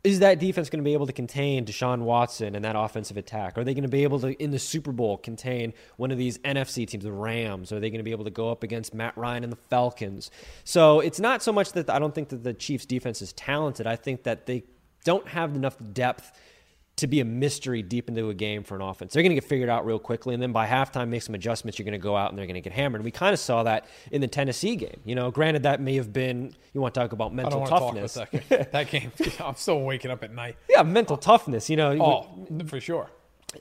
Is 0.04 0.18
that 0.18 0.40
defense 0.40 0.68
going 0.68 0.80
to 0.80 0.84
be 0.84 0.94
able 0.94 1.06
to 1.06 1.12
contain 1.12 1.64
Deshaun 1.64 2.00
Watson 2.00 2.56
and 2.56 2.64
that 2.64 2.74
offensive 2.74 3.16
attack? 3.16 3.56
Are 3.56 3.62
they 3.62 3.72
going 3.72 3.84
to 3.84 3.88
be 3.88 4.02
able 4.02 4.18
to, 4.20 4.30
in 4.42 4.50
the 4.50 4.58
Super 4.58 4.90
Bowl, 4.90 5.16
contain 5.16 5.72
one 5.96 6.10
of 6.10 6.18
these 6.18 6.38
NFC 6.38 6.88
teams, 6.88 7.04
the 7.04 7.12
Rams? 7.12 7.70
Are 7.70 7.78
they 7.78 7.88
going 7.88 8.00
to 8.00 8.04
be 8.04 8.10
able 8.10 8.24
to 8.24 8.30
go 8.30 8.50
up 8.50 8.64
against 8.64 8.94
Matt 8.94 9.16
Ryan 9.16 9.44
and 9.44 9.52
the 9.52 9.58
Falcons? 9.70 10.32
So 10.64 10.98
it's 10.98 11.20
not 11.20 11.40
so 11.40 11.52
much 11.52 11.72
that 11.72 11.88
I 11.88 12.00
don't 12.00 12.12
think 12.12 12.30
that 12.30 12.42
the 12.42 12.52
Chiefs' 12.52 12.84
defense 12.84 13.22
is 13.22 13.32
talented. 13.34 13.86
I 13.86 13.94
think 13.94 14.24
that 14.24 14.46
they 14.46 14.64
don't 15.04 15.28
have 15.28 15.54
enough 15.54 15.76
depth 15.92 16.32
to 16.96 17.06
be 17.06 17.20
a 17.20 17.24
mystery 17.24 17.82
deep 17.82 18.08
into 18.08 18.28
a 18.28 18.34
game 18.34 18.62
for 18.62 18.74
an 18.76 18.82
offense. 18.82 19.12
They're 19.14 19.22
going 19.22 19.30
to 19.34 19.40
get 19.40 19.44
figured 19.44 19.70
out 19.70 19.86
real 19.86 19.98
quickly, 19.98 20.34
and 20.34 20.42
then 20.42 20.52
by 20.52 20.66
halftime, 20.66 21.08
make 21.08 21.22
some 21.22 21.34
adjustments. 21.34 21.78
You're 21.78 21.84
going 21.84 21.92
to 21.92 21.98
go 21.98 22.16
out 22.16 22.30
and 22.30 22.38
they're 22.38 22.46
going 22.46 22.54
to 22.54 22.60
get 22.60 22.72
hammered. 22.72 23.02
We 23.02 23.10
kind 23.10 23.32
of 23.32 23.40
saw 23.40 23.62
that 23.62 23.86
in 24.10 24.20
the 24.20 24.28
Tennessee 24.28 24.76
game. 24.76 25.00
You 25.04 25.14
know, 25.14 25.30
granted, 25.30 25.62
that 25.62 25.80
may 25.80 25.94
have 25.96 26.12
been, 26.12 26.54
you 26.74 26.80
want 26.80 26.94
to 26.94 27.00
talk 27.00 27.12
about 27.12 27.34
mental 27.34 27.66
toughness. 27.66 28.12
to 28.14 28.20
talk 28.20 28.34
about 28.34 28.72
that 28.72 28.90
game. 28.90 29.10
That 29.16 29.24
game, 29.38 29.46
I'm 29.46 29.56
still 29.56 29.80
waking 29.80 30.10
up 30.10 30.22
at 30.22 30.34
night. 30.34 30.56
Yeah, 30.68 30.82
mental 30.82 31.16
toughness. 31.16 31.70
You 31.70 31.76
know, 31.76 31.92
Oh, 31.98 32.64
for 32.66 32.78
sure. 32.80 33.08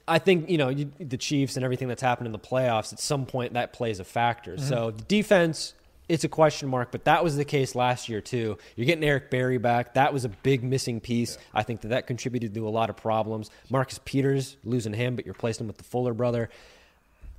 I 0.08 0.20
think 0.20 0.50
you 0.50 0.58
know 0.58 0.70
you, 0.70 0.92
the 1.00 1.18
Chiefs 1.18 1.58
and 1.58 1.66
everything 1.66 1.88
that's 1.90 2.02
happened 2.02 2.26
in 2.28 2.32
the 2.32 2.40
playoffs. 2.40 2.94
At 2.94 3.00
some 3.00 3.26
point, 3.26 3.54
that 3.54 3.74
plays 3.74 4.00
a 4.00 4.06
factor. 4.06 4.54
Mm-hmm. 4.56 4.68
So 4.70 4.92
the 4.92 5.04
defense, 5.04 5.74
it's 6.12 6.26
a 6.26 6.30
question 6.30 6.68
mark, 6.68 6.92
but 6.92 7.06
that 7.06 7.24
was 7.24 7.38
the 7.38 7.46
case 7.46 7.74
last 7.74 8.10
year 8.10 8.20
too. 8.20 8.58
You're 8.76 8.86
getting 8.86 9.04
Eric 9.04 9.32
Berry 9.32 9.58
back. 9.58 9.94
That 9.94 10.12
was 10.12 10.26
a 10.26 10.30
big 10.30 10.62
missing 10.62 11.00
piece. 11.00 11.38
I 11.54 11.64
think 11.64 11.82
that 11.82 11.88
that 11.88 12.06
contributed 12.06 12.54
to 12.54 12.68
a 12.68 12.70
lot 12.70 12.90
of 12.90 12.98
problems. 12.98 13.50
Marcus 13.70 13.98
Peters 14.04 14.58
losing 14.66 14.92
him, 14.92 15.16
but 15.16 15.26
you're 15.26 15.34
replacing 15.34 15.64
him 15.64 15.68
with 15.68 15.78
the 15.78 15.86
Fuller 15.86 16.14
brother. 16.14 16.50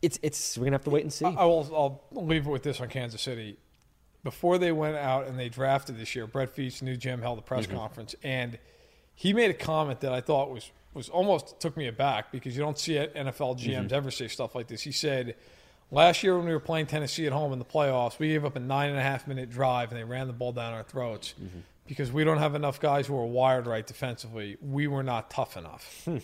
It's 0.00 0.18
it's 0.22 0.56
we're 0.56 0.64
gonna 0.64 0.76
have 0.76 0.84
to 0.84 0.90
wait 0.90 1.02
and 1.02 1.12
see. 1.12 1.26
I 1.26 1.44
will. 1.44 2.00
I'll 2.14 2.24
leave 2.24 2.46
it 2.46 2.50
with 2.50 2.62
this 2.62 2.80
on 2.80 2.88
Kansas 2.88 3.20
City. 3.20 3.58
Before 4.24 4.56
they 4.56 4.72
went 4.72 4.96
out 4.96 5.26
and 5.26 5.38
they 5.38 5.50
drafted 5.50 5.98
this 5.98 6.14
year, 6.14 6.26
Brett 6.26 6.56
Veach, 6.56 6.80
new 6.80 6.96
GM, 6.96 7.20
held 7.20 7.38
a 7.38 7.42
press 7.42 7.66
mm-hmm. 7.66 7.76
conference, 7.76 8.14
and 8.22 8.58
he 9.14 9.34
made 9.34 9.50
a 9.50 9.54
comment 9.54 10.00
that 10.00 10.14
I 10.14 10.22
thought 10.22 10.50
was 10.50 10.70
was 10.94 11.10
almost 11.10 11.60
took 11.60 11.76
me 11.76 11.88
aback 11.88 12.32
because 12.32 12.56
you 12.56 12.62
don't 12.62 12.78
see 12.78 12.96
it 12.96 13.14
NFL 13.14 13.58
GMs 13.58 13.86
mm-hmm. 13.86 13.94
ever 13.94 14.10
say 14.10 14.28
stuff 14.28 14.54
like 14.54 14.66
this. 14.66 14.80
He 14.80 14.92
said, 14.92 15.36
"Last 15.92 16.22
year 16.22 16.36
when 16.36 16.46
we 16.46 16.52
were 16.52 16.60
playing 16.60 16.86
Tennessee 16.86 17.26
at 17.26 17.32
home 17.32 17.52
in 17.52 17.60
the 17.60 17.64
playoffs, 17.64 18.18
we 18.18 18.28
gave 18.28 18.44
up 18.44 18.56
a 18.56 18.60
nine 18.60 18.90
and 18.90 18.98
a 18.98 19.02
half 19.02 19.28
minute 19.28 19.50
drive 19.50 19.90
and 19.90 20.00
they 20.00 20.04
ran 20.04 20.26
the 20.26 20.32
ball 20.32 20.50
down 20.52 20.72
our 20.72 20.82
throats 20.82 21.34
mm-hmm. 21.40 21.60
because 21.86 22.10
we 22.10 22.24
don't 22.24 22.38
have 22.38 22.54
enough 22.54 22.80
guys 22.80 23.06
who 23.06 23.16
are 23.16 23.26
wired 23.26 23.66
right 23.66 23.86
defensively. 23.86 24.56
We 24.60 24.88
were 24.88 25.04
not 25.04 25.30
tough 25.30 25.56
enough." 25.56 26.02
Hmm. 26.04 26.18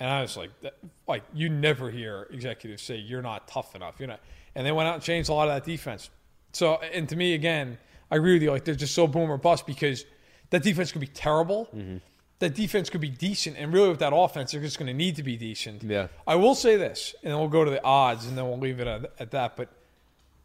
And 0.00 0.08
I 0.08 0.22
was 0.22 0.34
like, 0.34 0.50
that, 0.62 0.78
like 1.06 1.22
you 1.34 1.50
never 1.50 1.90
hear 1.90 2.26
executives 2.30 2.82
say 2.82 2.96
you're 2.96 3.20
not 3.20 3.46
tough 3.46 3.74
enough. 3.74 3.96
You're 3.98 4.08
not. 4.08 4.20
And 4.54 4.66
they 4.66 4.72
went 4.72 4.88
out 4.88 4.94
and 4.94 5.02
changed 5.02 5.28
a 5.28 5.34
lot 5.34 5.48
of 5.48 5.54
that 5.54 5.70
defense. 5.70 6.08
So, 6.52 6.76
and 6.76 7.06
to 7.10 7.16
me, 7.16 7.34
again, 7.34 7.78
I 8.10 8.16
agree 8.16 8.32
with 8.32 8.42
you. 8.42 8.50
Like 8.50 8.64
they're 8.64 8.74
just 8.74 8.94
so 8.94 9.06
boom 9.06 9.30
or 9.30 9.36
bust 9.36 9.66
because 9.66 10.06
that 10.48 10.62
defense 10.62 10.90
could 10.90 11.02
be 11.02 11.06
terrible. 11.06 11.68
Mm-hmm. 11.74 11.98
That 12.40 12.54
defense 12.54 12.90
could 12.90 13.00
be 13.00 13.10
decent, 13.10 13.56
and 13.58 13.72
really 13.72 13.90
with 13.90 13.98
that 14.00 14.12
offense, 14.14 14.52
they're 14.52 14.60
just 14.60 14.78
going 14.78 14.86
to 14.86 14.94
need 14.94 15.16
to 15.16 15.22
be 15.22 15.36
decent. 15.36 15.82
Yeah. 15.82 16.08
I 16.26 16.34
will 16.36 16.54
say 16.54 16.76
this, 16.76 17.14
and 17.22 17.30
then 17.30 17.38
we'll 17.38 17.48
go 17.48 17.64
to 17.64 17.70
the 17.70 17.84
odds, 17.84 18.26
and 18.26 18.36
then 18.36 18.46
we'll 18.48 18.58
leave 18.58 18.80
it 18.80 18.86
at, 18.86 19.12
at 19.18 19.30
that. 19.32 19.56
But 19.56 19.68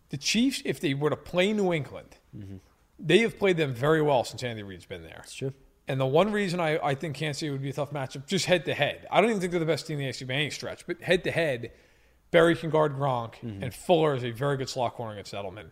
the 0.09 0.17
Chiefs, 0.17 0.61
if 0.65 0.79
they 0.79 0.93
were 0.93 1.09
to 1.09 1.15
play 1.15 1.53
New 1.53 1.73
England, 1.73 2.17
mm-hmm. 2.35 2.57
they 2.99 3.19
have 3.19 3.39
played 3.39 3.57
them 3.57 3.73
very 3.73 4.01
well 4.01 4.23
since 4.23 4.43
Andy 4.43 4.61
Reid's 4.61 4.85
been 4.85 5.03
there. 5.03 5.21
It's 5.23 5.33
true. 5.33 5.53
And 5.87 5.99
the 5.99 6.05
one 6.05 6.31
reason 6.31 6.59
I, 6.59 6.79
I 6.85 6.95
think 6.95 7.15
Kansas 7.15 7.39
City 7.39 7.51
would 7.51 7.61
be 7.61 7.69
a 7.69 7.73
tough 7.73 7.91
matchup, 7.91 8.25
just 8.25 8.45
head 8.45 8.65
to 8.65 8.73
head. 8.73 9.07
I 9.11 9.21
don't 9.21 9.29
even 9.29 9.39
think 9.39 9.51
they're 9.51 9.59
the 9.59 9.65
best 9.65 9.87
team 9.87 9.99
in 9.99 10.05
the 10.05 10.11
AFC 10.11 10.27
by 10.27 10.33
any 10.33 10.49
stretch, 10.49 10.85
but 10.87 11.01
head 11.01 11.23
to 11.25 11.31
head, 11.31 11.71
Berry 12.31 12.55
can 12.55 12.69
guard 12.69 12.95
Gronk, 12.95 13.35
mm-hmm. 13.35 13.63
and 13.63 13.73
Fuller 13.73 14.15
is 14.15 14.23
a 14.23 14.31
very 14.31 14.57
good 14.57 14.67
slot 14.67 14.95
corner 14.95 15.13
against 15.13 15.33
Edelman. 15.33 15.69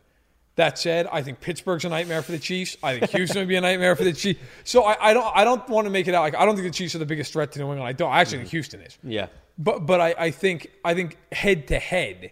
That 0.55 0.77
said, 0.77 1.07
I 1.11 1.23
think 1.23 1.39
Pittsburgh's 1.41 1.83
a 1.83 1.89
nightmare 1.89 2.21
for 2.21 2.31
the 2.31 2.37
Chiefs. 2.39 2.77
I 2.83 2.99
think 2.99 3.11
Houston 3.11 3.39
would 3.39 3.47
be 3.47 3.55
a 3.55 3.61
nightmare 3.61 3.95
for 3.95 4.03
the 4.03 4.13
Chiefs. 4.13 4.39
So 4.63 4.83
I, 4.83 5.09
I 5.09 5.13
don't 5.13 5.35
I 5.35 5.43
don't 5.43 5.67
want 5.67 5.85
to 5.85 5.89
make 5.89 6.07
it 6.07 6.13
out 6.13 6.21
like 6.21 6.35
I 6.35 6.45
don't 6.45 6.55
think 6.55 6.67
the 6.67 6.73
Chiefs 6.73 6.93
are 6.93 6.99
the 6.99 7.07
biggest 7.07 7.33
threat 7.33 7.51
to 7.53 7.59
New 7.59 7.65
England. 7.65 7.83
I 7.83 7.93
don't. 7.93 8.11
I 8.11 8.21
actually 8.21 8.39
think 8.39 8.49
Houston 8.51 8.81
is. 8.81 8.97
Yeah. 9.03 9.27
But 9.57 9.85
but 9.87 9.99
I, 9.99 10.15
I 10.17 10.31
think 10.31 10.69
I 10.85 10.93
think 10.93 11.17
head 11.31 11.67
to 11.69 11.79
head, 11.79 12.31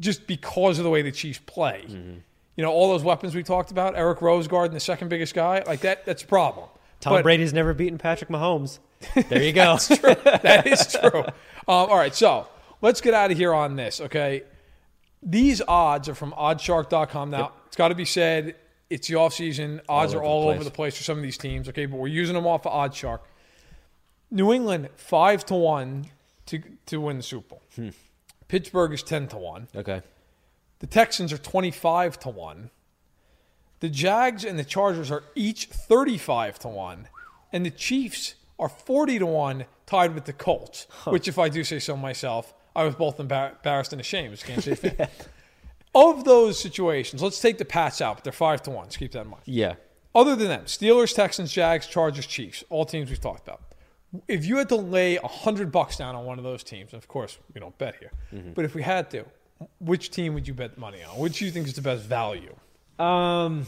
just 0.00 0.26
because 0.26 0.78
of 0.78 0.84
the 0.84 0.90
way 0.90 1.02
the 1.02 1.12
Chiefs 1.12 1.40
play, 1.46 1.84
you 1.88 2.62
know, 2.64 2.70
all 2.72 2.88
those 2.90 3.04
weapons 3.04 3.34
we 3.34 3.42
talked 3.44 3.70
about, 3.70 3.96
Eric 3.96 4.22
Rose 4.22 4.48
guarding 4.48 4.74
the 4.74 4.80
second 4.80 5.08
biggest 5.08 5.32
guy, 5.34 5.62
like 5.66 5.80
that 5.80 6.04
that's 6.04 6.22
a 6.24 6.26
problem. 6.26 6.68
Tom 7.00 7.14
But- 7.14 7.22
Brady's 7.22 7.52
never 7.52 7.74
beaten 7.74 7.98
Patrick 7.98 8.30
Mahomes. 8.30 8.78
There 9.28 9.42
you 9.42 9.52
go. 9.52 9.76
That's 9.88 9.88
true. 9.98 10.14
That 10.24 10.64
is 10.64 10.86
true. 11.10 11.22
Um, 11.22 11.32
all 11.66 11.96
right, 11.96 12.14
so 12.14 12.46
let's 12.80 13.00
get 13.00 13.14
out 13.14 13.32
of 13.32 13.36
here 13.36 13.52
on 13.52 13.74
this, 13.74 14.00
okay? 14.00 14.44
These 15.22 15.62
odds 15.68 16.08
are 16.08 16.14
from 16.14 16.32
oddshark.com. 16.32 17.30
Now, 17.30 17.52
it's 17.66 17.76
got 17.76 17.88
to 17.88 17.94
be 17.94 18.04
said, 18.04 18.56
it's 18.90 19.08
the 19.08 19.14
offseason. 19.14 19.80
Odds 19.88 20.14
All 20.14 20.20
are 20.20 20.24
all 20.24 20.48
over 20.48 20.64
the 20.64 20.70
place 20.70 20.96
for 20.96 21.04
some 21.04 21.16
of 21.16 21.22
these 21.22 21.38
teams, 21.38 21.68
okay? 21.68 21.86
But 21.86 21.98
we're 21.98 22.08
using 22.08 22.34
them 22.34 22.46
off 22.46 22.66
of 22.66 22.72
Oddshark. 22.72 23.20
New 24.30 24.52
England, 24.52 24.88
5 24.96 25.46
to 25.46 25.54
1 25.54 26.06
to, 26.46 26.62
to 26.86 27.00
win 27.00 27.18
the 27.18 27.22
Super 27.22 27.48
Bowl. 27.50 27.62
Hmm. 27.76 27.88
Pittsburgh 28.48 28.92
is 28.92 29.02
10 29.02 29.28
to 29.28 29.36
1. 29.38 29.68
okay. 29.76 30.02
The 30.80 30.86
Texans 30.88 31.32
are 31.32 31.38
25 31.38 32.18
to 32.20 32.28
1. 32.28 32.70
The 33.78 33.88
Jags 33.88 34.44
and 34.44 34.58
the 34.58 34.64
Chargers 34.64 35.12
are 35.12 35.22
each 35.36 35.66
35 35.66 36.58
to 36.60 36.68
1. 36.68 37.08
And 37.52 37.64
the 37.64 37.70
Chiefs 37.70 38.34
are 38.58 38.68
40 38.68 39.20
to 39.20 39.26
1 39.26 39.64
tied 39.86 40.14
with 40.14 40.24
the 40.24 40.32
Colts, 40.32 40.86
which 41.04 41.28
if 41.28 41.38
I 41.38 41.48
do 41.48 41.62
say 41.62 41.78
so 41.78 41.96
myself, 41.96 42.52
I 42.74 42.84
was 42.84 42.94
both 42.94 43.20
embarrassed 43.20 43.92
and 43.92 44.00
ashamed 44.00 44.32
as 44.32 44.42
Kansas 44.42 44.80
City 44.80 44.96
fan. 44.96 45.08
Of 45.94 46.24
those 46.24 46.58
situations, 46.58 47.22
let's 47.22 47.40
take 47.40 47.58
the 47.58 47.66
Pats 47.66 48.00
out, 48.00 48.16
but 48.16 48.24
they're 48.24 48.32
5 48.32 48.62
to 48.62 48.70
1. 48.70 48.90
So 48.90 48.98
keep 48.98 49.12
that 49.12 49.22
in 49.22 49.28
mind. 49.28 49.42
Yeah. 49.44 49.74
Other 50.14 50.36
than 50.36 50.48
them, 50.48 50.64
Steelers, 50.64 51.14
Texans, 51.14 51.52
Jags, 51.52 51.86
Chargers, 51.86 52.26
Chiefs, 52.26 52.64
all 52.70 52.84
teams 52.84 53.10
we've 53.10 53.20
talked 53.20 53.46
about. 53.46 53.60
If 54.28 54.44
you 54.44 54.56
had 54.58 54.68
to 54.68 54.76
lay 54.76 55.16
a 55.16 55.26
hundred 55.26 55.72
bucks 55.72 55.96
down 55.96 56.14
on 56.14 56.26
one 56.26 56.38
of 56.38 56.44
those 56.44 56.62
teams, 56.62 56.92
and 56.92 57.02
of 57.02 57.08
course 57.08 57.38
we 57.54 57.60
don't 57.60 57.76
bet 57.78 57.94
here, 57.96 58.12
but 58.54 58.64
if 58.66 58.74
we 58.74 58.82
had 58.82 59.10
to, 59.12 59.24
which 59.80 60.10
team 60.10 60.34
would 60.34 60.46
you 60.46 60.52
bet 60.52 60.76
money 60.76 61.02
on? 61.02 61.18
Which 61.18 61.38
do 61.38 61.46
you 61.46 61.50
think 61.50 61.66
is 61.66 61.74
the 61.74 61.80
best 61.82 62.04
value? 62.04 62.54
Um, 62.98 63.66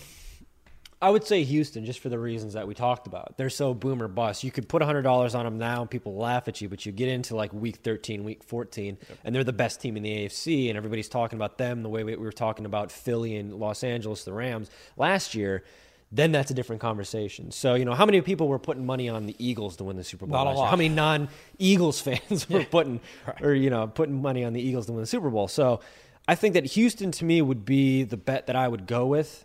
I 1.05 1.11
would 1.11 1.27
say 1.27 1.45
Houston, 1.45 1.85
just 1.85 2.01
for 2.01 2.09
the 2.09 2.19
reasons 2.19 2.55
that 2.55 2.67
we 2.67 2.73
talked 2.73 3.07
about. 3.07 3.37
They're 3.37 3.51
so 3.51 3.75
boomer 3.75 4.09
bust. 4.09 4.43
You 4.43 4.51
could 4.51 4.71
put 4.71 4.81
hundred 4.83 5.03
dollars 5.03 5.35
on 5.35 5.45
them 5.45 5.59
now, 5.59 5.83
and 5.83 5.91
people 5.91 6.17
laugh 6.17 6.49
at 6.49 6.63
you. 6.63 6.71
But 6.71 6.87
you 6.87 6.93
get 6.93 7.11
into 7.11 7.37
like 7.37 7.53
week 7.53 7.77
thirteen, 7.77 8.25
week 8.25 8.43
fourteen, 8.43 8.97
and 9.23 9.35
they're 9.35 9.45
the 9.45 9.53
best 9.53 9.83
team 9.83 9.99
in 9.99 10.03
the 10.03 10.25
AFC, 10.25 10.71
and 10.71 10.79
everybody's 10.79 11.11
talking 11.11 11.37
about 11.37 11.59
them 11.59 11.83
the 11.83 11.91
way 11.91 12.05
we 12.05 12.17
we 12.17 12.25
were 12.25 12.33
talking 12.33 12.65
about 12.65 12.91
Philly 12.91 13.37
and 13.37 13.53
Los 13.53 13.85
Angeles, 13.85 14.25
the 14.25 14.33
Rams 14.33 14.71
last 14.97 15.35
year. 15.35 15.63
Then 16.11 16.33
that's 16.33 16.51
a 16.51 16.55
different 16.55 16.81
conversation. 16.81 17.51
So 17.51 17.75
you 17.75 17.85
know, 17.85 17.93
how 17.93 18.07
many 18.07 18.23
people 18.23 18.49
were 18.49 18.59
putting 18.59 18.87
money 18.87 19.11
on 19.11 19.27
the 19.27 19.37
Eagles 19.39 19.77
to 19.77 19.85
win 19.85 19.99
the 19.99 20.05
Super 20.05 20.25
Bowl? 20.25 20.43
Not 20.43 20.55
a 20.55 20.57
lot. 20.57 20.71
How 20.71 20.77
many 20.77 20.89
non-Eagles 20.89 22.01
fans 22.07 22.49
were 22.49 22.65
putting, 22.65 23.01
or 23.43 23.53
you 23.53 23.69
know, 23.69 23.89
putting 23.89 24.23
money 24.23 24.43
on 24.43 24.55
the 24.55 24.63
Eagles 24.63 24.87
to 24.87 24.93
win 24.93 25.03
the 25.03 25.07
Super 25.07 25.29
Bowl? 25.29 25.49
So 25.49 25.81
I 26.27 26.35
think 26.35 26.55
that 26.55 26.65
Houston 26.65 27.13
to 27.13 27.27
me 27.27 27.43
would 27.43 27.67
be 27.67 28.05
the 28.05 28.17
bet 28.17 28.47
that 28.47 28.57
I 28.57 28.69
would 28.69 28.87
go 28.87 29.05
with. 29.05 29.45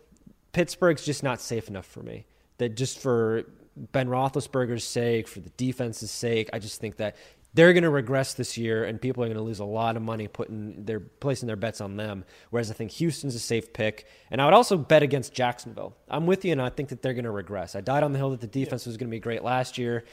Pittsburgh's 0.51 1.05
just 1.05 1.23
not 1.23 1.41
safe 1.41 1.67
enough 1.67 1.85
for 1.85 2.01
me. 2.01 2.25
That 2.57 2.75
just 2.75 2.99
for 2.99 3.43
Ben 3.75 4.07
Roethlisberger's 4.07 4.83
sake, 4.83 5.27
for 5.27 5.39
the 5.39 5.51
defense's 5.51 6.11
sake, 6.11 6.49
I 6.51 6.59
just 6.59 6.81
think 6.81 6.97
that 6.97 7.15
they're 7.53 7.73
going 7.73 7.83
to 7.83 7.89
regress 7.89 8.35
this 8.35 8.57
year, 8.57 8.83
and 8.83 9.01
people 9.01 9.23
are 9.23 9.27
going 9.27 9.37
to 9.37 9.43
lose 9.43 9.59
a 9.59 9.65
lot 9.65 9.95
of 9.95 10.03
money 10.03 10.27
putting 10.27 10.85
their 10.85 10.99
placing 10.99 11.47
their 11.47 11.55
bets 11.55 11.81
on 11.81 11.97
them. 11.97 12.25
Whereas 12.51 12.69
I 12.69 12.73
think 12.73 12.91
Houston's 12.91 13.35
a 13.35 13.39
safe 13.39 13.73
pick, 13.73 14.05
and 14.29 14.41
I 14.41 14.45
would 14.45 14.53
also 14.53 14.77
bet 14.77 15.01
against 15.01 15.33
Jacksonville. 15.33 15.95
I'm 16.07 16.27
with 16.27 16.45
you, 16.45 16.51
and 16.51 16.61
I 16.61 16.69
think 16.69 16.89
that 16.89 17.01
they're 17.01 17.13
going 17.13 17.25
to 17.25 17.31
regress. 17.31 17.75
I 17.75 17.81
died 17.81 18.03
on 18.03 18.11
the 18.11 18.19
hill 18.19 18.31
that 18.31 18.41
the 18.41 18.47
defense 18.47 18.85
was 18.85 18.97
going 18.97 19.07
to 19.07 19.11
be 19.11 19.19
great 19.19 19.43
last 19.43 19.77
year. 19.77 20.03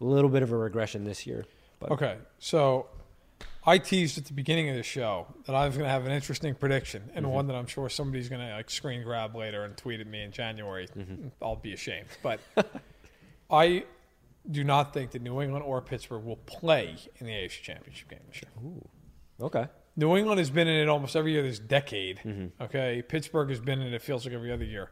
A 0.00 0.04
little 0.04 0.28
bit 0.28 0.42
of 0.42 0.52
a 0.52 0.56
regression 0.56 1.04
this 1.04 1.26
year. 1.26 1.46
But 1.78 1.92
Okay, 1.92 2.16
so 2.38 2.86
I 3.66 3.78
teased 3.78 4.18
at 4.18 4.26
the 4.26 4.34
beginning 4.34 4.68
of 4.68 4.76
the 4.76 4.82
show 4.82 5.26
that 5.46 5.54
I 5.54 5.66
was 5.66 5.76
going 5.76 5.86
to 5.86 5.90
have 5.90 6.04
an 6.04 6.12
interesting 6.12 6.54
prediction, 6.54 7.10
and 7.14 7.24
mm-hmm. 7.24 7.34
one 7.34 7.46
that 7.46 7.56
I'm 7.56 7.66
sure 7.66 7.88
somebody's 7.88 8.28
going 8.28 8.46
to 8.46 8.54
like 8.54 8.70
screen 8.70 9.02
grab 9.02 9.34
later 9.34 9.64
and 9.64 9.76
tweet 9.76 10.00
at 10.00 10.06
me 10.06 10.22
in 10.22 10.32
January. 10.32 10.86
Mm-hmm. 10.88 11.28
I'll 11.42 11.56
be 11.56 11.72
ashamed, 11.72 12.08
but 12.22 12.40
I 13.50 13.84
do 14.50 14.64
not 14.64 14.92
think 14.92 15.12
that 15.12 15.22
New 15.22 15.40
England 15.40 15.64
or 15.64 15.80
Pittsburgh 15.80 16.24
will 16.24 16.36
play 16.36 16.96
in 17.16 17.26
the 17.26 17.32
AFC 17.32 17.62
Championship 17.62 18.10
game 18.10 18.20
this 18.28 18.42
year. 18.42 18.72
okay, 19.40 19.68
New 19.96 20.14
England 20.16 20.40
has 20.40 20.50
been 20.50 20.68
in 20.68 20.76
it 20.76 20.88
almost 20.88 21.16
every 21.16 21.32
year 21.32 21.42
this 21.42 21.58
decade. 21.58 22.18
Mm-hmm. 22.18 22.62
Okay, 22.64 23.02
Pittsburgh 23.02 23.48
has 23.48 23.60
been 23.60 23.80
in 23.80 23.88
it. 23.88 23.94
It 23.94 24.02
feels 24.02 24.26
like 24.26 24.34
every 24.34 24.52
other 24.52 24.64
year. 24.64 24.90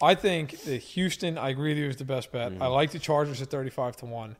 I 0.00 0.14
think 0.14 0.62
that 0.62 0.78
Houston. 0.78 1.36
I 1.36 1.50
agree 1.50 1.70
with 1.72 1.78
you 1.78 1.88
is 1.88 1.96
the 1.96 2.06
best 2.06 2.32
bet. 2.32 2.52
I 2.58 2.68
like 2.68 2.90
the 2.92 2.98
Chargers 2.98 3.42
at 3.42 3.50
thirty-five 3.50 3.96
to 3.98 4.06
one. 4.06 4.36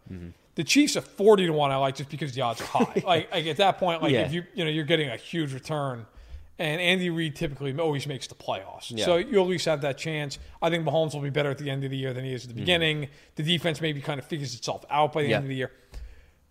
The 0.61 0.65
Chiefs 0.65 0.95
at 0.95 1.05
forty 1.05 1.47
to 1.47 1.55
one. 1.55 1.71
I 1.71 1.77
like 1.77 1.95
just 1.95 2.11
because 2.11 2.35
the 2.35 2.43
odds 2.43 2.61
are 2.61 2.65
high. 2.65 3.03
like, 3.07 3.33
like 3.33 3.47
at 3.47 3.57
that 3.57 3.79
point, 3.79 4.03
like 4.03 4.13
Yeah. 4.13 4.27
if 4.27 4.33
you 4.35 4.45
you 4.53 4.63
know 4.63 4.69
you're 4.69 4.85
getting 4.85 5.09
a 5.09 5.17
huge 5.17 5.55
return, 5.55 6.05
and 6.59 6.83
Andy 6.83 7.09
Reid 7.09 7.35
typically 7.35 7.75
always 7.79 8.07
makes 8.07 8.27
the 8.27 8.35
playoffs, 8.35 8.91
Yeah. 8.95 9.07
so 9.07 9.17
you 9.17 9.41
at 9.41 9.47
least 9.49 9.65
have 9.65 9.81
that 9.81 9.97
chance. 9.97 10.39
I 10.61 10.69
think 10.69 10.85
Mahomes 10.85 11.15
will 11.15 11.23
be 11.23 11.31
better 11.31 11.51
at 11.51 11.57
the 11.57 11.71
end 11.71 11.83
of 11.85 11.91
the 11.91 11.97
year 11.97 12.13
than 12.13 12.27
he 12.27 12.35
is 12.35 12.43
at 12.45 12.49
the 12.49 12.53
mm-hmm. 12.53 12.61
beginning. 12.61 13.09
The 13.37 13.43
defense 13.43 13.81
maybe 13.81 14.03
kind 14.03 14.19
of 14.21 14.27
figures 14.27 14.55
itself 14.55 14.85
out 14.91 15.15
by 15.15 15.23
the 15.23 15.31
Yeah. 15.31 15.37
end 15.37 15.47
of 15.47 15.49
the 15.49 15.55
year. 15.55 15.71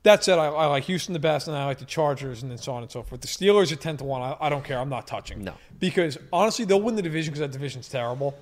That 0.02 0.24
said, 0.24 0.39
I, 0.39 0.48
I 0.48 0.65
like 0.65 0.86
Houston 0.86 1.13
the 1.13 1.19
best, 1.19 1.48
and 1.48 1.56
I 1.56 1.65
like 1.65 1.78
the 1.78 1.86
Chargers, 1.86 2.41
and 2.41 2.50
then 2.50 2.58
so 2.58 2.74
on 2.74 2.82
and 2.82 2.91
so 2.91 3.04
forth. 3.04 3.22
The 3.22 3.28
Steelers 3.28 3.72
at 3.72 3.80
ten 3.80 3.95
to 3.98 4.06
one. 4.06 4.24
I, 4.24 4.36
I 4.39 4.50
don't 4.50 4.63
care. 4.65 4.80
I'm 4.80 4.89
not 4.89 5.06
touching. 5.06 5.43
No. 5.43 5.54
because 5.78 6.17
honestly, 6.34 6.65
they'll 6.65 6.82
win 6.82 6.95
the 6.95 7.04
division 7.04 7.32
because 7.32 7.41
that 7.41 7.52
division's 7.52 7.88
terrible. 7.89 8.34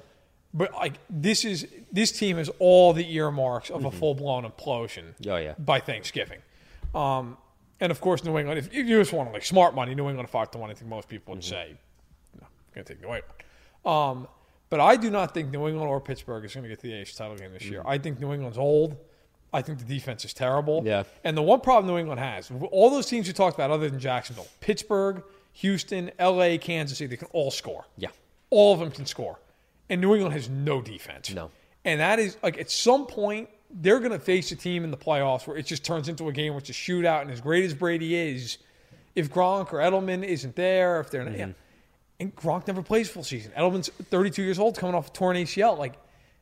But 0.58 0.74
like 0.74 0.94
this 1.10 1.46
is 1.46 1.68
this 1.92 2.12
team 2.12 2.38
has 2.38 2.50
all 2.58 2.92
the 2.92 3.14
earmarks 3.16 3.70
of 3.70 3.86
a 3.86 3.92
full 3.92 4.16
blown 4.16 4.44
implosion. 4.44 5.14
Oh, 5.28 5.38
yeah. 5.38 5.54
by 5.60 5.80
Thanksgiving, 5.80 6.40
um, 6.96 7.38
and 7.80 7.92
of 7.92 8.02
course 8.02 8.24
New 8.24 8.38
England. 8.40 8.58
If, 8.58 8.68
if 8.68 8.88
you 8.88 8.98
just 9.00 9.14
want 9.14 9.30
to 9.30 9.34
like 9.34 9.46
smart 9.46 9.76
money, 9.76 9.94
New 9.94 10.10
England 10.10 10.30
five 10.30 10.50
to 10.52 10.58
one. 10.58 10.72
I 10.72 10.74
think 10.74 10.90
most 10.90 11.08
people 11.08 11.36
would 11.36 11.44
say, 11.44 11.76
no, 12.42 12.48
I'm 12.48 12.74
going 12.74 12.86
to 12.86 12.94
take 12.94 13.02
New 13.02 13.14
England. 13.16 13.34
Um, 13.86 14.28
but 14.70 14.80
I 14.80 14.96
do 14.96 15.12
not 15.12 15.34
think 15.34 15.52
New 15.52 15.68
England 15.68 15.88
or 15.88 16.02
Pittsburgh 16.02 16.44
is 16.44 16.54
going 16.54 16.64
to 16.64 16.70
get 16.70 16.80
to 16.80 16.88
the 16.88 16.94
AFC 16.94 17.16
title 17.16 17.38
game 17.38 17.54
this 17.54 17.66
year. 17.66 17.84
I 17.86 17.98
think 18.00 18.20
New 18.20 18.34
England's 18.34 18.58
old. 18.58 18.98
I 19.54 19.62
think 19.62 19.80
the 19.80 19.86
defense 19.86 20.26
is 20.26 20.34
terrible. 20.34 20.82
Yeah. 20.86 21.04
And 21.24 21.38
the 21.38 21.42
one 21.42 21.62
problem 21.62 21.88
New 21.88 21.98
England 21.98 22.20
has, 22.20 22.52
all 22.72 22.90
those 22.90 23.06
teams 23.06 23.28
you 23.28 23.34
talked 23.34 23.56
about, 23.56 23.72
other 23.72 23.90
than 23.90 24.00
Jacksonville, 24.00 24.48
Pittsburgh, 24.60 25.24
Houston, 25.54 26.12
LA, 26.20 26.58
Kansas 26.60 26.98
City, 26.98 27.08
they 27.08 27.18
can 27.18 27.30
all 27.32 27.50
score. 27.50 27.86
Yeah. 27.96 28.10
All 28.50 28.74
of 28.74 28.80
them 28.80 28.92
can 28.92 29.06
score. 29.06 29.40
And 29.90 30.02
New 30.02 30.14
England 30.14 30.34
has 30.34 30.50
no 30.50 30.82
defense. 30.82 31.32
No. 31.32 31.52
And 31.86 32.02
that 32.02 32.20
is 32.20 32.38
like 32.44 32.58
at 32.58 32.70
some 32.70 33.06
point 33.06 33.50
they're 33.70 34.00
going 34.00 34.12
to 34.12 34.20
face 34.20 34.52
a 34.52 34.56
team 34.56 34.84
in 34.84 34.92
the 34.92 34.98
playoffs 34.98 35.48
where 35.48 35.58
it 35.58 35.66
just 35.66 35.84
turns 35.84 36.10
into 36.10 36.28
a 36.30 36.34
game 36.34 36.54
where 36.54 36.60
it's 36.60 36.70
a 36.70 36.74
shootout. 36.74 37.22
And 37.22 37.32
as 37.32 37.42
great 37.42 37.66
as 37.66 37.74
Brady 37.74 38.16
is, 38.16 38.58
if 39.16 39.32
Gronk 39.32 39.74
or 39.74 39.78
Edelman 39.78 40.24
isn't 40.24 40.56
there, 40.56 41.00
if 41.00 41.10
they're 41.10 41.24
not, 41.24 41.38
yeah. 41.38 41.46
Mm-hmm. 41.46 41.52
and 42.20 42.36
Gronk 42.36 42.68
never 42.68 42.82
plays 42.82 43.10
full 43.10 43.24
season. 43.24 43.52
Edelman's 43.58 43.90
32 43.90 44.44
years 44.44 44.60
old, 44.60 44.78
coming 44.78 44.96
off 44.96 45.08
a 45.08 45.12
torn 45.12 45.36
ACL. 45.36 45.78
Like 45.78 45.94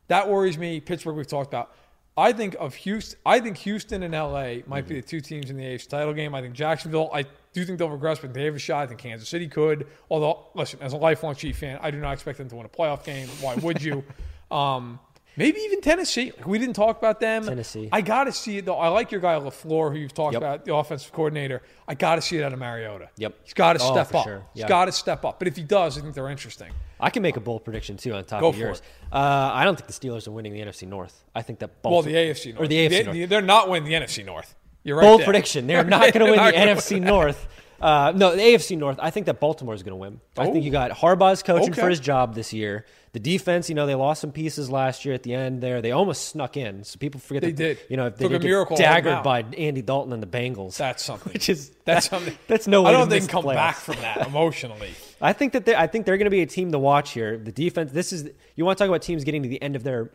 that 0.08 0.30
worries 0.30 0.58
me. 0.58 0.80
Pittsburgh, 0.80 1.16
we've 1.16 1.28
talked 1.28 1.48
about. 1.48 1.72
I 2.18 2.32
think 2.32 2.56
of 2.60 2.76
Houston. 2.76 3.20
I 3.26 3.40
think 3.42 3.58
Houston 3.58 4.04
and 4.04 4.14
LA 4.14 4.58
might 4.68 4.88
be 4.88 4.96
the 4.96 5.02
two 5.02 5.20
teams 5.20 5.50
in 5.50 5.58
the 5.58 5.64
AFC 5.64 5.90
title 5.90 6.14
game. 6.14 6.34
I 6.34 6.42
think 6.42 6.54
Jacksonville. 6.54 7.10
I 7.14 7.26
do 7.52 7.66
think 7.66 7.78
they'll 7.78 7.90
regress, 7.90 8.20
but 8.20 8.34
they 8.34 8.46
have 8.46 8.56
a 8.56 8.60
shot. 8.60 8.84
I 8.84 8.88
think 8.88 9.02
Kansas 9.02 9.28
City 9.28 9.48
could. 9.48 9.88
Although, 10.10 10.46
listen, 10.54 10.80
as 10.82 10.94
a 10.94 10.98
lifelong 10.98 11.36
Chief 11.36 11.58
fan, 11.58 11.78
I 11.82 11.92
do 11.92 12.00
not 12.00 12.14
expect 12.14 12.38
them 12.38 12.48
to 12.50 12.56
win 12.56 12.66
a 12.66 12.70
playoff 12.70 13.04
game. 13.04 13.28
Why 13.42 13.56
would 13.56 13.82
you? 13.82 14.04
um, 14.52 15.00
maybe 15.38 15.60
even 15.62 15.82
Tennessee. 15.82 16.32
Like, 16.38 16.48
we 16.48 16.58
didn't 16.60 16.76
talk 16.76 16.98
about 16.98 17.20
them. 17.20 17.46
Tennessee. 17.46 17.90
I 17.92 18.02
got 18.02 18.26
to 18.26 18.32
see 18.32 18.58
it 18.58 18.66
though. 18.66 18.78
I 18.78 18.88
like 18.90 19.12
your 19.12 19.22
guy 19.22 19.36
LaFleur, 19.36 19.92
who 19.92 19.98
you've 19.98 20.14
talked 20.14 20.34
Yep. 20.34 20.42
about, 20.42 20.66
the 20.66 20.74
offensive 20.76 21.12
coordinator. 21.12 21.62
I 21.88 21.96
got 21.96 22.16
to 22.16 22.22
see 22.22 22.38
it 22.38 22.44
out 22.44 22.54
of 22.54 22.60
Mariota. 22.60 23.10
Yep. 23.18 23.36
He's 23.44 23.54
got 23.54 23.74
to 23.74 23.80
Oh, 23.84 23.92
step 23.94 24.14
up. 24.16 24.24
sure. 24.26 24.44
He's 24.54 24.66
got 24.66 24.86
to 24.86 24.92
step 24.92 25.26
up. 25.26 25.40
But 25.40 25.48
if 25.48 25.56
he 25.56 25.64
does, 25.64 25.98
I 25.98 26.02
think 26.02 26.14
they're 26.16 26.30
interesting. 26.30 26.72
I 27.00 27.10
can 27.10 27.22
make 27.22 27.36
a 27.38 27.42
bold 27.42 27.64
prediction 27.66 27.98
too 27.98 28.14
on 28.14 28.24
top 28.24 28.40
Go 28.42 28.48
of 28.50 28.58
yours. 28.58 28.82
Uh, 29.12 29.18
I 29.54 29.64
don't 29.66 29.76
think 29.78 29.88
the 29.88 29.94
Steelers 29.94 30.28
are 30.28 30.32
winning 30.32 30.54
the 30.54 30.62
NFC 30.62 30.88
North. 30.88 31.24
I 31.36 31.42
think 31.42 31.60
that 31.60 31.72
Well, 31.84 32.02
the 32.02 32.14
AFC 32.16 32.54
North. 32.54 32.64
or 32.64 32.68
the 32.68 32.78
AFC 32.78 32.90
they, 32.90 33.04
North. 33.04 33.30
They're 33.30 33.42
not 33.42 33.70
winning 33.70 33.90
the 33.90 33.96
NFC 33.96 34.24
North. 34.26 34.56
You're 34.84 34.98
right. 34.98 35.04
bold 35.04 35.20
there. 35.22 35.26
prediction. 35.26 35.68
They're 35.68 35.84
not 35.98 36.14
going 36.14 36.26
to 36.26 36.32
win 36.32 36.36
the 36.36 36.52
NFC. 36.58 37.02
North. 37.02 37.48
Uh, 37.82 38.14
no, 38.16 38.34
the 38.36 38.42
AFC 38.42 38.78
North. 38.78 38.98
I 39.02 39.10
think 39.10 39.26
that 39.26 39.40
Baltimore 39.42 39.74
is 39.76 39.84
going 39.84 39.92
to 39.92 39.98
win. 39.98 40.22
I 40.38 40.46
think 40.46 40.56
Oh. 40.56 40.60
you 40.60 40.72
got 40.72 40.92
Harbaugh's 40.92 41.44
coaching 41.44 41.72
Okay. 41.72 41.82
for 41.82 41.90
his 41.90 42.00
job 42.00 42.34
this 42.34 42.54
year. 42.54 42.86
The 43.16 43.20
defense, 43.22 43.70
you 43.70 43.76
know, 43.76 43.86
they 43.86 43.96
lost 43.96 44.20
some 44.20 44.34
pieces 44.34 44.70
last 44.70 45.06
year 45.06 45.14
at 45.14 45.24
the 45.24 45.34
end. 45.34 45.62
There, 45.62 45.82
they 45.82 45.92
almost 45.94 46.28
snuck 46.28 46.58
in. 46.58 46.84
So 46.84 46.98
people 47.00 47.22
forget 47.22 47.44
They 47.44 47.52
that, 47.52 47.56
did. 47.56 47.78
You 47.90 47.96
know, 47.96 48.10
they 48.10 48.28
Took 48.28 48.42
a 48.42 48.44
miracle 48.44 48.76
daggered 48.76 49.24
by 49.24 49.44
Andy 49.58 49.82
Dalton 49.82 50.12
and 50.12 50.22
the 50.22 50.28
Bengals. 50.28 50.76
That's 50.76 51.02
something. 51.02 51.32
Which 51.32 51.48
is 51.48 51.70
that's 51.86 52.10
that- 52.10 52.18
something. 52.18 52.38
That's 52.48 52.68
no 52.68 52.82
way 52.82 52.90
I 52.90 52.92
don't 52.92 53.08
think 53.08 53.22
miss 53.22 53.28
they 53.28 53.32
can 53.32 53.42
come 53.42 53.50
playoffs. 53.52 53.56
back 53.56 53.76
from 53.78 53.96
that 54.02 54.28
emotionally. 54.28 54.90
I 55.22 55.32
think 55.32 55.54
that 55.54 55.64
they, 55.64 55.74
I 55.74 55.88
think 55.88 56.06
they're 56.06 56.18
going 56.18 56.26
to 56.26 56.30
be 56.30 56.42
a 56.42 56.46
team 56.46 56.74
to 56.74 56.78
watch 56.78 57.12
here. 57.14 57.38
The 57.38 57.54
defense. 57.54 57.94
This 57.94 58.12
is 58.12 58.30
you 58.58 58.66
want 58.66 58.78
to 58.78 58.84
talk 58.84 58.90
about 58.90 59.02
teams 59.02 59.24
getting 59.24 59.44
to 59.44 59.48
the 59.48 59.62
end 59.62 59.78
of 59.78 59.84
their 59.84 60.12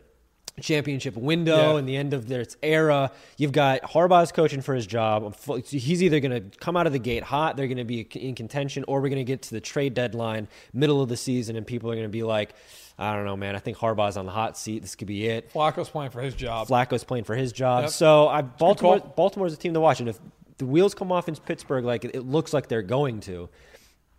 championship 0.59 1.15
window 1.15 1.73
Yeah. 1.73 1.77
and 1.79 1.87
the 1.87 1.95
end 1.97 2.13
of 2.13 2.27
their 2.27 2.45
era. 2.61 3.11
You've 3.37 3.51
got 3.51 3.81
Harbaugh's 3.83 4.31
coaching 4.31 4.61
for 4.61 4.75
his 4.75 4.85
job. 4.85 5.35
He's 5.67 6.03
either 6.03 6.19
going 6.19 6.31
to 6.51 6.57
come 6.59 6.75
out 6.77 6.87
of 6.87 6.93
the 6.93 6.99
gate 6.99 7.23
hot, 7.23 7.57
they're 7.57 7.67
going 7.67 7.77
to 7.77 7.83
be 7.85 8.01
in 8.01 8.35
contention, 8.35 8.83
or 8.87 9.01
we're 9.01 9.09
going 9.09 9.17
to 9.19 9.23
get 9.23 9.43
to 9.43 9.51
the 9.51 9.61
trade 9.61 9.93
deadline, 9.93 10.47
middle 10.73 11.01
of 11.01 11.09
the 11.09 11.17
season, 11.17 11.55
and 11.55 11.65
people 11.65 11.89
are 11.89 11.95
going 11.95 12.05
to 12.05 12.09
be 12.09 12.23
like, 12.23 12.53
I 12.99 13.15
don't 13.15 13.25
know, 13.25 13.37
man. 13.37 13.55
I 13.55 13.59
think 13.59 13.77
Harbaugh's 13.77 14.17
on 14.17 14.25
the 14.25 14.31
hot 14.31 14.57
seat. 14.57 14.81
This 14.81 14.95
could 14.95 15.07
be 15.07 15.25
it. 15.27 15.51
Flacco's 15.51 15.89
playing 15.89 16.11
for 16.11 16.21
his 16.21 16.35
job. 16.35 16.67
Flacco's 16.67 17.03
playing 17.03 17.23
for 17.23 17.35
his 17.35 17.51
job. 17.51 17.83
Yep. 17.85 17.89
So 17.91 18.27
I, 18.27 18.41
Baltimore. 18.43 18.99
Baltimore's 18.99 19.53
a 19.53 19.57
team 19.57 19.73
to 19.73 19.79
watch, 19.79 19.99
and 20.01 20.09
if 20.09 20.19
the 20.59 20.65
wheels 20.67 20.93
come 20.93 21.11
off 21.11 21.27
in 21.27 21.35
Pittsburgh, 21.35 21.83
like 21.85 22.05
it, 22.05 22.23
looks 22.25 22.53
like 22.53 22.67
they're 22.67 22.83
going 22.83 23.21
to, 23.21 23.49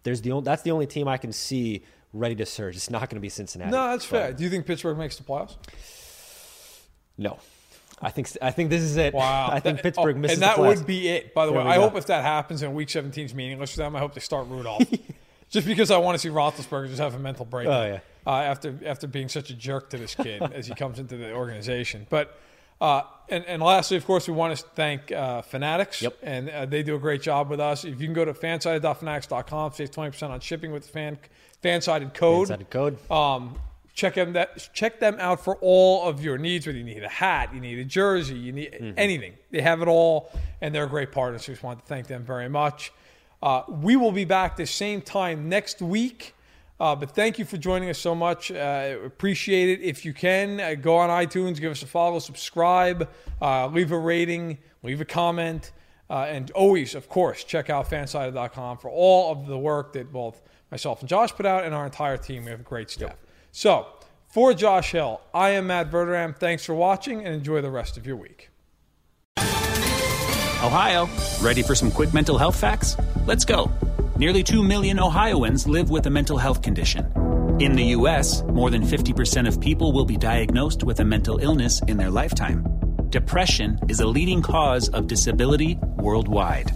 there's 0.02 0.22
the 0.22 0.32
only, 0.32 0.44
that's 0.44 0.62
the 0.62 0.72
only 0.72 0.86
team 0.88 1.06
I 1.06 1.16
can 1.18 1.30
see 1.30 1.84
ready 2.12 2.34
to 2.34 2.44
surge. 2.44 2.74
It's 2.74 2.90
not 2.90 3.02
going 3.02 3.16
to 3.16 3.20
be 3.20 3.28
Cincinnati. 3.28 3.70
no, 3.70 3.90
that's 3.90 4.04
But 4.06 4.18
fair. 4.18 4.32
Do 4.32 4.42
you 4.42 4.50
think 4.50 4.66
Pittsburgh 4.66 4.98
makes 4.98 5.16
the 5.16 5.22
playoffs? 5.22 5.56
No, 7.18 7.38
I 8.00 8.10
think 8.10 8.28
I 8.42 8.50
think 8.50 8.70
this 8.70 8.82
is 8.82 8.96
it. 8.96 9.14
Wow. 9.14 9.48
I 9.52 9.60
think 9.60 9.78
That- 9.78 9.82
Pittsburgh 9.82 10.16
oh, 10.16 10.18
misses 10.18 10.38
And 10.38 10.42
that 10.42 10.58
would 10.58 10.86
be 10.86 11.08
it, 11.08 11.34
by 11.34 11.46
the 11.46 11.52
There 11.52 11.60
way. 11.62 11.70
I 11.70 11.76
go. 11.76 11.82
hope 11.82 11.96
if 11.96 12.06
that 12.06 12.22
happens 12.24 12.62
and 12.62 12.74
week 12.74 12.90
17 12.90 13.26
is 13.26 13.34
meaningless 13.34 13.72
for 13.72 13.78
them, 13.78 13.94
I 13.94 14.00
hope 14.00 14.14
they 14.14 14.20
start 14.20 14.48
Rudolph. 14.48 14.82
just 15.50 15.66
because 15.66 15.90
I 15.90 15.98
want 15.98 16.16
to 16.16 16.18
see 16.18 16.28
Roethlisberger 16.28 16.88
just 16.88 17.00
have 17.00 17.14
a 17.14 17.18
mental 17.18 17.44
break. 17.44 17.68
Oh, 17.68 17.84
yeah. 17.84 18.00
Uh, 18.26 18.30
after 18.30 18.78
after 18.86 19.06
being 19.06 19.28
such 19.28 19.50
a 19.50 19.54
jerk 19.54 19.90
to 19.90 19.98
this 19.98 20.14
kid 20.14 20.42
as 20.52 20.66
he 20.66 20.74
comes 20.74 20.98
into 20.98 21.16
the 21.16 21.32
organization. 21.32 22.06
But 22.08 22.38
uh, 22.80 23.02
and, 23.28 23.44
and 23.46 23.62
lastly, 23.62 23.96
of 23.96 24.04
course, 24.04 24.26
we 24.26 24.34
want 24.34 24.56
to 24.56 24.64
thank 24.74 25.12
uh, 25.12 25.42
Fanatics. 25.42 26.02
Yep. 26.02 26.18
And 26.22 26.50
uh, 26.50 26.66
they 26.66 26.82
do 26.82 26.96
a 26.96 26.98
great 26.98 27.22
job 27.22 27.48
with 27.48 27.60
us. 27.60 27.84
If 27.84 28.00
you 28.00 28.06
can 28.08 28.14
go 28.14 28.24
to 28.24 28.34
fansided.fanatics.com, 28.34 29.72
save 29.72 29.92
20% 29.92 30.30
on 30.30 30.40
shipping 30.40 30.72
with 30.72 30.82
the 30.84 30.88
fan, 30.88 31.18
fan-sided 31.62 32.12
code. 32.12 32.48
Fan-sided 32.48 32.70
code. 32.70 33.10
Um, 33.10 33.56
check 33.94 34.14
them 34.14 34.32
that 34.34 34.68
check 34.72 35.00
them 35.00 35.16
out 35.18 35.42
for 35.44 35.56
all 35.60 36.08
of 36.08 36.22
your 36.24 36.38
needs. 36.38 36.66
Whether 36.66 36.78
you 36.78 36.84
need 36.84 37.02
a 37.04 37.08
hat, 37.08 37.54
you 37.54 37.60
need 37.60 37.78
a 37.78 37.84
jersey, 37.84 38.34
you 38.34 38.52
need 38.52 38.72
Mm-hmm. 38.72 38.92
anything, 38.98 39.34
they 39.50 39.60
have 39.60 39.82
it 39.82 39.88
all, 39.88 40.30
and 40.60 40.74
they're 40.74 40.84
a 40.84 40.88
great 40.88 41.12
partners. 41.12 41.46
We 41.46 41.54
just 41.54 41.62
want 41.62 41.78
to 41.80 41.84
thank 41.86 42.06
them 42.06 42.24
very 42.24 42.48
much. 42.48 42.92
Uh, 43.42 43.62
we 43.68 43.96
will 43.96 44.12
be 44.12 44.24
back 44.24 44.56
the 44.56 44.66
same 44.66 45.00
time 45.02 45.48
next 45.48 45.82
week. 45.82 46.34
Uh, 46.80 46.96
but 46.96 47.10
thank 47.14 47.38
you 47.38 47.44
for 47.44 47.56
joining 47.58 47.90
us 47.90 47.98
so 47.98 48.12
much. 48.14 48.50
Uh, 48.50 48.96
appreciate 49.04 49.68
it. 49.78 49.84
If 49.84 50.04
you 50.04 50.12
can, 50.12 50.58
uh, 50.58 50.74
go 50.74 50.96
on 50.96 51.10
iTunes, 51.10 51.60
give 51.60 51.70
us 51.70 51.82
a 51.82 51.86
follow, 51.86 52.18
subscribe, 52.18 53.08
uh, 53.40 53.68
leave 53.68 53.92
a 53.92 53.98
rating, 53.98 54.58
leave 54.82 55.00
a 55.00 55.04
comment. 55.04 55.70
Uh, 56.10 56.24
and 56.28 56.50
always, 56.52 56.94
of 56.96 57.08
course, 57.08 57.44
check 57.44 57.70
out 57.70 57.88
fansided.com 57.88 58.78
for 58.78 58.90
all 58.90 59.30
of 59.30 59.46
the 59.46 59.56
work 59.58 59.92
that 59.92 60.12
both 60.12 60.42
myself 60.72 61.00
and 61.00 61.08
Josh 61.08 61.30
put 61.32 61.46
out 61.46 61.64
and 61.64 61.72
our 61.74 61.84
entire 61.84 62.16
team. 62.16 62.44
We 62.44 62.50
have 62.50 62.64
great 62.64 62.90
staff. 62.90 63.16
So, 63.54 63.86
for 64.28 64.54
Josh 64.54 64.92
Hill, 64.92 65.20
I 65.34 65.50
am 65.50 65.66
Matt 65.66 65.90
Verderame. 65.90 66.34
Thanks 66.34 66.64
for 66.64 66.74
watching 66.74 67.24
and 67.24 67.34
enjoy 67.34 67.60
the 67.60 67.70
rest 67.70 67.98
of 67.98 68.06
your 68.06 68.16
week. 68.16 68.48
Ohio, 69.36 71.06
ready 71.42 71.62
for 71.62 71.74
some 71.74 71.90
quick 71.90 72.14
mental 72.14 72.38
health 72.38 72.58
facts? 72.58 72.96
Let's 73.26 73.44
go. 73.44 73.70
Nearly 74.16 74.42
2 74.42 74.62
million 74.62 74.98
Ohioans 74.98 75.66
live 75.66 75.90
with 75.90 76.06
a 76.06 76.10
mental 76.10 76.38
health 76.38 76.62
condition. 76.62 77.12
In 77.60 77.72
the 77.74 77.84
U.S., 77.96 78.42
more 78.44 78.70
than 78.70 78.82
50% 78.82 79.46
of 79.46 79.60
people 79.60 79.92
will 79.92 80.06
be 80.06 80.16
diagnosed 80.16 80.82
with 80.82 81.00
a 81.00 81.04
mental 81.04 81.36
illness 81.38 81.82
in 81.88 81.98
their 81.98 82.10
lifetime. 82.10 82.64
Depression 83.10 83.78
is 83.88 84.00
a 84.00 84.06
leading 84.06 84.40
cause 84.40 84.88
of 84.88 85.08
disability 85.08 85.78
worldwide. 85.96 86.72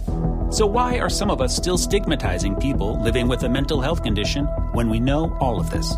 So, 0.51 0.67
why 0.67 0.99
are 0.99 1.09
some 1.09 1.31
of 1.31 1.41
us 1.41 1.55
still 1.55 1.77
stigmatizing 1.77 2.57
people 2.57 3.01
living 3.01 3.27
with 3.27 3.41
a 3.41 3.49
mental 3.49 3.81
health 3.81 4.03
condition 4.03 4.45
when 4.73 4.89
we 4.89 4.99
know 4.99 5.35
all 5.39 5.59
of 5.59 5.71
this? 5.71 5.97